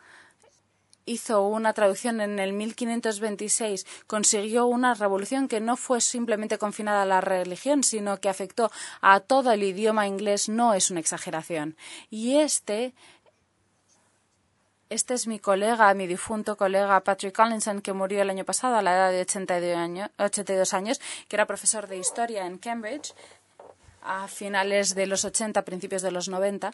hizo 1.05 1.45
una 1.45 1.73
traducción 1.73 2.21
en 2.21 2.39
el 2.39 2.53
1526, 2.53 3.85
consiguió 4.07 4.65
una 4.65 4.93
revolución 4.95 5.47
que 5.47 5.59
no 5.59 5.75
fue 5.77 6.01
simplemente 6.01 6.57
confinada 6.57 7.03
a 7.03 7.05
la 7.07 7.21
religión, 7.21 7.83
sino 7.83 8.19
que 8.19 8.29
afectó 8.29 8.71
a 9.01 9.19
todo 9.19 9.51
el 9.51 9.63
idioma 9.63 10.07
inglés, 10.07 10.49
no 10.49 10.73
es 10.73 10.89
una 10.89 10.99
exageración. 10.99 11.75
Y 12.09 12.37
este 12.37 12.93
este 14.91 15.13
es 15.13 15.25
mi 15.25 15.39
colega, 15.39 15.93
mi 15.93 16.05
difunto 16.05 16.57
colega 16.57 16.99
Patrick 16.99 17.33
Collinson, 17.33 17.81
que 17.81 17.93
murió 17.93 18.21
el 18.21 18.29
año 18.29 18.43
pasado 18.43 18.75
a 18.75 18.81
la 18.81 18.93
edad 18.93 19.11
de 19.11 19.21
82 19.21 19.77
años, 19.77 20.09
82 20.19 20.73
años 20.73 21.01
que 21.29 21.37
era 21.37 21.47
profesor 21.47 21.87
de 21.87 21.97
historia 21.97 22.45
en 22.45 22.57
Cambridge 22.57 23.13
a 24.03 24.27
finales 24.27 24.93
de 24.93 25.07
los 25.07 25.23
80, 25.23 25.61
principios 25.61 26.01
de 26.01 26.11
los 26.11 26.27
90 26.27 26.73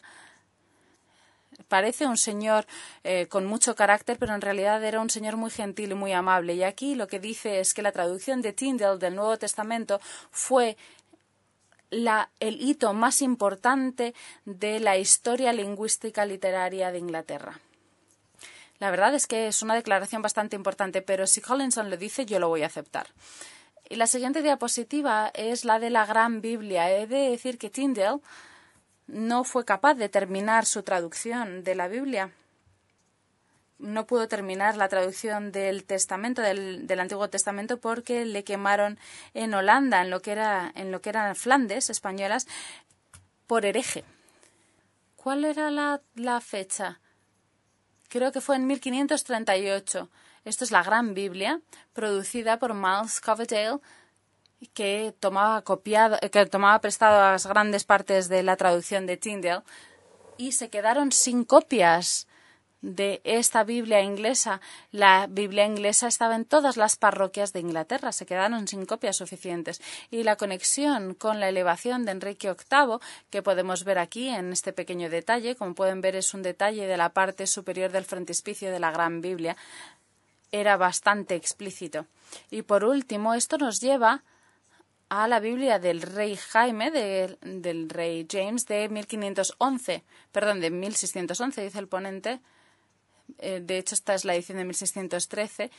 parece 1.68 2.06
un 2.06 2.16
señor 2.16 2.66
eh, 3.04 3.26
con 3.28 3.46
mucho 3.46 3.74
carácter, 3.74 4.18
pero 4.18 4.34
en 4.34 4.40
realidad 4.40 4.82
era 4.82 5.00
un 5.00 5.10
señor 5.10 5.36
muy 5.36 5.50
gentil 5.50 5.92
y 5.92 5.94
muy 5.94 6.12
amable. 6.12 6.54
Y 6.54 6.62
aquí 6.62 6.94
lo 6.94 7.06
que 7.06 7.20
dice 7.20 7.60
es 7.60 7.74
que 7.74 7.82
la 7.82 7.92
traducción 7.92 8.42
de 8.42 8.52
Tyndale 8.52 8.98
del 8.98 9.14
Nuevo 9.14 9.36
Testamento 9.36 10.00
fue 10.30 10.76
el 11.90 12.62
hito 12.62 12.92
más 12.92 13.22
importante 13.22 14.14
de 14.44 14.80
la 14.80 14.96
historia 14.98 15.52
lingüística 15.52 16.24
literaria 16.26 16.92
de 16.92 16.98
Inglaterra. 16.98 17.60
La 18.78 18.90
verdad 18.90 19.14
es 19.14 19.26
que 19.26 19.48
es 19.48 19.62
una 19.62 19.74
declaración 19.74 20.22
bastante 20.22 20.54
importante, 20.54 21.02
pero 21.02 21.26
si 21.26 21.40
Collinson 21.40 21.90
lo 21.90 21.96
dice, 21.96 22.26
yo 22.26 22.38
lo 22.38 22.48
voy 22.48 22.62
a 22.62 22.66
aceptar. 22.66 23.08
Y 23.88 23.96
la 23.96 24.06
siguiente 24.06 24.42
diapositiva 24.42 25.30
es 25.34 25.64
la 25.64 25.78
de 25.80 25.90
la 25.90 26.06
Gran 26.06 26.40
Biblia. 26.40 26.90
He 26.90 27.06
de 27.06 27.30
decir 27.30 27.58
que 27.58 27.70
Tyndale 27.70 28.20
no 29.06 29.44
fue 29.44 29.64
capaz 29.64 29.94
de 29.94 30.08
terminar 30.08 30.66
su 30.66 30.82
traducción 30.82 31.64
de 31.64 31.74
la 31.74 31.88
Biblia. 31.88 32.30
No 33.78 34.06
pudo 34.06 34.28
terminar 34.28 34.76
la 34.76 34.88
traducción 34.88 35.50
del 35.52 35.84
Testamento, 35.84 36.42
del, 36.42 37.00
Antiguo 37.00 37.30
Testamento, 37.30 37.80
porque 37.80 38.24
le 38.26 38.44
quemaron 38.44 38.98
en 39.34 39.54
Holanda, 39.54 40.02
en 40.02 40.10
lo 40.10 40.20
que 40.20 40.32
era, 40.32 40.70
en 40.74 40.92
lo 40.92 41.00
que 41.00 41.10
eran 41.10 41.34
Flandes 41.34 41.88
españolas, 41.88 42.46
por 43.46 43.64
hereje. 43.64 44.04
¿Cuál 45.16 45.44
era 45.44 45.70
la, 45.70 46.02
la 46.14 46.40
fecha? 46.40 47.00
Creo 48.08 48.32
que 48.32 48.40
fue 48.40 48.56
en 48.56 48.66
1538. 48.66 50.08
Esto 50.44 50.64
es 50.64 50.70
la 50.70 50.82
Gran 50.82 51.14
Biblia, 51.14 51.60
producida 51.92 52.58
por 52.58 52.74
Miles 52.74 53.20
Coverdale, 53.20 53.80
que 54.74 55.14
tomaba, 55.20 55.62
copiado, 55.62 56.18
que 56.30 56.46
tomaba 56.46 56.80
prestado 56.80 57.20
las 57.20 57.46
grandes 57.46 57.84
partes 57.84 58.28
de 58.28 58.42
la 58.42 58.56
traducción 58.56 59.06
de 59.06 59.16
Tyndale 59.16 59.62
y 60.36 60.52
se 60.52 60.70
quedaron 60.70 61.12
sin 61.12 61.44
copias 61.44 62.27
de 62.80 63.20
esta 63.24 63.64
Biblia 63.64 64.00
inglesa. 64.02 64.60
La 64.92 65.26
Biblia 65.28 65.66
inglesa 65.66 66.08
estaba 66.08 66.36
en 66.36 66.44
todas 66.44 66.76
las 66.76 66.96
parroquias 66.96 67.52
de 67.52 67.60
Inglaterra, 67.60 68.12
se 68.12 68.26
quedaron 68.26 68.68
sin 68.68 68.86
copias 68.86 69.16
suficientes. 69.16 69.80
Y 70.10 70.22
la 70.22 70.36
conexión 70.36 71.14
con 71.14 71.40
la 71.40 71.48
elevación 71.48 72.04
de 72.04 72.12
Enrique 72.12 72.48
VIII, 72.48 72.98
que 73.30 73.42
podemos 73.42 73.84
ver 73.84 73.98
aquí 73.98 74.28
en 74.28 74.52
este 74.52 74.72
pequeño 74.72 75.10
detalle, 75.10 75.56
como 75.56 75.74
pueden 75.74 76.00
ver 76.00 76.16
es 76.16 76.34
un 76.34 76.42
detalle 76.42 76.86
de 76.86 76.96
la 76.96 77.10
parte 77.10 77.46
superior 77.46 77.90
del 77.90 78.04
frontispicio 78.04 78.70
de 78.70 78.80
la 78.80 78.90
Gran 78.90 79.20
Biblia, 79.20 79.56
era 80.52 80.76
bastante 80.76 81.34
explícito. 81.34 82.06
Y 82.50 82.62
por 82.62 82.84
último, 82.84 83.34
esto 83.34 83.58
nos 83.58 83.80
lleva 83.80 84.22
a 85.08 85.26
la 85.26 85.40
Biblia 85.40 85.78
del 85.78 86.02
rey 86.02 86.36
Jaime, 86.36 86.90
del 86.90 87.88
rey 87.88 88.26
James, 88.30 88.66
de 88.66 88.88
1511, 88.88 90.04
perdón, 90.32 90.60
de 90.60 90.70
1611, 90.70 91.62
dice 91.64 91.78
el 91.78 91.88
ponente, 91.88 92.40
eh, 93.38 93.60
de 93.62 93.78
hecho 93.78 93.94
esta 93.94 94.14
es 94.14 94.24
la 94.24 94.34
edición 94.34 94.58
de 94.58 94.64
1613, 94.64 95.70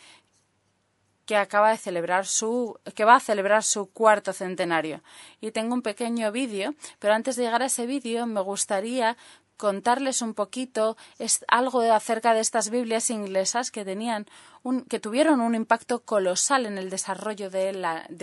que 1.26 1.36
acaba 1.36 1.70
de 1.70 1.78
celebrar 1.78 2.26
su, 2.26 2.80
que 2.96 3.06
va 3.06 3.16
a 3.16 3.20
celebrar 3.20 3.64
su 3.64 3.92
cuarto 3.92 4.34
centenario. 4.34 5.04
Y 5.42 5.52
tengo 5.52 5.76
un 5.76 5.84
pequeño 5.84 6.32
vídeo, 6.32 6.74
pero 6.98 7.14
antes 7.14 7.36
de 7.36 7.44
llegar 7.44 7.62
a 7.62 7.68
ese 7.68 7.86
vídeo 7.86 8.26
me 8.26 8.42
gustaría 8.42 9.16
contarles 9.56 10.22
un 10.22 10.34
poquito 10.34 10.96
es 11.20 11.44
algo 11.50 11.82
acerca 11.82 12.34
de 12.34 12.40
estas 12.40 12.70
Biblias 12.70 13.10
inglesas 13.10 13.72
que 13.72 13.84
tenían 13.84 14.26
un, 14.64 14.86
que 14.86 15.02
tuvieron 15.02 15.42
un 15.42 15.54
impacto 15.54 16.00
colosal 16.00 16.66
en 16.66 16.78
el 16.78 16.90
desarrollo 16.90 17.50
del 17.50 17.82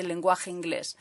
lenguaje 0.09 0.51
inglés 0.51 0.97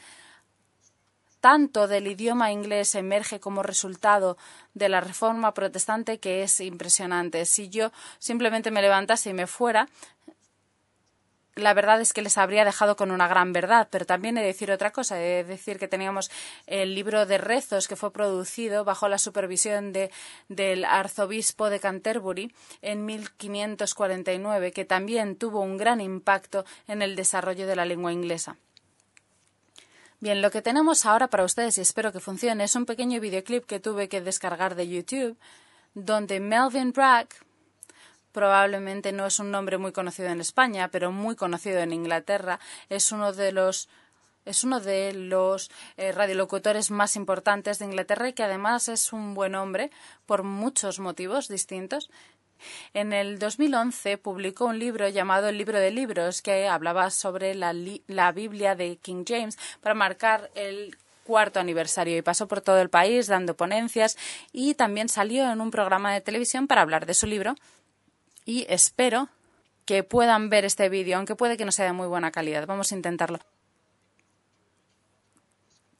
tanto 1.45 1.87
del 1.87 2.07
idioma 2.07 2.51
inglés 2.51 2.95
emerge 2.95 3.39
como 3.39 3.61
resultado 3.61 4.35
de 4.73 4.89
la 4.89 4.99
reforma 4.99 5.53
protestante 5.53 6.17
que 6.17 6.41
es 6.41 6.59
impresionante. 6.59 7.45
Si 7.45 7.69
yo 7.69 7.91
simplemente 8.17 8.71
me 8.71 8.81
levantase 8.81 9.29
y 9.29 9.33
me 9.33 9.45
fuera, 9.45 9.87
la 11.53 11.75
verdad 11.75 12.01
es 12.01 12.13
que 12.13 12.23
les 12.23 12.39
habría 12.39 12.65
dejado 12.65 12.95
con 12.95 13.11
una 13.11 13.27
gran 13.27 13.53
verdad, 13.53 13.89
pero 13.91 14.07
también 14.07 14.39
he 14.39 14.41
de 14.41 14.47
decir 14.47 14.71
otra 14.71 14.91
cosa, 14.91 15.21
he 15.21 15.23
de 15.23 15.43
decir 15.43 15.77
que 15.77 15.87
teníamos 15.87 16.31
el 16.65 16.95
libro 16.95 17.27
de 17.27 17.37
rezos 17.37 17.87
que 17.87 17.95
fue 17.95 18.11
producido 18.11 18.83
bajo 18.83 19.07
la 19.07 19.19
supervisión 19.19 19.93
de, 19.93 20.09
del 20.49 20.83
arzobispo 20.83 21.69
de 21.69 21.79
Canterbury 21.79 22.55
en 22.81 23.05
1549, 23.05 24.71
que 24.71 24.85
también 24.85 25.35
tuvo 25.35 25.59
un 25.59 25.77
gran 25.77 26.01
impacto 26.01 26.65
en 26.87 27.03
el 27.03 27.15
desarrollo 27.15 27.67
de 27.67 27.75
la 27.75 27.85
lengua 27.85 28.11
inglesa. 28.11 28.57
Bien, 30.25 30.41
lo 30.41 30.49
que 30.49 30.63
tenemos 30.63 31.05
ahora 31.05 31.27
para 31.27 31.43
ustedes, 31.43 31.77
y 31.77 31.81
espero 31.81 32.11
que 32.11 32.19
funcione, 32.19 32.63
es 32.63 32.75
un 32.75 32.87
pequeño 32.87 33.21
videoclip 33.21 33.63
que 33.63 33.79
tuve 33.79 34.09
que 34.09 34.21
descargar 34.21 34.73
de 34.73 34.87
YouTube, 34.87 35.37
donde 35.93 36.39
Melvin 36.39 36.93
Bragg, 36.93 37.27
probablemente 38.31 39.11
no 39.11 39.27
es 39.27 39.37
un 39.37 39.51
nombre 39.51 39.77
muy 39.77 39.91
conocido 39.91 40.29
en 40.29 40.41
España, 40.41 40.87
pero 40.87 41.11
muy 41.11 41.35
conocido 41.35 41.77
en 41.77 41.93
Inglaterra, 41.93 42.59
es 42.89 43.11
uno 43.11 43.33
de 43.33 43.51
los 43.51 43.87
es 44.45 44.63
uno 44.63 44.79
de 44.79 45.13
los 45.13 45.69
eh, 45.97 46.11
radiolocutores 46.11 46.89
más 46.89 47.15
importantes 47.15 47.77
de 47.77 47.85
Inglaterra 47.85 48.29
y 48.29 48.33
que 48.33 48.43
además 48.43 48.89
es 48.89 49.13
un 49.13 49.35
buen 49.35 49.53
hombre 49.53 49.91
por 50.25 50.41
muchos 50.41 50.99
motivos 50.99 51.47
distintos. 51.47 52.09
En 52.93 53.13
el 53.13 53.39
2011 53.39 54.17
publicó 54.17 54.65
un 54.65 54.79
libro 54.79 55.07
llamado 55.09 55.49
El 55.49 55.57
libro 55.57 55.79
de 55.79 55.91
libros 55.91 56.41
que 56.41 56.67
hablaba 56.67 57.09
sobre 57.09 57.55
la, 57.55 57.73
la 58.07 58.31
Biblia 58.31 58.75
de 58.75 58.97
King 58.97 59.23
James 59.27 59.57
para 59.81 59.95
marcar 59.95 60.49
el 60.55 60.97
cuarto 61.23 61.59
aniversario 61.59 62.17
y 62.17 62.21
pasó 62.21 62.47
por 62.47 62.61
todo 62.61 62.79
el 62.79 62.89
país 62.89 63.27
dando 63.27 63.55
ponencias 63.55 64.17
y 64.51 64.75
también 64.75 65.09
salió 65.09 65.51
en 65.51 65.59
un 65.59 65.71
programa 65.71 66.13
de 66.13 66.21
televisión 66.21 66.67
para 66.67 66.81
hablar 66.81 67.05
de 67.05 67.15
su 67.15 67.25
libro 67.25 67.55
y 68.45 68.65
espero 68.69 69.29
que 69.85 70.03
puedan 70.03 70.49
ver 70.49 70.65
este 70.65 70.89
vídeo, 70.89 71.17
aunque 71.17 71.35
puede 71.35 71.57
que 71.57 71.65
no 71.65 71.71
sea 71.71 71.85
de 71.85 71.93
muy 71.93 72.07
buena 72.07 72.31
calidad. 72.31 72.67
Vamos 72.67 72.91
a 72.91 72.95
intentarlo 72.95 73.39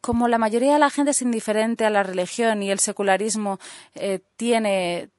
como 0.06 0.28
la 0.28 0.38
mayoría 0.38 0.74
de 0.74 0.80
la 0.80 0.92
gente 0.92 1.10
es 1.10 1.24
indiferente 1.24 1.84
a 1.84 1.90
la 1.90 2.04
religión 2.04 2.62
y 2.62 2.70
el 2.70 2.78
secularismo 2.78 3.58
eh, 3.96 4.20
tiene, 4.36 5.10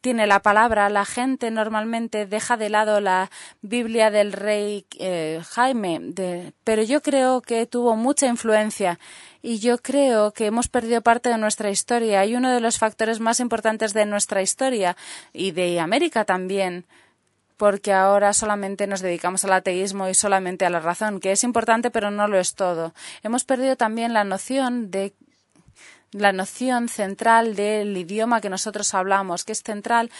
tiene 0.00 0.26
la 0.26 0.40
palabra, 0.40 0.88
la 0.88 1.04
gente 1.04 1.50
normalmente 1.50 2.26
deja 2.26 2.56
de 2.56 2.70
lado 2.70 3.00
la 3.00 3.30
Biblia 3.60 4.10
del 4.10 4.32
rey 4.32 4.86
eh, 4.98 5.40
Jaime, 5.50 6.52
pero 6.64 6.82
yo 6.82 7.02
creo 7.02 7.42
que 7.42 7.66
tuvo 7.66 7.96
mucha 7.96 8.26
influencia 8.26 8.98
y 9.42 9.58
yo 9.58 9.78
creo 9.78 10.32
que 10.32 10.46
hemos 10.46 10.68
perdido 10.68 11.02
parte 11.02 11.28
de 11.28 11.38
nuestra 11.38 11.70
historia 11.70 12.24
y 12.24 12.34
uno 12.34 12.50
de 12.50 12.60
los 12.60 12.78
factores 12.78 13.20
más 13.20 13.40
importantes 13.40 13.92
de 13.92 14.06
nuestra 14.06 14.42
historia 14.42 14.96
y 15.32 15.52
de 15.52 15.80
América 15.80 16.24
también 16.24 16.86
porque 17.56 17.92
ahora 17.92 18.32
solamente 18.32 18.86
nos 18.86 19.02
dedicamos 19.02 19.44
al 19.44 19.52
ateísmo 19.52 20.08
y 20.08 20.14
solamente 20.14 20.64
a 20.64 20.70
la 20.70 20.80
razón, 20.80 21.20
que 21.20 21.32
es 21.32 21.44
importante 21.44 21.90
pero 21.90 22.10
no 22.10 22.26
lo 22.26 22.38
es 22.38 22.54
todo. 22.54 22.94
Hemos 23.22 23.44
perdido 23.44 23.76
también 23.76 24.14
la 24.14 24.24
noción 24.24 24.90
de 24.90 25.12
la 26.12 26.32
noción 26.32 26.88
central 26.88 27.54
del 27.54 27.96
idioma 27.96 28.40
que 28.40 28.50
nosotros 28.50 28.94
hablamos, 28.94 29.44
que 29.44 29.52
es 29.52 29.62
central 29.62 30.10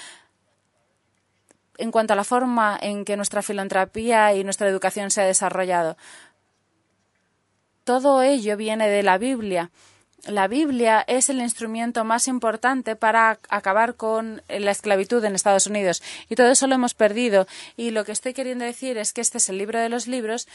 en 1.79 1.91
cuanto 1.91 2.13
a 2.13 2.17
la 2.17 2.25
forma 2.25 2.79
en 2.81 3.05
que 3.05 3.17
nuestra 3.17 3.43
filantropía 3.43 4.35
y 4.35 4.45
nuestra 4.45 4.69
educación 4.69 5.11
se 5.11 5.23
ha 5.23 5.25
desarrollado. 5.25 5.97
Todo 7.85 8.23
ello 8.23 8.57
viene 8.57 8.89
de 8.89 9.03
la 9.03 9.19
Biblia 9.19 9.71
la 10.27 10.49
Biblia 10.49 11.05
es 11.07 11.31
el 11.31 11.41
instrumento 11.41 12.05
más 12.05 12.29
importante 12.29 12.97
para 12.97 13.39
acabar 13.49 13.95
con 13.95 14.43
la 14.49 14.71
esclavitud 14.71 15.25
en 15.25 15.35
Estados 15.35 15.67
Unidos. 15.67 16.03
Y 16.29 16.35
todo 16.35 16.51
eso 16.51 16.67
lo 16.67 16.75
hemos 16.75 16.95
perdido. 16.95 17.47
Y 17.77 17.91
lo 17.91 18.05
que 18.05 18.13
estoy 18.13 18.35
queriendo 18.35 18.65
decir 18.65 18.99
es 18.99 19.13
que 19.13 19.21
este 19.21 19.39
es 19.39 19.49
el 19.49 19.59
libro 19.59 19.79
de 19.79 19.89
los 19.89 20.07
libros, 20.07 20.47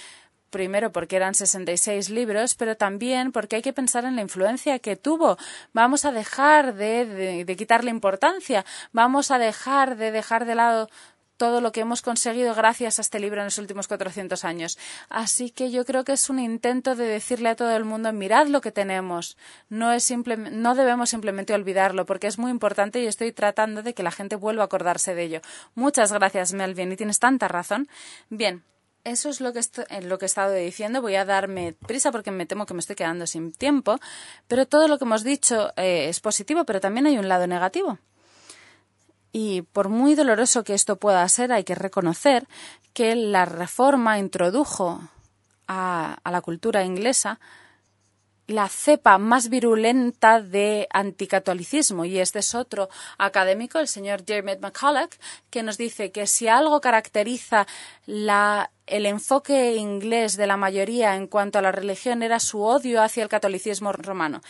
primero 0.49 0.91
porque 0.91 1.17
eran 1.17 1.35
66 1.35 2.09
libros, 2.09 2.55
pero 2.55 2.77
también 2.77 3.31
porque 3.31 3.57
hay 3.57 3.61
que 3.61 3.73
pensar 3.73 4.05
en 4.05 4.15
la 4.15 4.21
influencia 4.21 4.79
que 4.79 4.95
tuvo. 4.95 5.37
Vamos 5.73 6.05
a 6.05 6.11
dejar 6.11 6.75
de, 6.75 7.05
de, 7.05 7.45
de 7.45 7.55
quitarle 7.55 7.91
importancia, 7.91 8.65
vamos 8.93 9.31
a 9.31 9.37
dejar 9.37 9.97
de 9.97 10.11
dejar 10.11 10.45
de 10.45 10.55
lado 10.55 10.89
todo 11.37 11.61
lo 11.61 11.71
que 11.71 11.81
hemos 11.81 12.01
conseguido 12.01 12.55
gracias 12.55 12.99
a 12.99 13.01
este 13.01 13.19
libro 13.19 13.41
en 13.41 13.45
los 13.45 13.57
últimos 13.57 13.87
400 13.87 14.45
años. 14.45 14.77
Así 15.09 15.49
que 15.49 15.71
yo 15.71 15.85
creo 15.85 16.03
que 16.03 16.13
es 16.13 16.29
un 16.29 16.39
intento 16.39 16.95
de 16.95 17.05
decirle 17.05 17.49
a 17.49 17.55
todo 17.55 17.75
el 17.75 17.85
mundo 17.85 18.11
mirad 18.13 18.47
lo 18.47 18.61
que 18.61 18.71
tenemos. 18.71 19.37
No, 19.69 19.91
es 19.91 20.11
no 20.51 20.75
debemos 20.75 21.09
simplemente 21.09 21.53
olvidarlo 21.53 22.05
porque 22.05 22.27
es 22.27 22.37
muy 22.37 22.51
importante 22.51 23.01
y 23.01 23.07
estoy 23.07 23.31
tratando 23.31 23.83
de 23.83 23.93
que 23.93 24.03
la 24.03 24.11
gente 24.11 24.35
vuelva 24.35 24.63
a 24.63 24.65
acordarse 24.65 25.15
de 25.15 25.23
ello. 25.23 25.41
Muchas 25.73 26.11
gracias, 26.11 26.53
Melvin, 26.53 26.91
y 26.91 26.95
tienes 26.95 27.19
tanta 27.19 27.47
razón. 27.47 27.87
Bien, 28.29 28.63
eso 29.05 29.29
es 29.29 29.39
lo 29.39 29.53
que, 29.53 29.61
lo 30.01 30.17
que 30.17 30.25
he 30.25 30.27
estado 30.27 30.53
diciendo. 30.53 31.01
Voy 31.01 31.15
a 31.15 31.25
darme 31.25 31.73
prisa 31.73 32.11
porque 32.11 32.31
me 32.31 32.45
temo 32.45 32.65
que 32.65 32.73
me 32.73 32.79
estoy 32.79 32.95
quedando 32.95 33.27
sin 33.27 33.51
tiempo. 33.51 33.99
Pero 34.47 34.65
todo 34.65 34.87
lo 34.87 34.97
que 34.97 35.05
hemos 35.05 35.23
dicho 35.23 35.71
eh, 35.77 36.09
es 36.09 36.19
positivo, 36.19 36.65
pero 36.65 36.81
también 36.81 37.05
hay 37.05 37.17
un 37.17 37.27
lado 37.27 37.45
negativo. 37.45 37.99
Y 39.37 39.63
por 39.63 39.89
muy 39.89 40.15
doloroso 40.15 40.63
que 40.63 40.73
esto 40.73 40.95
pueda 40.95 41.27
ser, 41.27 41.51
hay 41.51 41.65
que 41.65 41.75
reconocer 41.75 42.47
que 42.93 43.17
la 43.17 43.43
reforma 43.43 44.17
introdujo 44.17 45.01
a, 45.67 46.17
la 46.23 46.39
cultura 46.39 46.85
inglesa 46.85 47.41
la 48.47 48.69
cepa 48.69 49.17
más 49.17 49.49
virulenta 49.49 50.39
de 50.39 50.87
anticatolicismo. 50.89 52.05
Y 52.05 52.19
este 52.19 52.39
es 52.39 52.55
otro 52.55 52.87
académico, 53.17 53.77
el 53.79 53.89
señor 53.89 54.23
Dermot 54.23 54.61
McCulloch, 54.61 55.11
que 55.49 55.63
nos 55.63 55.77
dice 55.77 56.13
que 56.13 56.27
si 56.27 56.47
algo 56.47 56.79
caracteriza 56.79 57.67
el 58.07 59.05
enfoque 59.05 59.75
inglés 59.75 60.37
de 60.37 60.47
la 60.47 60.55
mayoría 60.55 61.17
en 61.17 61.27
cuanto 61.27 61.59
a 61.59 61.61
la 61.61 61.73
religión 61.73 62.23
era 62.23 62.39
su 62.39 62.61
odio 62.61 63.03
hacia 63.03 63.23
el 63.23 63.27
catolicismo 63.27 63.91
romano 63.91 64.41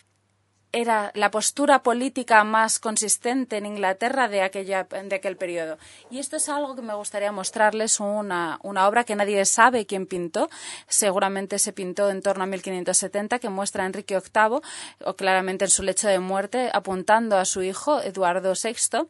era 0.75 1.11
la 1.15 1.31
postura 1.31 1.83
política 1.83 2.43
más 2.43 2.79
consistente 2.79 3.55
en 3.55 3.65
Inglaterra 3.65 4.27
de, 4.27 4.41
aquella, 4.41 4.83
de 4.83 5.15
aquel 5.15 5.37
periodo. 5.37 5.77
Y 6.11 6.19
esto 6.19 6.35
es 6.35 6.49
algo 6.49 6.75
que 6.75 6.81
me 6.81 6.93
gustaría 6.93 7.31
mostrarles, 7.31 8.01
una, 8.01 8.59
una 8.61 8.85
obra 8.85 9.05
que 9.05 9.15
nadie 9.15 9.45
sabe 9.45 9.85
quién 9.85 10.05
pintó. 10.05 10.49
Seguramente 10.89 11.59
se 11.59 11.71
pintó 11.71 12.09
en 12.09 12.21
torno 12.21 12.43
a 12.43 12.47
1570, 12.47 13.39
que 13.39 13.47
muestra 13.47 13.83
a 13.83 13.87
Enrique 13.87 14.15
VIII, 14.15 14.59
o 15.05 15.15
claramente 15.15 15.63
en 15.63 15.71
su 15.71 15.81
lecho 15.81 16.09
de 16.09 16.19
muerte, 16.19 16.69
apuntando 16.73 17.37
a 17.37 17.45
su 17.45 17.63
hijo, 17.63 18.01
Eduardo 18.01 18.51
VI, 18.51 19.07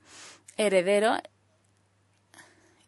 heredero 0.58 1.18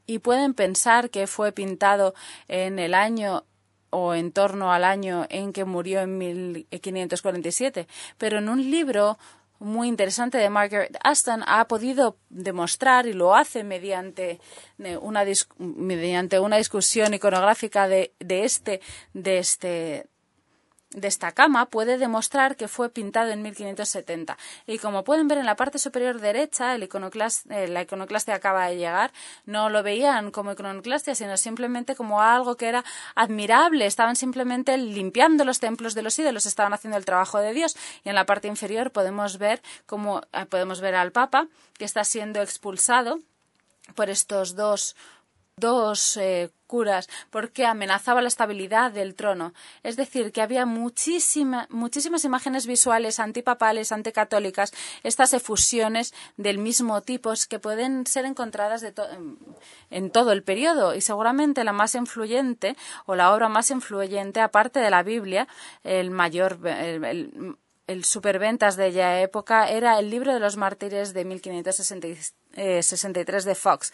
y 0.07 0.19
pueden 0.19 0.53
pensar 0.53 1.09
que 1.09 1.27
fue 1.27 1.51
pintado 1.51 2.15
en 2.47 2.79
el 2.79 2.93
año 2.93 3.43
o 3.89 4.13
en 4.13 4.31
torno 4.31 4.71
al 4.71 4.83
año 4.83 5.25
en 5.29 5.53
que 5.53 5.65
murió 5.65 6.01
en 6.01 6.17
1547, 6.17 7.87
pero 8.17 8.39
en 8.39 8.49
un 8.49 8.69
libro 8.69 9.17
muy 9.59 9.87
interesante 9.87 10.37
de 10.37 10.49
Margaret 10.49 10.97
Aston 11.03 11.43
ha 11.47 11.67
podido 11.67 12.17
demostrar 12.29 13.07
y 13.07 13.13
lo 13.13 13.35
hace 13.35 13.63
mediante 13.63 14.39
una, 15.01 15.23
mediante 15.57 16.39
una 16.39 16.57
discusión 16.57 17.13
iconográfica 17.13 17.87
de, 17.87 18.13
de 18.19 18.43
este 18.43 18.81
de 19.13 19.39
este 19.39 20.05
de 20.91 21.07
esta 21.07 21.33
cama 21.33 21.65
puede 21.65 21.97
demostrar 21.97 22.55
que 22.55 22.67
fue 22.67 22.89
pintado 22.89 23.31
en 23.31 23.41
1570. 23.41 24.37
Y 24.65 24.79
como 24.79 25.03
pueden 25.03 25.27
ver 25.27 25.37
en 25.37 25.45
la 25.45 25.55
parte 25.55 25.79
superior 25.79 26.19
derecha, 26.21 26.75
el 26.75 26.83
eh, 26.83 27.67
la 27.67 27.81
iconoclastia 27.81 28.35
acaba 28.35 28.67
de 28.67 28.77
llegar, 28.77 29.11
no 29.45 29.69
lo 29.69 29.83
veían 29.83 30.31
como 30.31 30.53
iconoclastia, 30.53 31.13
sino 31.15 31.35
simplemente 31.35 31.95
como 31.95 32.21
algo 32.21 32.55
que 32.55 32.67
era 32.67 32.85
admirable. 33.15 33.85
Estaban 33.85 34.15
simplemente 34.15 34.77
limpiando 34.77 35.43
los 35.43 35.59
templos 35.59 35.93
de 35.93 36.03
los 36.03 36.17
ídolos, 36.17 36.45
estaban 36.45 36.73
haciendo 36.73 36.97
el 36.97 37.05
trabajo 37.05 37.39
de 37.39 37.53
Dios. 37.53 37.75
Y 38.03 38.09
en 38.09 38.15
la 38.15 38.25
parte 38.25 38.47
inferior 38.47 38.91
podemos 38.91 39.37
ver 39.37 39.61
como 39.85 40.21
eh, 40.31 40.45
podemos 40.45 40.79
ver 40.79 40.95
al 40.95 41.11
Papa 41.11 41.47
que 41.77 41.85
está 41.85 42.03
siendo 42.03 42.41
expulsado 42.41 43.19
por 43.95 44.09
estos 44.09 44.55
dos 44.55 44.95
dos 45.57 46.17
eh, 46.17 46.51
curas 46.67 47.09
porque 47.31 47.65
amenazaba 47.65 48.21
la 48.21 48.27
estabilidad 48.27 48.91
del 48.91 49.15
trono. 49.15 49.53
Es 49.81 49.95
decir, 49.95 50.31
que 50.31 50.41
había 50.43 50.67
muchísimas 50.67 51.67
imágenes 52.23 52.67
visuales 52.67 53.19
antipapales, 53.19 53.91
anticatólicas, 53.91 54.71
estas 55.01 55.33
efusiones 55.33 56.13
del 56.37 56.59
mismo 56.59 57.01
tipo 57.01 57.33
que 57.49 57.59
pueden 57.59 58.05
ser 58.05 58.25
encontradas 58.25 58.85
en 59.89 60.11
todo 60.11 60.31
el 60.31 60.43
periodo. 60.43 60.93
Y 60.93 61.01
seguramente 61.01 61.63
la 61.63 61.73
más 61.73 61.95
influyente 61.95 62.75
o 63.05 63.15
la 63.15 63.33
obra 63.33 63.49
más 63.49 63.71
influyente, 63.71 64.41
aparte 64.41 64.79
de 64.79 64.91
la 64.91 65.01
Biblia, 65.01 65.47
el 65.83 66.11
mayor, 66.11 66.59
el 66.67 67.57
superventas 68.03 68.75
de 68.75 68.85
aquella 68.85 69.21
época 69.21 69.69
era 69.69 69.99
el 69.99 70.09
libro 70.09 70.33
de 70.33 70.39
los 70.39 70.57
mártires 70.57 71.13
de 71.13 71.25
1563 71.25 73.45
de 73.45 73.53
Fox. 73.55 73.93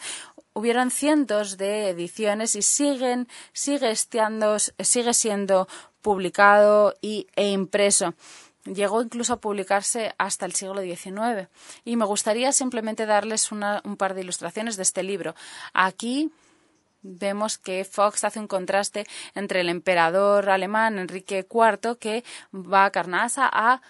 Hubieron 0.52 0.90
cientos 0.90 1.56
de 1.56 1.90
ediciones 1.90 2.56
y 2.56 2.62
siguen, 2.62 3.28
sigue, 3.52 3.94
sigue 3.96 5.14
siendo 5.14 5.68
publicado 6.02 6.94
y, 7.00 7.28
e 7.36 7.50
impreso. 7.50 8.14
Llegó 8.64 9.02
incluso 9.02 9.34
a 9.34 9.40
publicarse 9.40 10.14
hasta 10.16 10.46
el 10.46 10.54
siglo 10.54 10.80
XIX. 10.80 11.48
Y 11.84 11.96
me 11.96 12.06
gustaría 12.06 12.50
simplemente 12.52 13.06
darles 13.06 13.52
un 13.52 13.96
par 13.98 14.14
de 14.14 14.22
ilustraciones 14.22 14.76
de 14.76 14.82
este 14.82 15.02
libro. 15.02 15.34
Aquí 15.74 16.32
vemos 17.04 17.58
que 17.58 17.84
Fox 17.84 18.24
hace 18.24 18.40
un 18.40 18.48
contraste 18.48 19.06
entre 19.34 19.60
el 19.60 19.68
emperador 19.68 20.50
alemán 20.50 20.98
Enrique 20.98 21.46
IV 21.48 21.98
que 21.98 22.24
va 22.52 22.86
a 22.86 22.90
Carnasa 22.90 23.48
a 23.52 23.80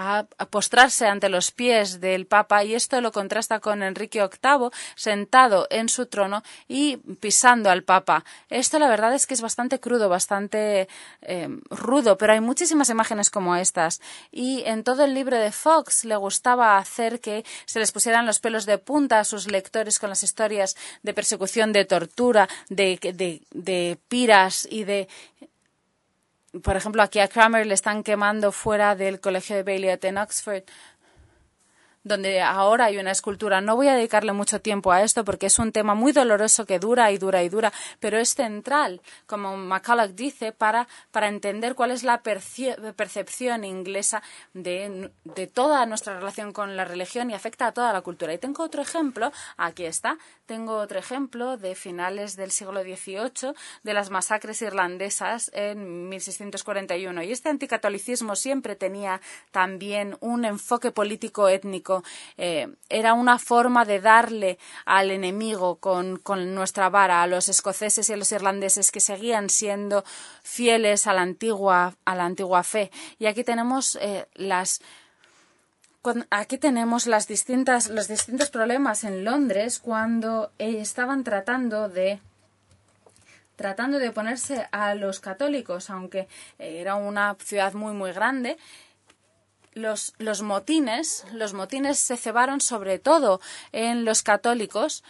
a, 0.00 0.26
postrarse 0.46 1.06
ante 1.06 1.28
los 1.28 1.50
pies 1.50 2.00
del 2.00 2.26
Papa 2.26 2.64
y 2.64 2.74
esto 2.74 3.00
lo 3.00 3.12
contrasta 3.12 3.60
con 3.60 3.82
Enrique 3.82 4.20
VIII 4.20 4.70
sentado 4.94 5.66
en 5.70 5.88
su 5.88 6.06
trono 6.06 6.42
y 6.68 6.96
pisando 6.96 7.70
al 7.70 7.82
Papa. 7.82 8.24
Esto 8.48 8.78
la 8.78 8.88
verdad 8.88 9.14
es 9.14 9.26
que 9.26 9.34
es 9.34 9.40
bastante 9.40 9.80
crudo, 9.80 10.08
bastante 10.08 10.88
eh, 11.22 11.48
rudo, 11.70 12.16
pero 12.16 12.32
hay 12.32 12.40
muchísimas 12.40 12.90
imágenes 12.90 13.30
como 13.30 13.56
estas 13.56 14.00
y 14.32 14.62
en 14.66 14.84
todo 14.84 15.04
el 15.04 15.14
libro 15.14 15.36
de 15.36 15.52
Fox 15.52 16.04
le 16.04 16.16
gustaba 16.16 16.78
hacer 16.78 17.20
que 17.20 17.44
se 17.66 17.78
les 17.78 17.92
pusieran 17.92 18.26
los 18.26 18.40
pelos 18.40 18.66
de 18.66 18.78
punta 18.78 19.20
a 19.20 19.24
sus 19.24 19.50
lectores 19.50 19.98
con 19.98 20.10
las 20.10 20.22
historias 20.22 20.76
de 21.02 21.14
persecución, 21.14 21.72
de 21.72 21.84
tortura, 21.84 22.48
de, 22.68 22.98
de, 23.14 23.42
de 23.50 23.98
piras 24.08 24.66
y 24.70 24.84
de 24.84 25.08
por 26.62 26.76
ejemplo, 26.76 27.02
aquí 27.02 27.20
a 27.20 27.28
Kramer 27.28 27.66
le 27.66 27.74
están 27.74 28.02
quemando 28.02 28.50
fuera 28.50 28.96
del 28.96 29.20
colegio 29.20 29.56
de 29.56 29.62
Balliol 29.62 29.98
en 30.02 30.18
Oxford 30.18 30.64
donde 32.02 32.40
ahora 32.40 32.86
hay 32.86 32.98
una 32.98 33.10
escultura. 33.10 33.60
No 33.60 33.76
voy 33.76 33.88
a 33.88 33.94
dedicarle 33.94 34.32
mucho 34.32 34.60
tiempo 34.60 34.92
a 34.92 35.02
esto 35.02 35.24
porque 35.24 35.46
es 35.46 35.58
un 35.58 35.72
tema 35.72 35.94
muy 35.94 36.12
doloroso 36.12 36.64
que 36.64 36.78
dura 36.78 37.10
y 37.12 37.18
dura 37.18 37.42
y 37.42 37.48
dura, 37.48 37.72
pero 37.98 38.18
es 38.18 38.34
central, 38.34 39.00
como 39.26 39.56
McCulloch 39.56 40.10
dice, 40.10 40.52
para, 40.52 40.88
para 41.10 41.28
entender 41.28 41.74
cuál 41.74 41.90
es 41.90 42.02
la 42.02 42.22
percepción 42.22 43.64
inglesa 43.64 44.22
de, 44.54 45.10
de, 45.24 45.46
toda 45.46 45.84
nuestra 45.86 46.18
relación 46.18 46.52
con 46.52 46.76
la 46.76 46.84
religión 46.84 47.30
y 47.30 47.34
afecta 47.34 47.66
a 47.66 47.72
toda 47.72 47.92
la 47.92 48.00
cultura. 48.00 48.32
Y 48.32 48.38
tengo 48.38 48.62
otro 48.62 48.82
ejemplo, 48.82 49.32
aquí 49.56 49.84
está, 49.84 50.16
tengo 50.46 50.76
otro 50.78 50.98
ejemplo 50.98 51.56
de 51.56 51.74
finales 51.74 52.36
del 52.36 52.50
siglo 52.50 52.82
XVIII, 52.82 53.52
de 53.82 53.94
las 53.94 54.10
masacres 54.10 54.62
irlandesas 54.62 55.50
en 55.54 56.08
1641. 56.08 57.22
Y 57.22 57.32
este 57.32 57.48
anticatolicismo 57.48 58.36
siempre 58.36 58.76
tenía 58.76 59.20
también 59.50 60.16
un 60.20 60.44
enfoque 60.44 60.90
político 60.92 61.48
étnico 61.48 61.89
eh, 62.36 62.68
era 62.88 63.14
una 63.14 63.38
forma 63.38 63.84
de 63.84 64.00
darle 64.00 64.58
al 64.84 65.10
enemigo 65.10 65.76
con, 65.76 66.20
nuestra 66.54 66.88
vara 66.88 67.22
a 67.22 67.26
los 67.26 67.48
escoceses 67.48 68.08
y 68.08 68.12
a 68.12 68.16
los 68.16 68.32
irlandeses 68.32 68.90
que 68.90 69.00
seguían 69.00 69.50
siendo 69.50 70.04
fieles 70.42 71.06
a 71.06 71.12
la 71.14 71.22
antigua, 71.22 72.62
fe. 72.62 72.90
Y 73.18 73.26
aquí 73.26 73.44
tenemos 73.44 73.98
eh, 74.00 74.26
las 74.34 74.80
aquí 76.30 76.56
tenemos 76.56 77.06
las 77.06 77.28
distintas, 77.28 77.88
los 77.90 78.08
distintos 78.08 78.48
problemas 78.48 79.04
en 79.04 79.22
Londres 79.24 79.78
cuando 79.78 80.50
eh, 80.58 80.80
estaban 80.80 81.24
tratando 81.24 81.88
de 81.88 82.20
tratando 83.56 83.98
de 83.98 84.08
oponerse 84.08 84.66
a 84.72 84.94
los 84.94 85.20
católicos, 85.20 85.90
aunque 85.90 86.28
era 86.58 86.94
una 86.94 87.36
ciudad 87.44 87.74
muy 87.74 87.92
muy 87.92 88.12
grande 88.12 88.56
los, 89.72 90.14
los 90.18 90.42
motines, 90.42 91.24
los 91.32 91.54
motines 91.54 91.98
se 91.98 92.16
cebaron 92.16 92.60
sobre 92.60 92.98
todo 92.98 93.40
en 93.72 94.04
los 94.04 94.22
católicos 94.22 95.02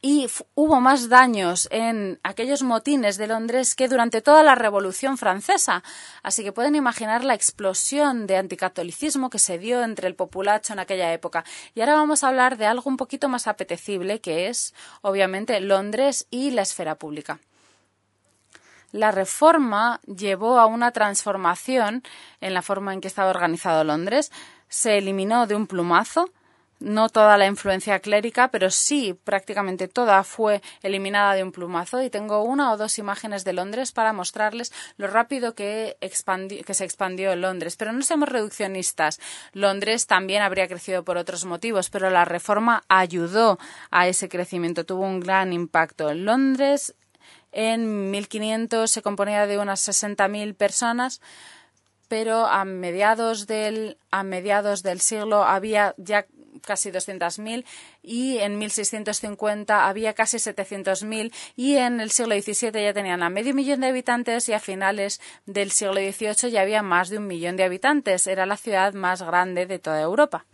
y 0.00 0.28
hubo 0.54 0.80
más 0.80 1.08
daños 1.08 1.68
en 1.72 2.20
aquellos 2.22 2.62
motines 2.62 3.16
de 3.16 3.26
Londres 3.26 3.74
que 3.74 3.88
durante 3.88 4.22
toda 4.22 4.44
la 4.44 4.54
Revolución 4.54 5.18
Francesa. 5.18 5.82
Así 6.22 6.44
que 6.44 6.52
pueden 6.52 6.76
imaginar 6.76 7.24
la 7.24 7.34
explosión 7.34 8.28
de 8.28 8.36
anticatolicismo 8.36 9.28
que 9.28 9.40
se 9.40 9.58
dio 9.58 9.82
entre 9.82 10.06
el 10.06 10.14
populacho 10.14 10.72
en 10.72 10.78
aquella 10.78 11.12
época. 11.12 11.44
Y 11.74 11.80
ahora 11.80 11.96
vamos 11.96 12.22
a 12.22 12.28
hablar 12.28 12.58
de 12.58 12.66
algo 12.66 12.88
un 12.88 12.96
poquito 12.96 13.28
más 13.28 13.48
apetecible, 13.48 14.20
que 14.20 14.48
es, 14.48 14.72
obviamente, 15.02 15.58
Londres 15.60 16.28
y 16.30 16.52
la 16.52 16.62
esfera 16.62 16.94
pública. 16.94 17.40
La 18.92 19.10
reforma 19.10 20.00
llevó 20.06 20.58
a 20.58 20.66
una 20.66 20.92
transformación 20.92 22.02
en 22.40 22.54
la 22.54 22.62
forma 22.62 22.92
en 22.94 23.00
que 23.00 23.08
estaba 23.08 23.30
organizado 23.30 23.84
Londres. 23.84 24.32
Se 24.68 24.98
eliminó 24.98 25.46
de 25.46 25.54
un 25.54 25.66
plumazo 25.66 26.30
no 26.80 27.08
toda 27.08 27.36
la 27.36 27.46
influencia 27.46 27.98
clérica, 28.00 28.48
pero 28.48 28.70
sí 28.70 29.18
prácticamente 29.24 29.88
toda 29.88 30.22
fue 30.22 30.62
eliminada 30.82 31.34
de 31.34 31.42
un 31.42 31.52
plumazo 31.52 32.02
y 32.02 32.10
tengo 32.10 32.42
una 32.42 32.72
o 32.72 32.76
dos 32.76 32.98
imágenes 32.98 33.44
de 33.44 33.52
Londres 33.52 33.92
para 33.92 34.12
mostrarles 34.12 34.72
lo 34.96 35.08
rápido 35.08 35.54
que, 35.54 35.96
que 36.00 36.74
se 36.74 36.84
expandió 36.84 37.34
Londres. 37.36 37.76
Pero 37.76 37.92
no 37.92 38.02
seamos 38.02 38.28
reduccionistas. 38.28 39.20
Londres 39.52 40.06
también 40.06 40.42
habría 40.42 40.68
crecido 40.68 41.04
por 41.04 41.16
otros 41.16 41.44
motivos, 41.44 41.90
pero 41.90 42.10
la 42.10 42.24
reforma 42.24 42.84
ayudó 42.88 43.58
a 43.90 44.08
ese 44.08 44.28
crecimiento, 44.28 44.84
tuvo 44.84 45.04
un 45.04 45.20
gran 45.20 45.52
impacto. 45.52 46.14
Londres 46.14 46.94
en 47.52 48.10
1500 48.10 48.90
se 48.90 49.02
componía 49.02 49.46
de 49.46 49.58
unas 49.58 49.86
60.000 49.86 50.54
personas, 50.54 51.20
pero 52.08 52.46
a 52.46 52.64
mediados 52.64 53.46
del, 53.46 53.98
a 54.10 54.22
mediados 54.22 54.82
del 54.82 55.00
siglo 55.00 55.44
había 55.44 55.94
ya 55.98 56.26
casi 56.60 56.90
200.000 56.90 57.64
y 58.02 58.38
en 58.38 58.58
1650 58.58 59.88
había 59.88 60.14
casi 60.14 60.38
700.000 60.38 61.32
y 61.56 61.76
en 61.76 62.00
el 62.00 62.10
siglo 62.10 62.34
XVII 62.34 62.82
ya 62.82 62.92
tenían 62.92 63.22
a 63.22 63.30
medio 63.30 63.54
millón 63.54 63.80
de 63.80 63.88
habitantes 63.88 64.48
y 64.48 64.52
a 64.52 64.60
finales 64.60 65.20
del 65.46 65.70
siglo 65.70 65.94
XVIII 65.94 66.50
ya 66.50 66.62
había 66.62 66.82
más 66.82 67.08
de 67.10 67.18
un 67.18 67.26
millón 67.26 67.56
de 67.56 67.64
habitantes. 67.64 68.26
Era 68.26 68.46
la 68.46 68.56
ciudad 68.56 68.94
más 68.94 69.22
grande 69.22 69.66
de 69.66 69.78
toda 69.78 70.00
Europa. 70.00 70.46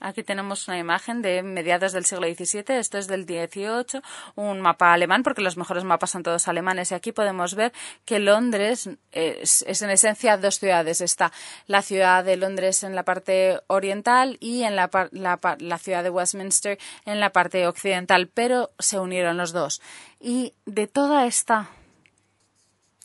Aquí 0.00 0.22
tenemos 0.22 0.68
una 0.68 0.78
imagen 0.78 1.22
de 1.22 1.42
mediados 1.42 1.92
del 1.92 2.04
siglo 2.04 2.26
XVII, 2.28 2.78
esto 2.78 2.98
es 2.98 3.08
del 3.08 3.24
XVIII, 3.24 4.00
un 4.36 4.60
mapa 4.60 4.92
alemán, 4.92 5.24
porque 5.24 5.42
los 5.42 5.56
mejores 5.56 5.82
mapas 5.82 6.10
son 6.10 6.22
todos 6.22 6.46
alemanes. 6.46 6.92
Y 6.92 6.94
aquí 6.94 7.10
podemos 7.10 7.54
ver 7.56 7.72
que 8.04 8.20
Londres 8.20 8.88
es, 9.10 9.82
en 9.82 9.90
esencia 9.90 10.36
dos 10.36 10.60
ciudades. 10.60 11.00
Está 11.00 11.32
la 11.66 11.82
ciudad 11.82 12.24
de 12.24 12.36
Londres 12.36 12.84
en 12.84 12.94
la 12.94 13.02
parte 13.02 13.60
oriental 13.66 14.36
y 14.40 14.62
en 14.62 14.76
la, 14.76 14.88
la 15.10 15.78
ciudad 15.78 16.04
de 16.04 16.10
Westminster 16.10 16.78
en 17.04 17.18
la 17.18 17.30
parte 17.30 17.66
occidental, 17.66 18.28
pero 18.32 18.70
se 18.78 19.00
unieron 19.00 19.36
los 19.36 19.52
dos. 19.52 19.82
Y 20.20 20.54
de 20.64 20.86
toda 20.86 21.26
esta, 21.26 21.70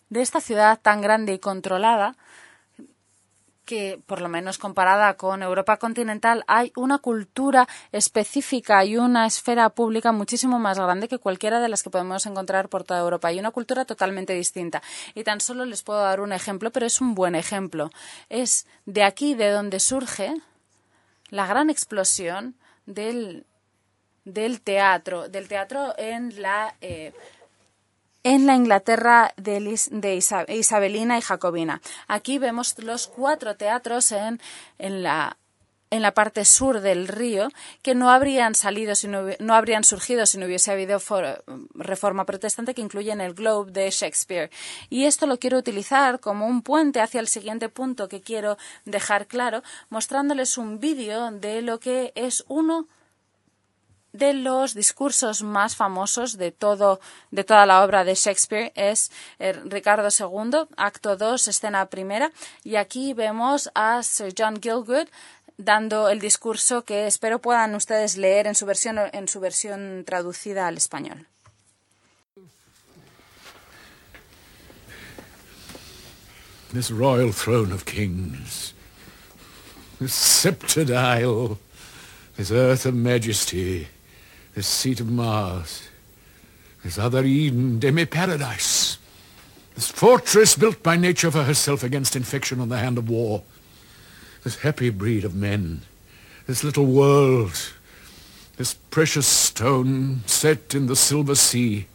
de 0.10 0.22
esta 0.22 0.42
ciudad 0.42 0.80
tan 0.80 1.02
grande 1.02 1.34
y 1.34 1.40
controlada, 1.40 2.16
que, 3.66 4.02
por 4.06 4.22
lo 4.22 4.30
menos 4.30 4.58
comparada 4.58 5.16
con 5.16 5.42
Europa 5.42 5.78
continental, 5.78 6.44
hay 6.48 6.72
una 6.76 6.98
cultura 6.98 7.68
específica 7.92 8.84
y 8.86 8.98
una 8.98 9.26
esfera 9.26 9.70
pública 9.70 10.12
muchísimo 10.12 10.60
más 10.60 10.80
grande 10.80 11.08
que 11.08 11.18
cualquiera 11.18 11.60
de 11.60 11.70
las 11.70 11.84
que 11.84 11.90
podemos 11.90 12.26
encontrar 12.26 12.70
por 12.70 12.84
toda 12.84 13.00
Europa. 13.00 13.30
Hay 13.30 13.40
una 13.40 13.52
cultura 13.52 13.86
totalmente 13.86 14.34
distinta. 14.34 14.82
Y 15.16 15.24
tan 15.24 15.40
solo 15.40 15.66
les 15.66 15.84
puedo 15.84 16.02
dar 16.02 16.22
un 16.22 16.34
ejemplo, 16.34 16.72
pero 16.72 16.86
es 16.86 17.02
un 17.02 17.16
buen 17.16 17.36
ejemplo. 17.36 17.90
Es 18.30 18.68
de 18.86 19.04
aquí 19.04 19.36
de 19.36 19.50
donde 19.50 19.80
surge 19.80 20.34
la 21.30 21.48
gran 21.48 21.70
explosión 21.70 22.56
del, 22.86 23.46
del 24.26 24.62
teatro, 24.62 25.30
del 25.30 25.48
teatro 25.48 25.94
en 25.98 26.42
la 26.42 26.76
eh, 26.82 27.14
en 28.24 28.48
la 28.48 28.56
Inglaterra 28.56 29.34
de, 29.38 30.16
Isabelina 30.50 31.18
y 31.18 31.22
Jacobina. 31.22 31.82
Aquí 32.08 32.40
vemos 32.40 32.78
los 32.80 33.08
cuatro 33.08 33.56
teatros 33.56 34.12
en, 34.12 34.42
en 34.80 35.04
la 35.04 35.38
en 35.94 36.02
la 36.02 36.16
parte 36.16 36.44
sur 36.44 36.82
del 36.82 37.08
río 37.08 37.50
que 37.84 37.94
no 37.94 38.10
habrían 38.10 38.56
salido 38.56 38.96
si 38.96 39.08
no, 39.08 39.26
no, 39.38 39.54
habrían 39.54 39.84
surgido 39.84 40.26
si 40.26 40.40
no 40.40 40.48
hubiese 40.48 40.72
habido 40.72 41.00
reforma 41.76 42.26
protestante 42.26 42.74
que 42.74 42.82
incluyen 42.82 43.22
el 43.22 43.36
Globe 43.36 43.72
de 43.72 43.92
Shakespeare. 43.92 44.50
Y 44.90 45.06
esto 45.06 45.28
lo 45.28 45.38
quiero 45.38 45.60
utilizar 45.60 46.20
como 46.20 46.48
un 46.48 46.64
puente 46.64 47.00
hacia 47.00 47.20
el 47.20 47.28
siguiente 47.28 47.70
punto 47.70 48.10
que 48.10 48.22
quiero 48.22 48.58
dejar 48.86 49.28
claro, 49.28 49.62
mostrándoles 49.92 50.58
un 50.58 50.80
vídeo 50.80 51.30
de 51.30 51.62
lo 51.62 51.80
que 51.80 52.12
es 52.16 52.44
uno 52.48 52.88
de 54.14 54.34
los 54.34 54.76
discursos 54.76 55.42
más 55.42 55.76
famosos 55.76 56.38
de 56.38 56.52
todo 56.52 57.02
de 57.32 57.44
toda 57.44 57.66
la 57.66 57.84
obra 57.84 58.04
de 58.04 58.14
Shakespeare 58.14 58.72
es 58.76 59.12
eh, 59.40 59.54
Ricardo 59.66 60.08
II, 60.08 60.68
acto 60.78 61.18
2, 61.18 61.48
escena 61.48 61.88
primera, 61.88 62.32
y 62.64 62.76
aquí 62.76 63.14
vemos 63.14 63.72
a 63.74 64.04
Sir 64.04 64.34
John 64.38 64.62
Gielgud 64.62 65.08
dando 65.58 66.10
el 66.10 66.20
discurso 66.20 66.84
que 66.84 67.08
espero 67.08 67.40
puedan 67.40 67.76
ustedes 67.76 68.16
leer 68.16 68.48
en 68.48 68.56
su 68.56 68.66
versión 68.66 69.00
en 69.12 69.28
su 69.28 69.40
versión 69.40 70.04
traducida 70.06 70.68
al 70.68 70.78
español. 70.78 71.28
This 76.72 76.90
royal 76.90 77.32
throne 77.32 77.72
of 77.72 77.86
kings, 77.86 78.74
this 80.00 80.14
sceptred 80.14 80.90
isle, 80.90 81.60
this 82.36 82.52
earth 82.52 82.88
of 82.88 82.96
majesty, 82.96 83.88
this 84.56 84.68
seat 84.68 85.00
of 85.00 85.10
Mars, 85.10 85.88
this 86.84 86.98
other 86.98 87.24
Eden, 87.24 87.80
demi-paradise, 87.80 88.98
this 89.76 89.90
fortress 89.90 90.56
built 90.56 90.84
by 90.84 90.96
nature 90.96 91.32
for 91.32 91.44
herself 91.44 91.84
against 91.84 92.16
infection 92.16 92.60
on 92.60 92.70
the 92.70 92.78
hand 92.78 92.98
of 92.98 93.10
war, 93.10 93.44
this 94.44 94.58
happy 94.58 94.90
breed 94.90 95.24
of 95.24 95.34
men, 95.34 95.82
this 96.46 96.64
little 96.64 96.86
world, 96.86 97.74
this 98.58 98.76
precious 98.92 99.26
stone 99.26 100.22
set 100.26 100.76
in 100.76 100.86
the 100.86 100.96
silver 100.96 101.36
sea, 101.36 101.88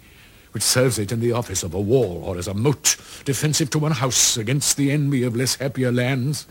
which 0.53 0.63
serves 0.63 0.99
it 0.99 1.13
in 1.13 1.21
the 1.21 1.33
office 1.33 1.63
of 1.63 1.75
a 1.75 1.81
wall 1.81 2.23
or 2.25 2.37
as 2.39 2.49
a 2.49 2.55
moat 2.55 2.97
defensive 3.25 3.71
to 3.71 3.79
one 3.79 3.93
house 3.93 4.37
against 4.37 4.77
the 4.77 4.91
envy 4.91 5.23
of 5.23 5.37
less 5.37 5.57
happier 5.57 5.93
lands, 5.93 6.47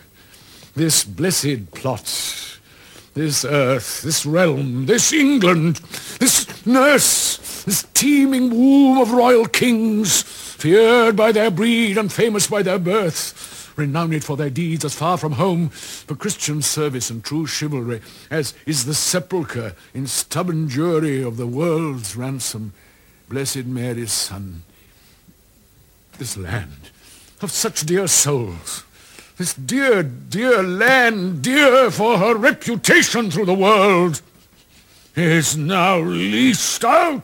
this 0.75 1.03
blessed 1.03 1.71
plot, 1.71 2.46
this 3.17 3.43
earth, 3.43 4.01
this 4.03 4.25
realm, 4.25 4.85
this 4.85 5.11
England, 5.11 5.77
this 6.19 6.65
nurse, 6.65 7.63
this 7.63 7.87
teeming 7.93 8.49
womb 8.51 8.99
of 8.99 9.11
royal 9.11 9.45
kings, 9.45 10.21
feared 10.21 11.15
by 11.15 11.31
their 11.31 11.51
breed 11.51 11.97
and 11.97 12.11
famous 12.11 12.47
by 12.47 12.61
their 12.61 12.79
birth, 12.79 13.73
renowned 13.75 14.23
for 14.23 14.37
their 14.37 14.49
deeds 14.49 14.83
as 14.83 14.95
far 14.95 15.17
from 15.17 15.33
home 15.33 15.69
for 15.69 16.15
Christian 16.15 16.61
service 16.61 17.09
and 17.09 17.23
true 17.23 17.45
chivalry 17.45 18.01
as 18.31 18.53
is 18.65 18.85
the 18.85 18.93
sepulchre 18.93 19.75
in 19.93 20.07
stubborn 20.07 20.67
jury 20.67 21.21
of 21.21 21.37
the 21.37 21.47
world's 21.47 22.15
ransom, 22.15 22.73
Blessed 23.29 23.65
Mary's 23.65 24.11
Son. 24.11 24.63
This 26.17 26.37
land 26.37 26.89
of 27.41 27.51
such 27.51 27.81
dear 27.85 28.07
souls, 28.07 28.83
this 29.37 29.53
dear, 29.53 30.01
dear 30.01 30.63
land, 30.63 31.43
dear 31.43 31.91
for 31.91 32.17
her 32.17 32.35
reputation 32.35 33.29
through 33.29 33.45
the 33.45 33.53
world, 33.53 34.21
is 35.15 35.55
now 35.55 35.99
leased 35.99 36.83
out. 36.83 37.23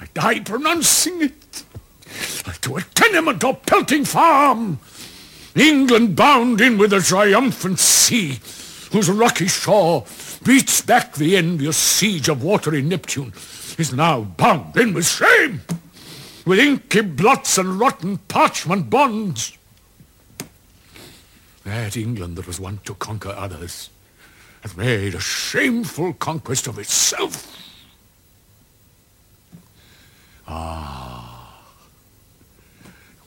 I 0.00 0.06
die 0.14 0.40
pronouncing 0.40 1.22
it. 1.22 1.64
To 2.62 2.76
a 2.76 2.82
tenement 2.82 3.44
or 3.44 3.54
pelting 3.54 4.04
farm. 4.04 4.78
England 5.54 6.16
bound 6.16 6.60
in 6.60 6.78
with 6.78 6.92
a 6.92 7.00
triumphant 7.00 7.78
sea, 7.78 8.40
whose 8.90 9.08
rocky 9.10 9.46
shore 9.46 10.04
beats 10.44 10.80
back 10.80 11.14
the 11.14 11.36
envious 11.36 11.76
siege 11.76 12.28
of 12.28 12.42
watery 12.42 12.82
Neptune, 12.82 13.32
is 13.78 13.92
now 13.92 14.22
bound 14.22 14.76
in 14.76 14.94
with 14.94 15.06
shame, 15.06 15.60
with 16.44 16.58
inky 16.58 17.02
blots 17.02 17.58
and 17.58 17.78
rotten 17.78 18.18
parchment 18.18 18.90
bonds. 18.90 19.53
That 21.64 21.96
England 21.96 22.36
that 22.36 22.46
was 22.46 22.60
wont 22.60 22.84
to 22.84 22.94
conquer 22.94 23.30
others 23.30 23.88
hath 24.60 24.76
made 24.76 25.14
a 25.14 25.20
shameful 25.20 26.12
conquest 26.14 26.66
of 26.66 26.78
itself. 26.78 27.50
Ah, 30.46 31.62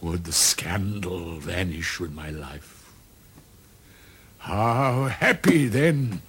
would 0.02 0.24
the 0.24 0.32
scandal 0.32 1.38
vanish 1.38 2.00
with 2.00 2.14
my 2.14 2.30
life? 2.30 2.92
How 4.38 5.06
happy 5.06 5.68
then 5.68 6.22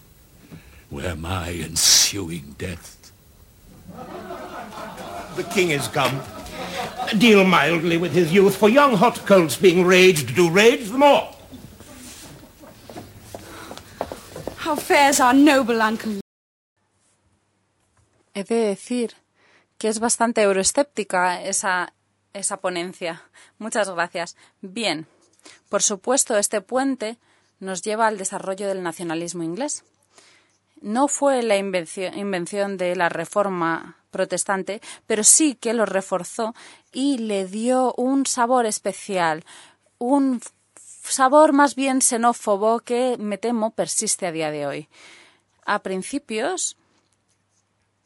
were 0.90 1.14
my 1.14 1.50
ensuing 1.50 2.54
death. 2.58 3.12
The 5.36 5.44
king 5.44 5.70
is 5.70 5.88
come. 5.88 6.20
Deal 7.18 7.44
mildly 7.44 7.96
with 7.96 8.12
his 8.12 8.32
youth, 8.32 8.56
for 8.56 8.68
young 8.68 8.96
hot 8.96 9.24
colts 9.26 9.56
being 9.56 9.84
raged 9.84 10.34
do 10.34 10.50
rage 10.50 10.88
the 10.88 10.98
more. 10.98 11.34
He 18.34 18.44
de 18.44 18.54
decir 18.54 19.14
que 19.78 19.88
es 19.88 20.00
bastante 20.00 20.42
euroescéptica 20.42 21.42
esa, 21.42 21.92
esa 22.32 22.58
ponencia. 22.58 23.22
Muchas 23.58 23.88
gracias. 23.90 24.36
Bien, 24.60 25.06
por 25.68 25.82
supuesto, 25.82 26.36
este 26.36 26.60
puente 26.60 27.18
nos 27.60 27.82
lleva 27.82 28.06
al 28.06 28.18
desarrollo 28.18 28.68
del 28.68 28.82
nacionalismo 28.82 29.42
inglés. 29.42 29.84
No 30.80 31.08
fue 31.08 31.42
la 31.42 31.56
invención, 31.56 32.16
invención 32.16 32.76
de 32.76 32.94
la 32.94 33.08
reforma 33.08 33.96
protestante, 34.10 34.80
pero 35.06 35.24
sí 35.24 35.54
que 35.54 35.74
lo 35.74 35.86
reforzó 35.86 36.54
y 36.92 37.18
le 37.18 37.46
dio 37.46 37.94
un 37.96 38.26
sabor 38.26 38.66
especial, 38.66 39.44
un 39.98 40.40
sabor 41.10 41.52
más 41.52 41.74
bien 41.74 42.00
xenófobo 42.00 42.80
que 42.80 43.16
me 43.18 43.38
temo 43.38 43.70
persiste 43.70 44.26
a 44.26 44.32
día 44.32 44.50
de 44.50 44.66
hoy. 44.66 44.88
A 45.64 45.80
principios 45.80 46.76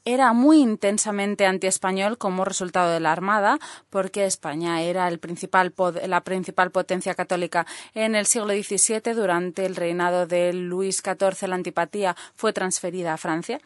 era 0.05 0.33
muy 0.33 0.59
intensamente 0.61 1.47
antiespañol 1.47 2.19
como 2.19 2.45
resultado 2.45 2.91
de 2.93 3.01
la 3.01 3.13
Armada, 3.13 3.59
porque 3.89 4.27
España 4.27 4.83
era 4.83 5.09
la 5.09 6.21
principal 6.25 6.71
potencia 6.73 7.15
católica 7.15 7.67
en 7.95 8.17
el 8.17 8.27
siglo 8.27 8.53
XVII. 8.53 9.15
Durante 9.15 9.65
el 9.65 9.77
reinado 9.77 10.27
de 10.27 10.53
Luis 10.53 11.03
XIV, 11.05 11.49
la 11.49 11.55
antipatía 11.55 12.17
fue 12.35 12.53
transferida 12.53 13.15
a 13.15 13.17
Francia. 13.17 13.61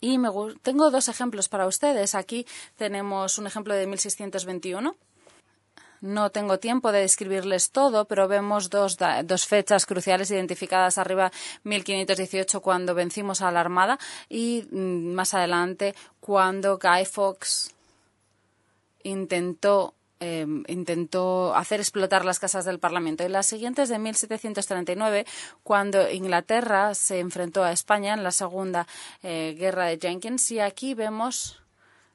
Y 0.00 0.18
tengo 0.62 0.90
dos 0.90 1.08
ejemplos 1.08 1.48
para 1.48 1.66
ustedes. 1.66 2.14
Aquí 2.14 2.46
tenemos 2.76 3.38
un 3.38 3.46
ejemplo 3.46 3.74
de 3.74 3.86
1621 3.86 4.96
no 6.02 6.30
tengo 6.30 6.58
tiempo 6.58 6.92
de 6.92 7.00
describirles 7.00 7.70
todo, 7.70 8.04
pero 8.06 8.28
vemos 8.28 8.68
dos, 8.68 8.98
dos 9.24 9.46
fechas 9.46 9.86
cruciales 9.86 10.30
identificadas 10.30 10.98
arriba 10.98 11.30
1518 11.62 12.60
cuando 12.60 12.94
vencimos 12.94 13.40
a 13.40 13.52
la 13.52 13.60
Armada 13.60 13.98
y 14.28 14.66
mm, 14.70 15.14
más 15.14 15.32
adelante 15.32 15.94
cuando 16.20 16.78
Guy 16.78 17.04
Fawkes 17.04 17.72
intentó 19.04 19.94
em, 20.18 20.64
intentó 20.66 21.54
hacer 21.54 21.80
explotar 21.80 22.24
las 22.24 22.40
casas 22.40 22.64
del 22.64 22.80
Parlamento. 22.80 23.24
Y 23.24 23.28
las 23.28 23.46
siguientes 23.46 23.88
de 23.88 23.98
1739, 23.98 25.24
cuando 25.62 26.10
Inglaterra 26.10 26.94
se 26.94 27.20
enfrentó 27.20 27.62
a 27.64 27.72
España 27.72 28.14
en 28.14 28.22
la 28.24 28.30
Segunda 28.30 28.86
eh, 29.22 29.54
Guerra 29.58 29.86
de 29.86 29.98
Jenkins. 29.98 30.50
Y 30.50 30.60
aquí 30.60 30.94
vemos 30.94 31.61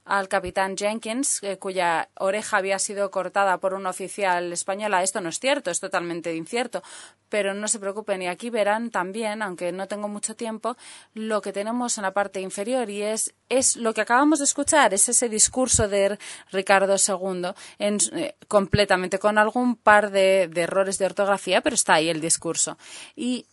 al 0.08 0.30
capitán 0.30 0.78
Jenkins, 0.78 1.44
eh, 1.44 1.58
cuya 1.58 2.10
oreja 2.16 2.58
había 2.58 2.80
sido 2.80 3.12
cortada 3.12 3.58
por 3.58 3.74
un 3.74 3.86
oficial 3.86 4.54
española. 4.54 5.04
Esto 5.04 5.22
no 5.22 5.30
es 5.30 5.40
cierto, 5.40 5.70
es 5.70 5.80
totalmente 5.80 6.34
incierto, 6.34 6.82
pero 7.30 7.54
no 7.54 7.68
se 7.68 7.80
preocupen. 7.80 8.22
Y 8.22 8.28
aquí 8.28 8.50
verán 8.50 8.90
también, 8.90 9.42
aunque 9.42 9.72
no 9.72 9.88
tengo 9.88 10.08
mucho 10.08 10.36
tiempo, 10.36 10.78
lo 11.14 11.42
que 11.42 11.52
tenemos 11.52 11.98
en 11.98 12.04
la 12.04 12.12
parte 12.12 12.40
inferior 12.40 12.90
y 12.90 13.02
es, 13.02 13.34
es 13.50 13.76
lo 13.76 13.94
que 13.94 14.02
acabamos 14.02 14.40
de 14.40 14.46
escuchar, 14.46 14.94
es 14.94 15.10
ese 15.10 15.28
discurso 15.28 15.88
de 15.88 16.18
Ricardo 16.52 16.96
II, 16.96 17.52
en, 17.78 17.98
eh, 18.14 18.36
completamente 18.48 19.20
con 19.20 19.38
algún 19.38 19.76
par 19.76 20.10
de, 20.12 20.48
de 20.48 20.62
errores 20.62 20.98
de 20.98 21.06
ortografía, 21.06 21.62
pero 21.62 21.74
está 21.74 21.96
ahí 21.96 22.10
el 22.10 22.22
discurso. 22.22 22.78
Y 23.16 23.46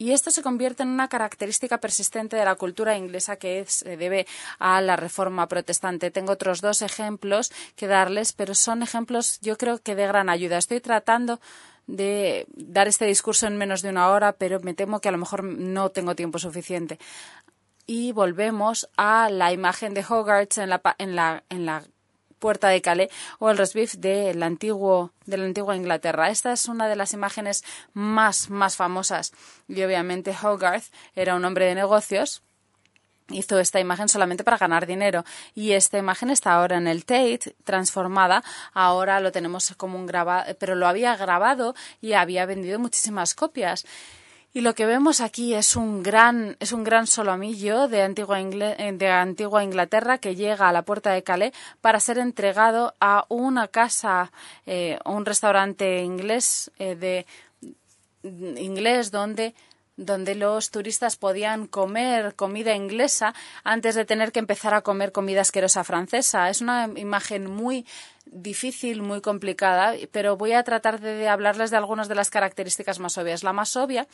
y 0.00 0.12
esto 0.12 0.30
se 0.30 0.42
convierte 0.42 0.82
en 0.82 0.88
una 0.88 1.08
característica 1.08 1.78
persistente 1.78 2.34
de 2.34 2.46
la 2.46 2.54
cultura 2.54 2.96
inglesa 2.96 3.36
que 3.36 3.66
se 3.68 3.98
debe 3.98 4.26
a 4.58 4.80
la 4.80 4.96
reforma 4.96 5.46
protestante. 5.46 6.10
Tengo 6.10 6.32
otros 6.32 6.62
dos 6.62 6.80
ejemplos 6.80 7.52
que 7.76 7.86
darles, 7.86 8.32
pero 8.32 8.54
son 8.54 8.82
ejemplos 8.82 9.38
yo 9.42 9.58
creo 9.58 9.76
que 9.76 9.94
de 9.94 10.06
gran 10.06 10.30
ayuda. 10.30 10.56
Estoy 10.56 10.80
tratando 10.80 11.38
de 11.86 12.46
dar 12.54 12.88
este 12.88 13.04
discurso 13.04 13.46
en 13.46 13.58
menos 13.58 13.82
de 13.82 13.90
una 13.90 14.08
hora, 14.08 14.32
pero 14.32 14.58
me 14.60 14.72
temo 14.72 15.00
que 15.00 15.10
a 15.10 15.12
lo 15.12 15.18
mejor 15.18 15.44
no 15.44 15.90
tengo 15.90 16.14
tiempo 16.14 16.38
suficiente. 16.38 16.98
Y 17.84 18.12
volvemos 18.12 18.88
a 18.96 19.28
la 19.28 19.52
imagen 19.52 19.92
de 19.92 20.02
Hogarth 20.08 20.56
en 20.56 20.70
la, 20.70 20.80
en 20.96 21.14
la, 21.14 21.44
en 21.50 21.66
la 21.66 21.84
Puerta 22.40 22.68
de 22.68 22.82
Calais 22.82 23.10
o 23.38 23.50
el 23.50 23.58
Rosbif 23.58 23.94
de 23.94 24.34
la, 24.34 24.46
antiguo, 24.46 25.12
de 25.26 25.36
la 25.36 25.44
antigua 25.44 25.76
Inglaterra. 25.76 26.30
Esta 26.30 26.52
es 26.52 26.66
una 26.66 26.88
de 26.88 26.96
las 26.96 27.12
imágenes 27.12 27.62
más, 27.92 28.50
más 28.50 28.74
famosas. 28.74 29.32
Y 29.68 29.80
obviamente 29.82 30.34
Hogarth 30.42 30.86
era 31.14 31.36
un 31.36 31.44
hombre 31.44 31.66
de 31.66 31.76
negocios 31.76 32.42
hizo 33.32 33.58
esta 33.58 33.80
imagen 33.80 34.08
solamente 34.08 34.44
para 34.44 34.58
ganar 34.58 34.86
dinero 34.86 35.24
y 35.54 35.72
esta 35.72 35.98
imagen 35.98 36.30
está 36.30 36.54
ahora 36.54 36.78
en 36.78 36.88
el 36.88 37.04
Tate 37.04 37.54
transformada 37.64 38.42
ahora 38.72 39.20
lo 39.20 39.32
tenemos 39.32 39.72
como 39.76 39.96
un 39.98 40.06
grabado 40.06 40.52
pero 40.58 40.74
lo 40.74 40.88
había 40.88 41.16
grabado 41.16 41.74
y 42.00 42.14
había 42.14 42.46
vendido 42.46 42.78
muchísimas 42.78 43.34
copias 43.34 43.86
y 44.52 44.62
lo 44.62 44.74
que 44.74 44.86
vemos 44.86 45.20
aquí 45.20 45.54
es 45.54 45.76
un 45.76 46.02
gran, 46.02 46.56
es 46.58 46.72
un 46.72 46.82
gran 46.82 47.06
solomillo 47.06 47.86
de 47.86 48.02
antigua, 48.02 48.40
eh, 48.40 48.92
de 48.92 49.08
antigua 49.08 49.62
Inglaterra 49.62 50.18
que 50.18 50.34
llega 50.34 50.68
a 50.68 50.72
la 50.72 50.82
puerta 50.82 51.12
de 51.12 51.22
Calais 51.22 51.52
para 51.80 52.00
ser 52.00 52.18
entregado 52.18 52.94
a 53.00 53.26
una 53.28 53.68
casa, 53.68 54.32
eh, 54.66 54.98
un 55.04 55.24
restaurante 55.24 56.02
inglés, 56.02 56.70
eh, 56.78 56.96
de, 56.96 57.26
inglés 58.22 59.10
donde 59.10 59.54
donde 59.96 60.34
los 60.34 60.70
turistas 60.70 61.16
podían 61.16 61.66
comer 61.66 62.34
comida 62.34 62.74
inglesa 62.74 63.34
antes 63.64 63.94
de 63.94 64.06
tener 64.06 64.32
que 64.32 64.38
empezar 64.38 64.72
a 64.72 64.80
comer 64.80 65.12
comida 65.12 65.42
asquerosa 65.42 65.84
francesa. 65.84 66.48
Es 66.48 66.62
una 66.62 66.88
imagen 66.96 67.50
muy 67.50 67.86
difícil, 68.30 69.02
muy 69.02 69.20
complicada, 69.20 69.94
pero 70.12 70.36
voy 70.36 70.52
a 70.52 70.62
tratar 70.62 71.00
de 71.00 71.28
hablarles 71.28 71.70
de 71.70 71.76
algunas 71.76 72.08
de 72.08 72.14
las 72.14 72.30
características 72.30 72.98
más 72.98 73.18
obvias. 73.18 73.42
La 73.42 73.52
más 73.52 73.76
obvia 73.76 74.06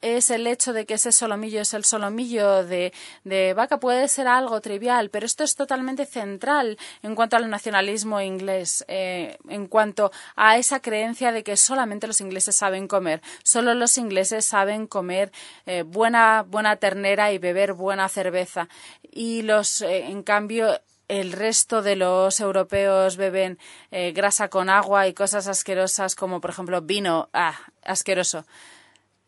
es 0.00 0.30
el 0.30 0.46
hecho 0.46 0.72
de 0.72 0.86
que 0.86 0.94
ese 0.94 1.12
solomillo 1.12 1.60
es 1.60 1.74
el 1.74 1.84
solomillo 1.84 2.64
de, 2.64 2.92
de, 3.24 3.54
vaca 3.54 3.80
puede 3.80 4.06
ser 4.08 4.28
algo 4.28 4.60
trivial, 4.60 5.10
pero 5.10 5.26
esto 5.26 5.44
es 5.44 5.56
totalmente 5.56 6.06
central 6.06 6.78
en 7.02 7.14
cuanto 7.14 7.36
al 7.36 7.50
nacionalismo 7.50 8.20
inglés, 8.20 8.84
eh, 8.88 9.38
en 9.48 9.66
cuanto 9.66 10.12
a 10.36 10.56
esa 10.56 10.80
creencia 10.80 11.32
de 11.32 11.42
que 11.42 11.56
solamente 11.56 12.06
los 12.06 12.20
ingleses 12.20 12.54
saben 12.54 12.86
comer, 12.86 13.22
solo 13.42 13.74
los 13.74 13.98
ingleses 13.98 14.44
saben 14.44 14.86
comer 14.86 15.32
eh, 15.66 15.82
buena, 15.82 16.44
buena 16.46 16.76
ternera 16.76 17.32
y 17.32 17.38
beber 17.38 17.72
buena 17.72 18.08
cerveza. 18.08 18.68
Y 19.10 19.42
los, 19.42 19.82
eh, 19.82 20.06
en 20.06 20.22
cambio, 20.22 20.80
el 21.08 21.32
resto 21.32 21.82
de 21.82 21.96
los 21.96 22.38
europeos 22.40 23.16
beben 23.16 23.58
eh, 23.90 24.12
grasa 24.12 24.48
con 24.48 24.68
agua 24.68 25.08
y 25.08 25.14
cosas 25.14 25.48
asquerosas 25.48 26.14
como 26.14 26.40
por 26.40 26.50
ejemplo 26.50 26.82
vino 26.82 27.28
ah, 27.32 27.58
asqueroso. 27.82 28.44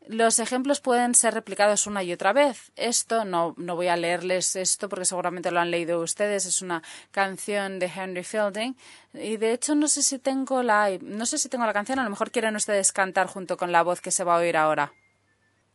Los 0.07 0.41
ejemplos 0.41 0.81
pueden 0.81 1.15
ser 1.15 1.35
replicados 1.35 1.87
una 1.87 2.03
y 2.03 2.13
otra 2.13 2.33
vez. 2.33 2.73
Esto 2.75 3.25
no, 3.25 3.55
no 3.57 3.77
voy 3.77 3.87
a 3.87 3.97
leerles 3.97 4.57
esto 4.57 4.89
porque 4.89 5.05
seguramente 5.05 5.53
lo 5.53 5.61
han 5.61 5.71
leído 5.71 6.01
ustedes. 6.01 6.47
Es 6.47 6.63
una 6.63 6.83
canción 7.13 7.79
de 7.79 7.87
Henry 7.87 8.25
Fielding 8.25 8.77
y 9.15 9.37
de 9.37 9.53
hecho 9.53 9.75
no 9.75 9.87
sé 9.87 10.03
si 10.03 10.19
tengo 10.19 10.63
la 10.63 10.91
no 11.01 11.27
sé 11.27 11.39
si 11.39 11.49
tengo 11.49 11.65
la 11.65 11.73
canción. 11.73 11.99
A 11.99 12.05
lo 12.05 12.11
mejor 12.11 12.31
quieren 12.31 12.57
ustedes 12.57 12.93
cantar 12.93 13.29
junto 13.29 13.57
con 13.57 13.73
la 13.73 13.83
voz 13.83 14.01
que 14.01 14.11
se 14.11 14.25
va 14.25 14.35
a 14.35 14.39
oír 14.39 14.57
ahora. 14.57 14.93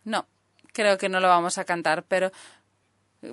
No, 0.04 0.28
creo 0.76 0.98
que 0.98 1.10
no 1.10 1.20
lo 1.20 1.30
vamos 1.30 1.58
a 1.58 1.66
cantar, 1.66 2.04
pero 2.04 2.32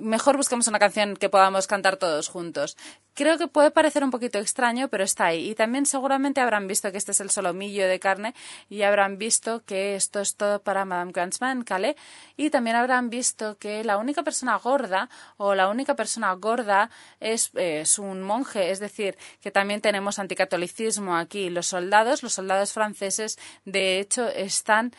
mejor 0.01 0.37
busquemos 0.37 0.67
una 0.67 0.79
canción 0.79 1.15
que 1.15 1.29
podamos 1.29 1.67
cantar 1.67 1.97
todos 1.97 2.29
juntos. 2.29 2.77
Creo 3.13 3.37
que 3.37 3.47
puede 3.47 3.71
parecer 3.71 4.03
un 4.03 4.11
poquito 4.11 4.39
extraño, 4.39 4.87
pero 4.87 5.03
está 5.03 5.25
ahí. 5.25 5.49
Y 5.49 5.55
también 5.55 5.85
seguramente 5.85 6.41
habrán 6.41 6.67
visto 6.67 6.91
que 6.91 6.97
este 6.97 7.11
es 7.11 7.19
el 7.19 7.29
solomillo 7.29 7.87
de 7.87 7.99
carne 7.99 8.33
y 8.69 8.81
habrán 8.81 9.17
visto 9.17 9.63
que 9.65 9.95
esto 9.95 10.19
es 10.19 10.35
todo 10.35 10.61
para 10.61 10.85
Madame 10.85 11.11
Grandsman, 11.11 11.63
Calais. 11.63 11.95
Y 12.37 12.49
también 12.49 12.75
habrán 12.75 13.09
visto 13.09 13.57
que 13.57 13.83
la 13.83 13.97
única 13.97 14.23
persona 14.23 14.57
gorda 14.57 15.09
o 15.37 15.53
la 15.53 15.69
única 15.69 15.95
persona 15.95 16.33
gorda 16.33 16.89
es, 17.19 17.51
es 17.53 17.99
un 17.99 18.23
monje. 18.23 18.71
Es 18.71 18.79
decir, 18.79 19.17
que 19.41 19.51
también 19.51 19.81
tenemos 19.81 20.17
anticatolicismo 20.17 21.15
aquí. 21.15 21.49
Los 21.49 21.67
soldados, 21.67 22.23
los 22.23 22.33
soldados 22.33 22.73
franceses, 22.73 23.37
de 23.65 23.99
hecho, 23.99 24.27
están 24.27 24.93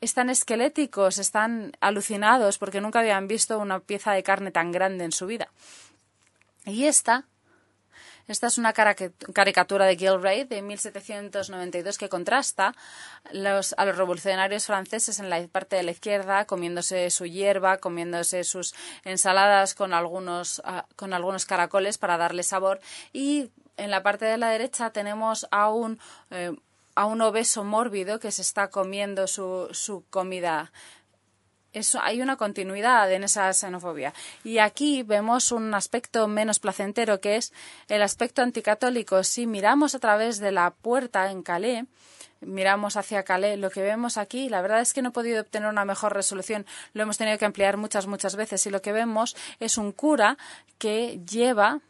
están 0.00 0.30
esqueléticos, 0.30 1.18
están 1.18 1.72
alucinados 1.80 2.58
porque 2.58 2.80
nunca 2.80 3.00
habían 3.00 3.28
visto 3.28 3.58
una 3.58 3.80
pieza 3.80 4.12
de 4.12 4.22
carne 4.22 4.50
tan 4.50 4.72
grande 4.72 5.04
en 5.04 5.12
su 5.12 5.26
vida. 5.26 5.48
Y 6.64 6.84
esta, 6.84 7.24
esta 8.28 8.46
es 8.46 8.58
una 8.58 8.74
caricatura 8.74 9.86
de 9.86 9.96
Gilray 9.96 10.44
de 10.44 10.60
1792 10.60 11.96
que 11.96 12.08
contrasta 12.10 12.74
los, 13.32 13.74
a 13.78 13.86
los 13.86 13.96
revolucionarios 13.96 14.66
franceses 14.66 15.18
en 15.18 15.30
la 15.30 15.46
parte 15.48 15.76
de 15.76 15.82
la 15.82 15.92
izquierda 15.92 16.44
comiéndose 16.44 17.08
su 17.10 17.24
hierba, 17.24 17.78
comiéndose 17.78 18.44
sus 18.44 18.74
ensaladas 19.04 19.74
con 19.74 19.94
algunos, 19.94 20.60
ah, 20.64 20.86
con 20.94 21.14
algunos 21.14 21.46
caracoles 21.46 21.96
para 21.96 22.18
darle 22.18 22.42
sabor 22.42 22.80
y 23.12 23.50
en 23.78 23.90
la 23.90 24.02
parte 24.02 24.26
de 24.26 24.36
la 24.36 24.50
derecha 24.50 24.90
tenemos 24.90 25.46
a 25.50 25.70
un 25.70 25.98
eh, 26.30 26.54
a 26.98 27.06
un 27.06 27.20
obeso 27.20 27.62
mórbido 27.62 28.18
que 28.18 28.32
se 28.32 28.42
está 28.42 28.70
comiendo 28.70 29.28
su, 29.28 29.68
su 29.70 30.04
comida. 30.10 30.72
Eso, 31.72 32.00
hay 32.02 32.20
una 32.20 32.34
continuidad 32.36 33.12
en 33.12 33.22
esa 33.22 33.52
xenofobia. 33.52 34.12
Y 34.42 34.58
aquí 34.58 35.04
vemos 35.04 35.52
un 35.52 35.74
aspecto 35.74 36.26
menos 36.26 36.58
placentero, 36.58 37.20
que 37.20 37.36
es 37.36 37.52
el 37.86 38.02
aspecto 38.02 38.42
anticatólico. 38.42 39.22
Si 39.22 39.46
miramos 39.46 39.94
a 39.94 40.00
través 40.00 40.40
de 40.40 40.50
la 40.50 40.72
puerta 40.72 41.30
en 41.30 41.44
Calais, 41.44 41.84
miramos 42.40 42.96
hacia 42.96 43.22
Calais, 43.22 43.60
lo 43.60 43.70
que 43.70 43.82
vemos 43.82 44.18
aquí, 44.18 44.48
la 44.48 44.60
verdad 44.60 44.80
es 44.80 44.92
que 44.92 45.00
no 45.00 45.10
he 45.10 45.12
podido 45.12 45.40
obtener 45.42 45.68
una 45.68 45.84
mejor 45.84 46.14
resolución, 46.14 46.66
lo 46.94 47.02
hemos 47.04 47.16
tenido 47.16 47.38
que 47.38 47.44
ampliar 47.44 47.76
muchas, 47.76 48.08
muchas 48.08 48.34
veces, 48.34 48.66
y 48.66 48.70
lo 48.70 48.82
que 48.82 48.90
vemos 48.90 49.36
es 49.60 49.78
un 49.78 49.92
cura 49.92 50.36
que 50.78 51.20
lleva 51.30 51.80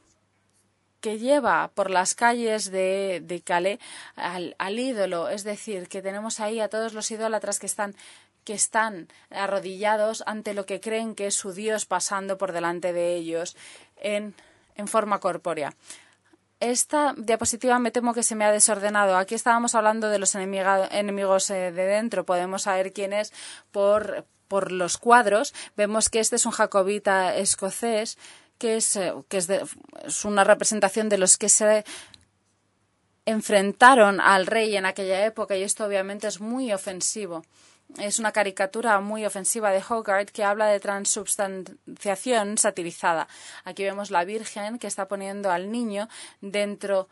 que 1.00 1.18
lleva 1.18 1.70
por 1.74 1.90
las 1.90 2.14
calles 2.14 2.70
de, 2.70 3.22
de 3.24 3.40
Calais 3.40 3.78
al, 4.16 4.56
al, 4.58 4.78
ídolo, 4.78 5.28
es 5.28 5.44
decir, 5.44 5.88
que 5.88 6.02
tenemos 6.02 6.40
ahí 6.40 6.60
a 6.60 6.68
todos 6.68 6.92
los 6.92 7.10
idólatras 7.10 7.58
que 7.58 7.66
están 7.66 7.94
que 8.44 8.54
están 8.54 9.08
arrodillados 9.28 10.22
ante 10.26 10.54
lo 10.54 10.64
que 10.64 10.80
creen 10.80 11.14
que 11.14 11.26
es 11.26 11.34
su 11.34 11.52
Dios 11.52 11.84
pasando 11.84 12.38
por 12.38 12.52
delante 12.52 12.94
de 12.94 13.14
ellos 13.14 13.54
en, 13.96 14.34
en 14.74 14.88
forma 14.88 15.20
corpórea. 15.20 15.74
Esta 16.58 17.14
diapositiva 17.18 17.78
me 17.78 17.90
temo 17.90 18.14
que 18.14 18.22
se 18.22 18.34
me 18.34 18.46
ha 18.46 18.50
desordenado. 18.50 19.18
Aquí 19.18 19.34
estábamos 19.34 19.74
hablando 19.74 20.08
de 20.08 20.18
los 20.18 20.34
enemigos 20.34 21.50
eh, 21.50 21.72
de 21.72 21.84
dentro. 21.84 22.24
Podemos 22.24 22.62
saber 22.62 22.94
quién 22.94 23.12
es 23.12 23.34
por, 23.70 24.24
por 24.48 24.72
los 24.72 24.96
cuadros. 24.96 25.54
Vemos 25.76 26.08
que 26.08 26.18
este 26.18 26.36
es 26.36 26.46
un 26.46 26.52
jacobita 26.52 27.36
escocés 27.36 28.16
que 28.58 28.76
es, 28.76 28.96
eh, 28.96 29.14
que 29.28 29.38
es, 29.38 29.48
es 29.48 30.24
una 30.24 30.44
representación 30.44 31.08
de 31.08 31.18
los 31.18 31.36
que 31.36 31.48
se 31.48 31.84
enfrentaron 33.24 34.20
al 34.20 34.46
rey 34.46 34.76
en 34.76 34.86
aquella 34.86 35.24
época 35.26 35.56
y 35.56 35.62
esto 35.62 35.84
obviamente 35.84 36.26
es 36.26 36.40
muy 36.40 36.72
ofensivo. 36.72 37.44
Es 37.98 38.18
una 38.18 38.32
caricatura 38.32 39.00
muy 39.00 39.24
ofensiva 39.24 39.70
de 39.70 39.82
Hogarth 39.86 40.30
que 40.30 40.44
habla 40.44 40.66
de 40.66 40.78
transubstanciación 40.78 42.58
satirizada. 42.58 43.28
Aquí 43.64 43.82
vemos 43.82 44.10
la 44.10 44.24
Virgen 44.24 44.78
que 44.78 44.86
está 44.86 45.08
poniendo 45.08 45.50
al 45.50 45.70
niño 45.72 46.08
dentro 46.40 47.08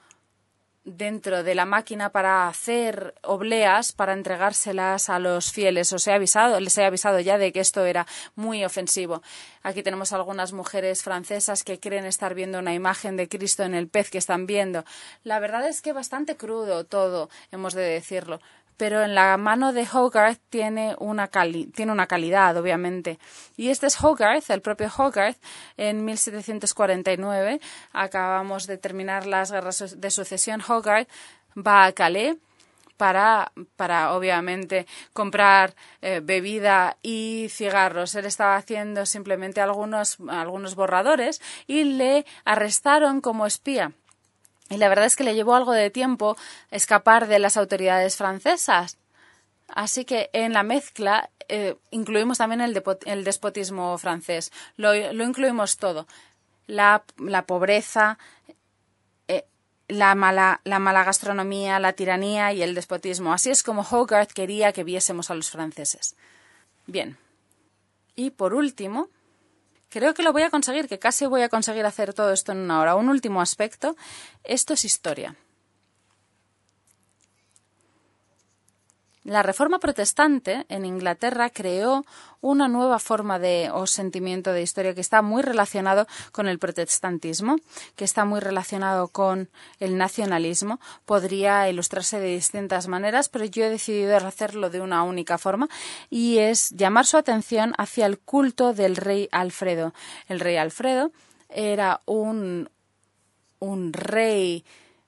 dentro 0.86 1.42
de 1.42 1.56
la 1.56 1.66
máquina 1.66 2.10
para 2.10 2.48
hacer 2.48 3.14
obleas 3.22 3.92
para 3.92 4.12
entregárselas 4.12 5.10
a 5.10 5.18
los 5.18 5.52
fieles. 5.52 5.92
Os 5.92 6.06
he 6.06 6.12
avisado, 6.12 6.60
les 6.60 6.78
he 6.78 6.84
avisado 6.84 7.18
ya 7.20 7.38
de 7.38 7.52
que 7.52 7.60
esto 7.60 7.84
era 7.84 8.06
muy 8.36 8.64
ofensivo. 8.64 9.20
Aquí 9.62 9.82
tenemos 9.82 10.12
algunas 10.12 10.52
mujeres 10.52 11.02
francesas 11.02 11.64
que 11.64 11.80
creen 11.80 12.06
estar 12.06 12.34
viendo 12.34 12.60
una 12.60 12.72
imagen 12.72 13.16
de 13.16 13.28
Cristo 13.28 13.64
en 13.64 13.74
el 13.74 13.88
pez 13.88 14.10
que 14.10 14.18
están 14.18 14.46
viendo. 14.46 14.84
La 15.24 15.40
verdad 15.40 15.66
es 15.68 15.82
que 15.82 15.92
bastante 15.92 16.36
crudo 16.36 16.84
todo, 16.84 17.28
hemos 17.50 17.74
de 17.74 17.82
decirlo 17.82 18.40
pero 18.76 19.02
en 19.02 19.14
la 19.14 19.36
mano 19.36 19.72
de 19.72 19.86
Hogarth 19.90 20.40
tiene 20.50 20.94
una, 20.98 21.28
tiene 21.28 21.92
una 21.92 22.06
calidad, 22.06 22.56
obviamente. 22.56 23.18
Y 23.56 23.70
este 23.70 23.86
es 23.86 24.02
Hogarth, 24.02 24.50
el 24.50 24.60
propio 24.60 24.90
Hogarth, 24.96 25.38
en 25.76 26.04
1749. 26.04 27.60
Acabamos 27.92 28.66
de 28.66 28.78
terminar 28.78 29.26
las 29.26 29.50
guerras 29.50 30.00
de 30.00 30.10
sucesión. 30.10 30.62
Hogarth 30.66 31.08
va 31.56 31.86
a 31.86 31.92
Calais 31.92 32.36
para, 32.96 33.52
para 33.76 34.14
obviamente 34.14 34.86
comprar 35.12 35.74
eh, 36.02 36.20
bebida 36.22 36.96
y 37.02 37.48
cigarros. 37.50 38.14
Él 38.14 38.26
estaba 38.26 38.56
haciendo 38.56 39.06
simplemente 39.06 39.60
algunos, 39.60 40.18
algunos 40.28 40.74
borradores 40.74 41.40
y 41.66 41.84
le 41.84 42.26
arrestaron 42.44 43.20
como 43.20 43.46
espía. 43.46 43.92
Y 44.68 44.78
la 44.78 44.88
verdad 44.88 45.06
es 45.06 45.16
que 45.16 45.24
le 45.24 45.34
llevó 45.34 45.54
algo 45.54 45.72
de 45.72 45.90
tiempo 45.90 46.36
escapar 46.70 47.28
de 47.28 47.38
las 47.38 47.56
autoridades 47.56 48.16
francesas. 48.16 48.98
Así 49.68 50.04
que 50.04 50.30
en 50.32 50.52
la 50.52 50.62
mezcla 50.62 51.30
eh, 51.48 51.76
incluimos 51.90 52.38
también 52.38 52.60
el, 52.60 52.82
el 53.04 53.24
despotismo 53.24 53.96
francés. 53.98 54.52
Lo, 54.76 54.92
lo 55.12 55.24
incluimos 55.24 55.76
todo. 55.76 56.06
La, 56.66 57.04
la 57.18 57.46
pobreza, 57.46 58.18
eh, 59.28 59.44
la, 59.86 60.14
mala, 60.16 60.60
la 60.64 60.80
mala 60.80 61.04
gastronomía, 61.04 61.78
la 61.78 61.92
tiranía 61.92 62.52
y 62.52 62.62
el 62.62 62.74
despotismo. 62.74 63.32
Así 63.32 63.50
es 63.50 63.62
como 63.62 63.82
Hogarth 63.82 64.32
quería 64.32 64.72
que 64.72 64.84
viésemos 64.84 65.30
a 65.30 65.34
los 65.34 65.50
franceses. 65.50 66.16
Bien. 66.86 67.16
Y 68.16 68.30
por 68.30 68.54
último, 68.54 69.10
Creo 69.88 70.14
que 70.14 70.22
lo 70.22 70.32
voy 70.32 70.42
a 70.42 70.50
conseguir, 70.50 70.88
que 70.88 70.98
casi 70.98 71.26
voy 71.26 71.42
a 71.42 71.48
conseguir 71.48 71.86
hacer 71.86 72.12
todo 72.12 72.32
esto 72.32 72.52
en 72.52 72.58
una 72.58 72.80
hora. 72.80 72.96
Un 72.96 73.08
último 73.08 73.40
aspecto, 73.40 73.96
esto 74.44 74.74
es 74.74 74.84
historia. 74.84 75.36
La 79.26 79.42
reforma 79.42 79.80
protestante 79.80 80.66
en 80.68 80.84
Inglaterra 80.84 81.50
creó 81.50 82.04
una 82.40 82.68
nueva 82.68 83.00
forma 83.00 83.40
de 83.40 83.70
o 83.74 83.88
sentimiento 83.88 84.52
de 84.52 84.62
historia 84.62 84.94
que 84.94 85.00
está 85.00 85.20
muy 85.20 85.42
relacionado 85.42 86.06
con 86.30 86.46
el 86.46 86.60
protestantismo, 86.60 87.56
que 87.96 88.04
está 88.04 88.24
muy 88.24 88.38
relacionado 88.38 89.08
con 89.08 89.50
el 89.80 89.98
nacionalismo. 89.98 90.78
Podría 91.06 91.68
ilustrarse 91.68 92.20
de 92.20 92.36
distintas 92.36 92.86
maneras, 92.86 93.28
pero 93.28 93.46
yo 93.46 93.64
he 93.64 93.68
decidido 93.68 94.16
hacerlo 94.16 94.70
de 94.70 94.80
una 94.80 95.02
única 95.02 95.38
forma 95.38 95.68
y 96.08 96.38
es 96.38 96.70
llamar 96.70 97.04
su 97.04 97.16
atención 97.16 97.74
hacia 97.78 98.06
el 98.06 98.20
culto 98.20 98.74
del 98.74 98.94
rey 98.94 99.28
Alfredo. 99.32 99.92
El 100.28 100.38
rey 100.38 100.56
Alfredo 100.56 101.10
era 101.48 102.00
un, 102.06 102.70
un 103.58 103.92
rey 103.92 104.64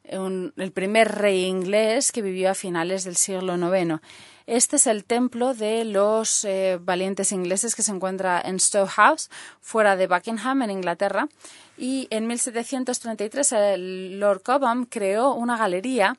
el 0.09 0.73
primer 0.73 1.17
rey 1.17 1.45
inglés 1.45 2.13
que 2.13 2.23
vivió 2.23 2.51
a 2.51 2.55
finales 2.55 3.05
del 3.05 3.17
siglo 3.17 3.57
IX. 3.57 4.01
Este 4.47 4.77
es 4.77 4.87
el 4.87 5.05
templo 5.05 5.53
de 5.53 5.85
los 5.85 6.45
eh, 6.47 6.79
valientes 6.81 7.33
ingleses 7.33 7.75
que 7.75 7.83
se 7.83 7.93
encuentra 7.93 8.41
en 8.41 8.59
Stowe 8.59 8.89
House, 8.89 9.29
fuera 9.61 9.95
de 9.95 10.07
Buckingham, 10.07 10.63
en 10.63 10.71
Inglaterra. 10.71 11.29
Y 11.77 12.09
en 12.11 12.27
1733 12.27 13.53
el 13.53 14.21
Lord 14.21 14.43
Cobham 14.43 14.87
creó 14.87 15.35
una 15.35 15.59
galería 15.59 16.17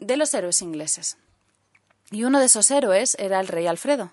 de 0.00 0.16
los 0.16 0.34
héroes 0.34 0.60
ingleses. 0.60 1.18
Y 2.10 2.24
uno 2.24 2.40
de 2.40 2.46
esos 2.46 2.70
héroes 2.72 3.16
era 3.20 3.38
el 3.38 3.46
rey 3.46 3.68
Alfredo. 3.68 4.10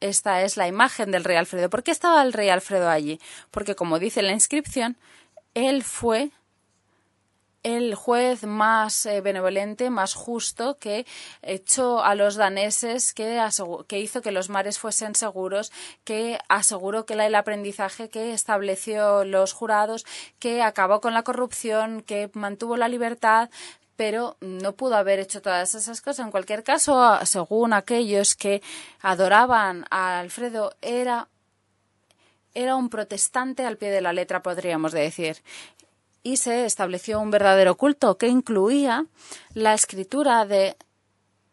Esta 0.00 0.42
es 0.42 0.56
la 0.56 0.68
imagen 0.68 1.10
del 1.10 1.24
rey 1.24 1.36
Alfredo. 1.36 1.70
¿Por 1.70 1.82
qué 1.82 1.90
estaba 1.90 2.22
el 2.22 2.32
rey 2.32 2.50
Alfredo 2.50 2.90
allí? 2.90 3.20
Porque, 3.50 3.74
como 3.74 3.98
dice 3.98 4.22
la 4.22 4.32
inscripción, 4.32 4.98
él 5.54 5.82
fue 5.82 6.30
el 7.62 7.94
juez 7.94 8.44
más 8.44 9.04
eh, 9.06 9.20
benevolente, 9.20 9.90
más 9.90 10.14
justo, 10.14 10.78
que 10.78 11.06
echó 11.42 12.02
a 12.02 12.14
los 12.14 12.36
daneses, 12.36 13.12
que, 13.12 13.38
hizo 13.98 14.22
que 14.22 14.32
los 14.32 14.48
mares 14.48 14.78
fuesen 14.78 15.14
seguros, 15.14 15.72
que 16.04 16.38
aseguró 16.48 17.04
que 17.04 17.14
el 17.14 17.34
aprendizaje, 17.34 18.08
que 18.08 18.32
estableció 18.32 19.24
los 19.24 19.52
jurados, 19.52 20.06
que 20.38 20.62
acabó 20.62 21.00
con 21.00 21.14
la 21.14 21.22
corrupción, 21.22 22.02
que 22.02 22.30
mantuvo 22.32 22.76
la 22.76 22.88
libertad, 22.88 23.50
pero 23.96 24.38
no 24.40 24.72
pudo 24.72 24.96
haber 24.96 25.18
hecho 25.18 25.42
todas 25.42 25.74
esas 25.74 26.00
cosas. 26.00 26.24
En 26.24 26.30
cualquier 26.30 26.64
caso, 26.64 27.18
según 27.26 27.74
aquellos 27.74 28.34
que 28.34 28.62
adoraban 29.00 29.84
a 29.90 30.20
Alfredo, 30.20 30.74
era 30.80 31.28
era 32.52 32.74
un 32.74 32.88
protestante 32.88 33.64
al 33.64 33.76
pie 33.76 33.90
de 33.90 34.00
la 34.00 34.12
letra, 34.12 34.42
podríamos 34.42 34.90
decir 34.90 35.40
y 36.22 36.36
se 36.36 36.64
estableció 36.64 37.20
un 37.20 37.30
verdadero 37.30 37.76
culto 37.76 38.18
que 38.18 38.28
incluía 38.28 39.06
la 39.54 39.74
escritura 39.74 40.44
de 40.46 40.76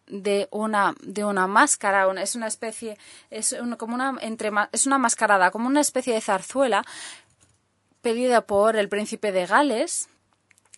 de 0.08 0.48
una 0.52 0.96
de 1.02 1.26
una 1.26 1.48
máscara 1.48 2.10
es 2.22 2.36
una 2.36 2.48
especie 2.48 2.98
es 3.30 3.56
como 3.78 3.94
una 3.94 4.16
entre 4.22 4.52
es 4.72 4.88
una 4.88 4.98
mascarada 4.98 5.52
como 5.52 5.68
una 5.68 5.82
especie 5.82 6.14
de 6.14 6.22
zarzuela 6.22 6.86
pedida 8.02 8.42
por 8.42 8.78
el 8.78 8.88
príncipe 8.88 9.34
de 9.34 9.46
Gales 9.46 10.08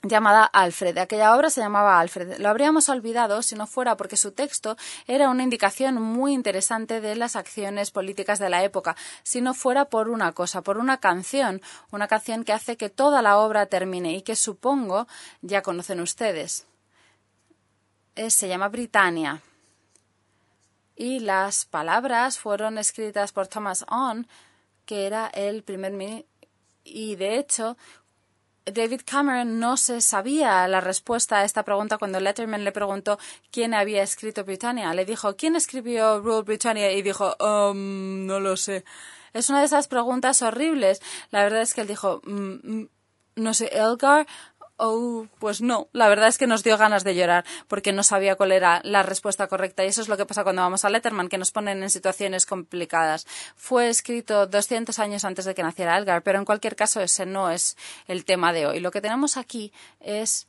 llamada 0.04 0.46
Alfred. 0.46 0.98
Aquella 0.98 1.36
obra 1.36 1.50
se 1.50 1.62
llamaba 1.62 2.00
Alfred. 2.00 2.38
Lo 2.40 2.50
habríamos 2.50 2.90
olvidado 2.90 3.42
si 3.42 3.56
no 3.56 3.68
fuera 3.68 3.98
porque 3.98 4.18
su 4.18 4.32
texto 4.32 4.78
era 5.08 5.30
una 5.30 5.44
indicación 5.44 6.02
muy 6.02 6.34
interesante 6.34 7.02
de 7.02 7.16
las 7.16 7.36
acciones 7.36 7.92
políticas 7.92 8.40
de 8.40 8.50
la 8.50 8.64
época, 8.64 8.96
si 9.24 9.42
no 9.42 9.54
fuera 9.54 9.86
por 9.86 10.10
una 10.10 10.32
cosa, 10.32 10.62
por 10.62 10.78
una 10.78 11.00
canción, 11.00 11.62
una 11.92 12.08
canción 12.08 12.44
que 12.44 12.54
hace 12.54 12.78
que 12.78 12.90
toda 12.90 13.22
la 13.22 13.38
obra 13.38 13.66
termine 13.66 14.14
y 14.14 14.22
que 14.22 14.36
supongo 14.36 15.08
ya 15.42 15.62
conocen 15.62 16.00
ustedes. 16.00 16.66
se 18.16 18.48
llama 18.48 18.70
Britannia. 18.70 19.42
Y 20.96 21.22
las 21.22 21.64
palabras 21.64 22.40
fueron 22.40 22.78
escritas 22.78 23.32
por 23.32 23.48
Thomas 23.48 23.86
On, 23.90 24.28
que 24.86 25.06
era 25.08 25.28
el 25.28 25.64
primer 25.64 25.94
ministro 25.94 26.30
y 26.90 27.16
de 27.16 27.38
hecho 27.38 27.78
David 28.66 29.02
Cameron 29.06 29.60
no 29.60 29.78
se 29.78 30.02
sabía 30.02 30.68
la 30.68 30.82
respuesta 30.82 31.40
a 31.40 31.46
esta 31.46 31.64
pregunta 31.64 31.98
cuando 31.98 32.20
Letterman 32.20 32.64
le 32.64 32.72
preguntó 32.72 33.18
quién 33.52 33.74
había 33.74 34.04
escrito 34.04 34.44
Britannia. 34.44 34.94
Le 34.94 35.06
dijo, 35.06 35.36
¿quién 35.36 35.56
escribió 35.56 36.20
Rule 36.20 36.44
Britannia? 36.44 36.92
Y 36.92 37.02
dijo, 37.02 37.36
um, 37.40 38.26
no 38.26 38.40
lo 38.40 38.58
sé. 38.58 38.84
Es 39.34 39.50
una 39.50 39.60
de 39.60 39.66
esas 39.66 39.88
preguntas 39.88 40.42
horribles. 40.42 41.02
La 41.32 41.44
verdad 41.44 41.62
es 41.62 41.74
que 41.74 41.82
él 41.82 41.88
dijo, 41.88 42.22
mm, 42.26 42.54
mm, 42.64 42.90
no 43.36 43.54
sé, 43.54 43.70
Elgar, 43.74 44.28
Oh, 44.82 45.28
pues 45.40 45.62
no. 45.62 45.90
La 45.92 46.08
verdad 46.08 46.30
es 46.30 46.38
que 46.38 46.48
nos 46.48 46.64
dio 46.64 46.78
ganas 46.78 47.04
de 47.04 47.14
llorar 47.14 47.44
porque 47.68 47.92
no 47.92 48.02
sabía 48.02 48.38
cuál 48.38 48.54
era 48.54 48.80
la 48.86 49.04
respuesta 49.04 49.48
correcta. 49.48 49.84
Y 49.84 49.88
eso 49.88 50.02
es 50.02 50.08
lo 50.08 50.16
que 50.16 50.26
pasa 50.26 50.44
cuando 50.44 50.62
vamos 50.62 50.86
a 50.86 50.90
Letterman, 50.90 51.28
que 51.28 51.38
nos 51.38 51.52
ponen 51.52 51.84
en 51.84 51.90
situaciones 51.90 52.46
complicadas. 52.46 53.28
Fue 53.58 53.90
escrito 53.90 54.48
200 54.48 54.98
años 55.00 55.26
antes 55.26 55.44
de 55.44 55.54
que 55.54 55.64
naciera 55.64 55.98
Elgar, 55.98 56.24
pero 56.24 56.40
en 56.40 56.46
cualquier 56.46 56.78
caso 56.78 57.02
ese 57.02 57.26
no 57.26 57.52
es 57.52 57.76
el 58.08 58.24
tema 58.24 58.54
de 58.54 58.68
hoy. 58.68 58.80
Lo 58.80 58.92
que 58.92 59.02
tenemos 59.02 59.36
aquí 59.36 59.74
es 60.00 60.48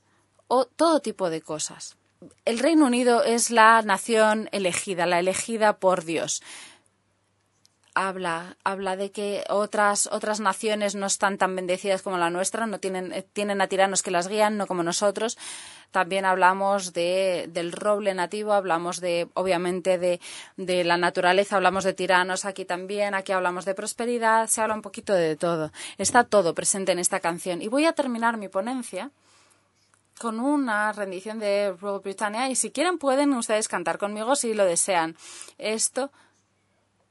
todo 0.77 1.01
tipo 1.01 1.29
de 1.29 1.41
cosas. 1.41 1.97
El 2.45 2.61
Reino 2.61 2.87
Unido 2.87 3.25
es 3.25 3.51
la 3.51 3.83
nación 3.83 4.49
elegida, 4.53 5.07
la 5.07 5.19
elegida 5.19 5.79
por 5.79 6.05
Dios 6.05 6.41
habla, 8.09 8.57
habla 8.65 8.97
de 8.97 9.11
que 9.11 9.45
otras, 9.49 10.09
otras 10.11 10.41
naciones 10.41 10.95
no 10.95 11.07
están 11.07 11.39
tan 11.39 11.55
bendecidas 11.55 12.03
como 12.03 12.19
la 12.19 12.31
nuestra, 12.31 12.67
no 12.67 12.79
tienen, 12.79 13.13
eh, 13.13 13.25
tienen 13.33 13.61
a 13.61 13.67
tiranos 13.67 14.03
que 14.03 14.11
las 14.11 14.29
guían, 14.29 14.57
no 14.57 14.67
como 14.67 14.83
nosotros. 14.83 15.37
También 15.91 16.25
hablamos 16.25 16.93
de, 16.93 17.49
del 17.53 17.73
roble 17.73 18.15
nativo, 18.15 18.53
hablamos 18.53 19.01
de, 19.01 19.29
obviamente, 19.35 19.99
de, 19.99 20.21
de 20.57 20.85
la 20.85 20.97
naturaleza, 20.97 21.57
hablamos 21.57 21.85
de 21.85 21.93
tiranos 21.93 22.45
aquí 22.45 22.65
también, 22.65 23.15
aquí 23.15 23.33
hablamos 23.33 23.65
de 23.65 23.75
prosperidad, 23.75 24.47
se 24.49 24.61
habla 24.61 24.75
un 24.75 24.83
poquito 24.83 25.13
de 25.13 25.37
todo. 25.37 25.73
Está 25.99 26.25
todo 26.25 26.55
presente 26.55 26.93
en 26.93 26.99
esta 26.99 27.21
canción. 27.21 27.61
Y 27.61 27.69
voy 27.69 27.87
a 27.87 27.93
terminar 27.93 28.37
mi 28.37 28.49
ponencia 28.49 29.11
con 30.21 30.39
una 30.39 30.93
rendición 30.93 31.39
de 31.39 31.75
Rule 31.81 32.01
Britannia 32.01 32.51
y 32.51 32.55
si 32.55 32.71
quieren 32.71 32.99
pueden 32.99 33.33
ustedes 33.33 33.69
cantar 33.69 33.97
conmigo 33.97 34.37
si 34.37 34.53
lo 34.53 34.67
desean. 34.67 35.17
Esto 35.57 36.11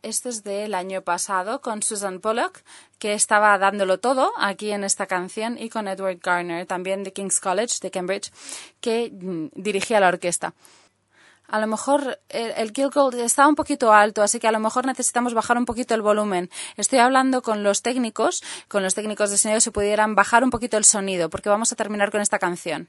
este 0.02 0.30
es 0.30 0.44
del 0.44 0.74
año 0.76 1.02
pasado 1.02 1.62
con 1.62 1.84
Susan 1.84 2.20
Bullock, 2.22 2.62
que 2.98 3.14
estaba 3.14 3.58
dándolo 3.58 4.00
todo 4.00 4.32
aquí 4.38 4.72
en 4.72 4.84
esta 4.84 5.08
canción, 5.08 5.58
y 5.58 5.70
con 5.70 5.88
Edward 5.88 6.20
Garner, 6.22 6.66
también 6.66 7.04
de 7.04 7.14
King's 7.14 7.40
College, 7.40 7.78
de 7.82 7.92
Cambridge, 7.92 8.32
que 8.82 9.12
mm, 9.12 9.48
dirigía 9.54 10.00
la 10.00 10.08
orquesta. 10.08 10.54
A 11.48 11.60
lo 11.60 11.66
mejor 11.66 12.20
el, 12.30 12.52
el 12.52 12.72
Gold 12.72 13.16
está 13.16 13.48
un 13.48 13.56
poquito 13.56 13.92
alto, 13.92 14.22
así 14.22 14.40
que 14.40 14.48
a 14.48 14.52
lo 14.52 14.60
mejor 14.60 14.86
necesitamos 14.86 15.34
bajar 15.34 15.58
un 15.58 15.66
poquito 15.66 15.96
el 15.96 16.02
volumen. 16.02 16.50
Estoy 16.78 17.00
hablando 17.00 17.42
con 17.42 17.64
los 17.64 17.82
técnicos, 17.82 18.44
con 18.68 18.84
los 18.84 18.94
técnicos 18.94 19.32
de 19.32 19.38
sonido, 19.38 19.60
si 19.60 19.72
pudieran 19.72 20.14
bajar 20.14 20.44
un 20.44 20.52
poquito 20.52 20.78
el 20.78 20.86
sonido, 20.86 21.30
porque 21.30 21.50
vamos 21.50 21.72
a 21.72 21.76
terminar 21.76 22.12
con 22.12 22.22
esta 22.22 22.38
canción. 22.38 22.88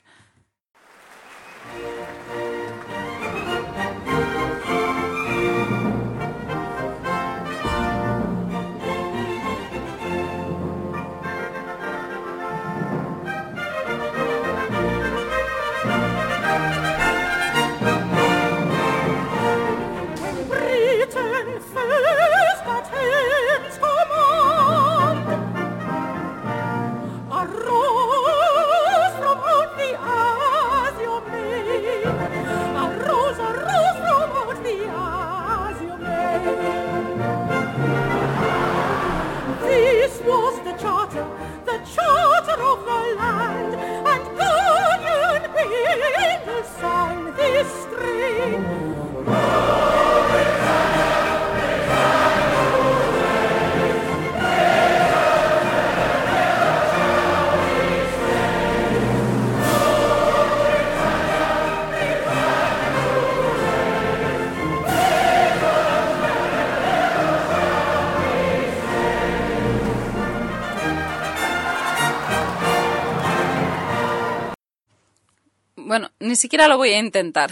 Ni 76.21 76.37
siquiera 76.37 76.69
lo 76.69 76.77
voy 76.77 76.91
a 76.93 76.99
intentar. 76.99 77.51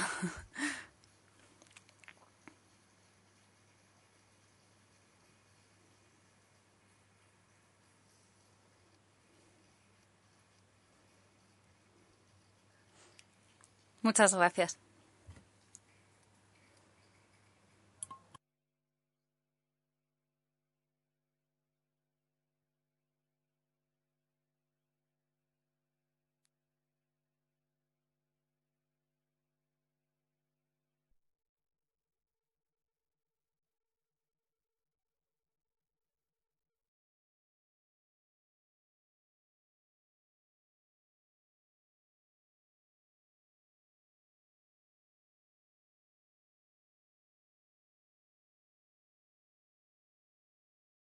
Muchas 14.03 14.35
gracias. 14.35 14.79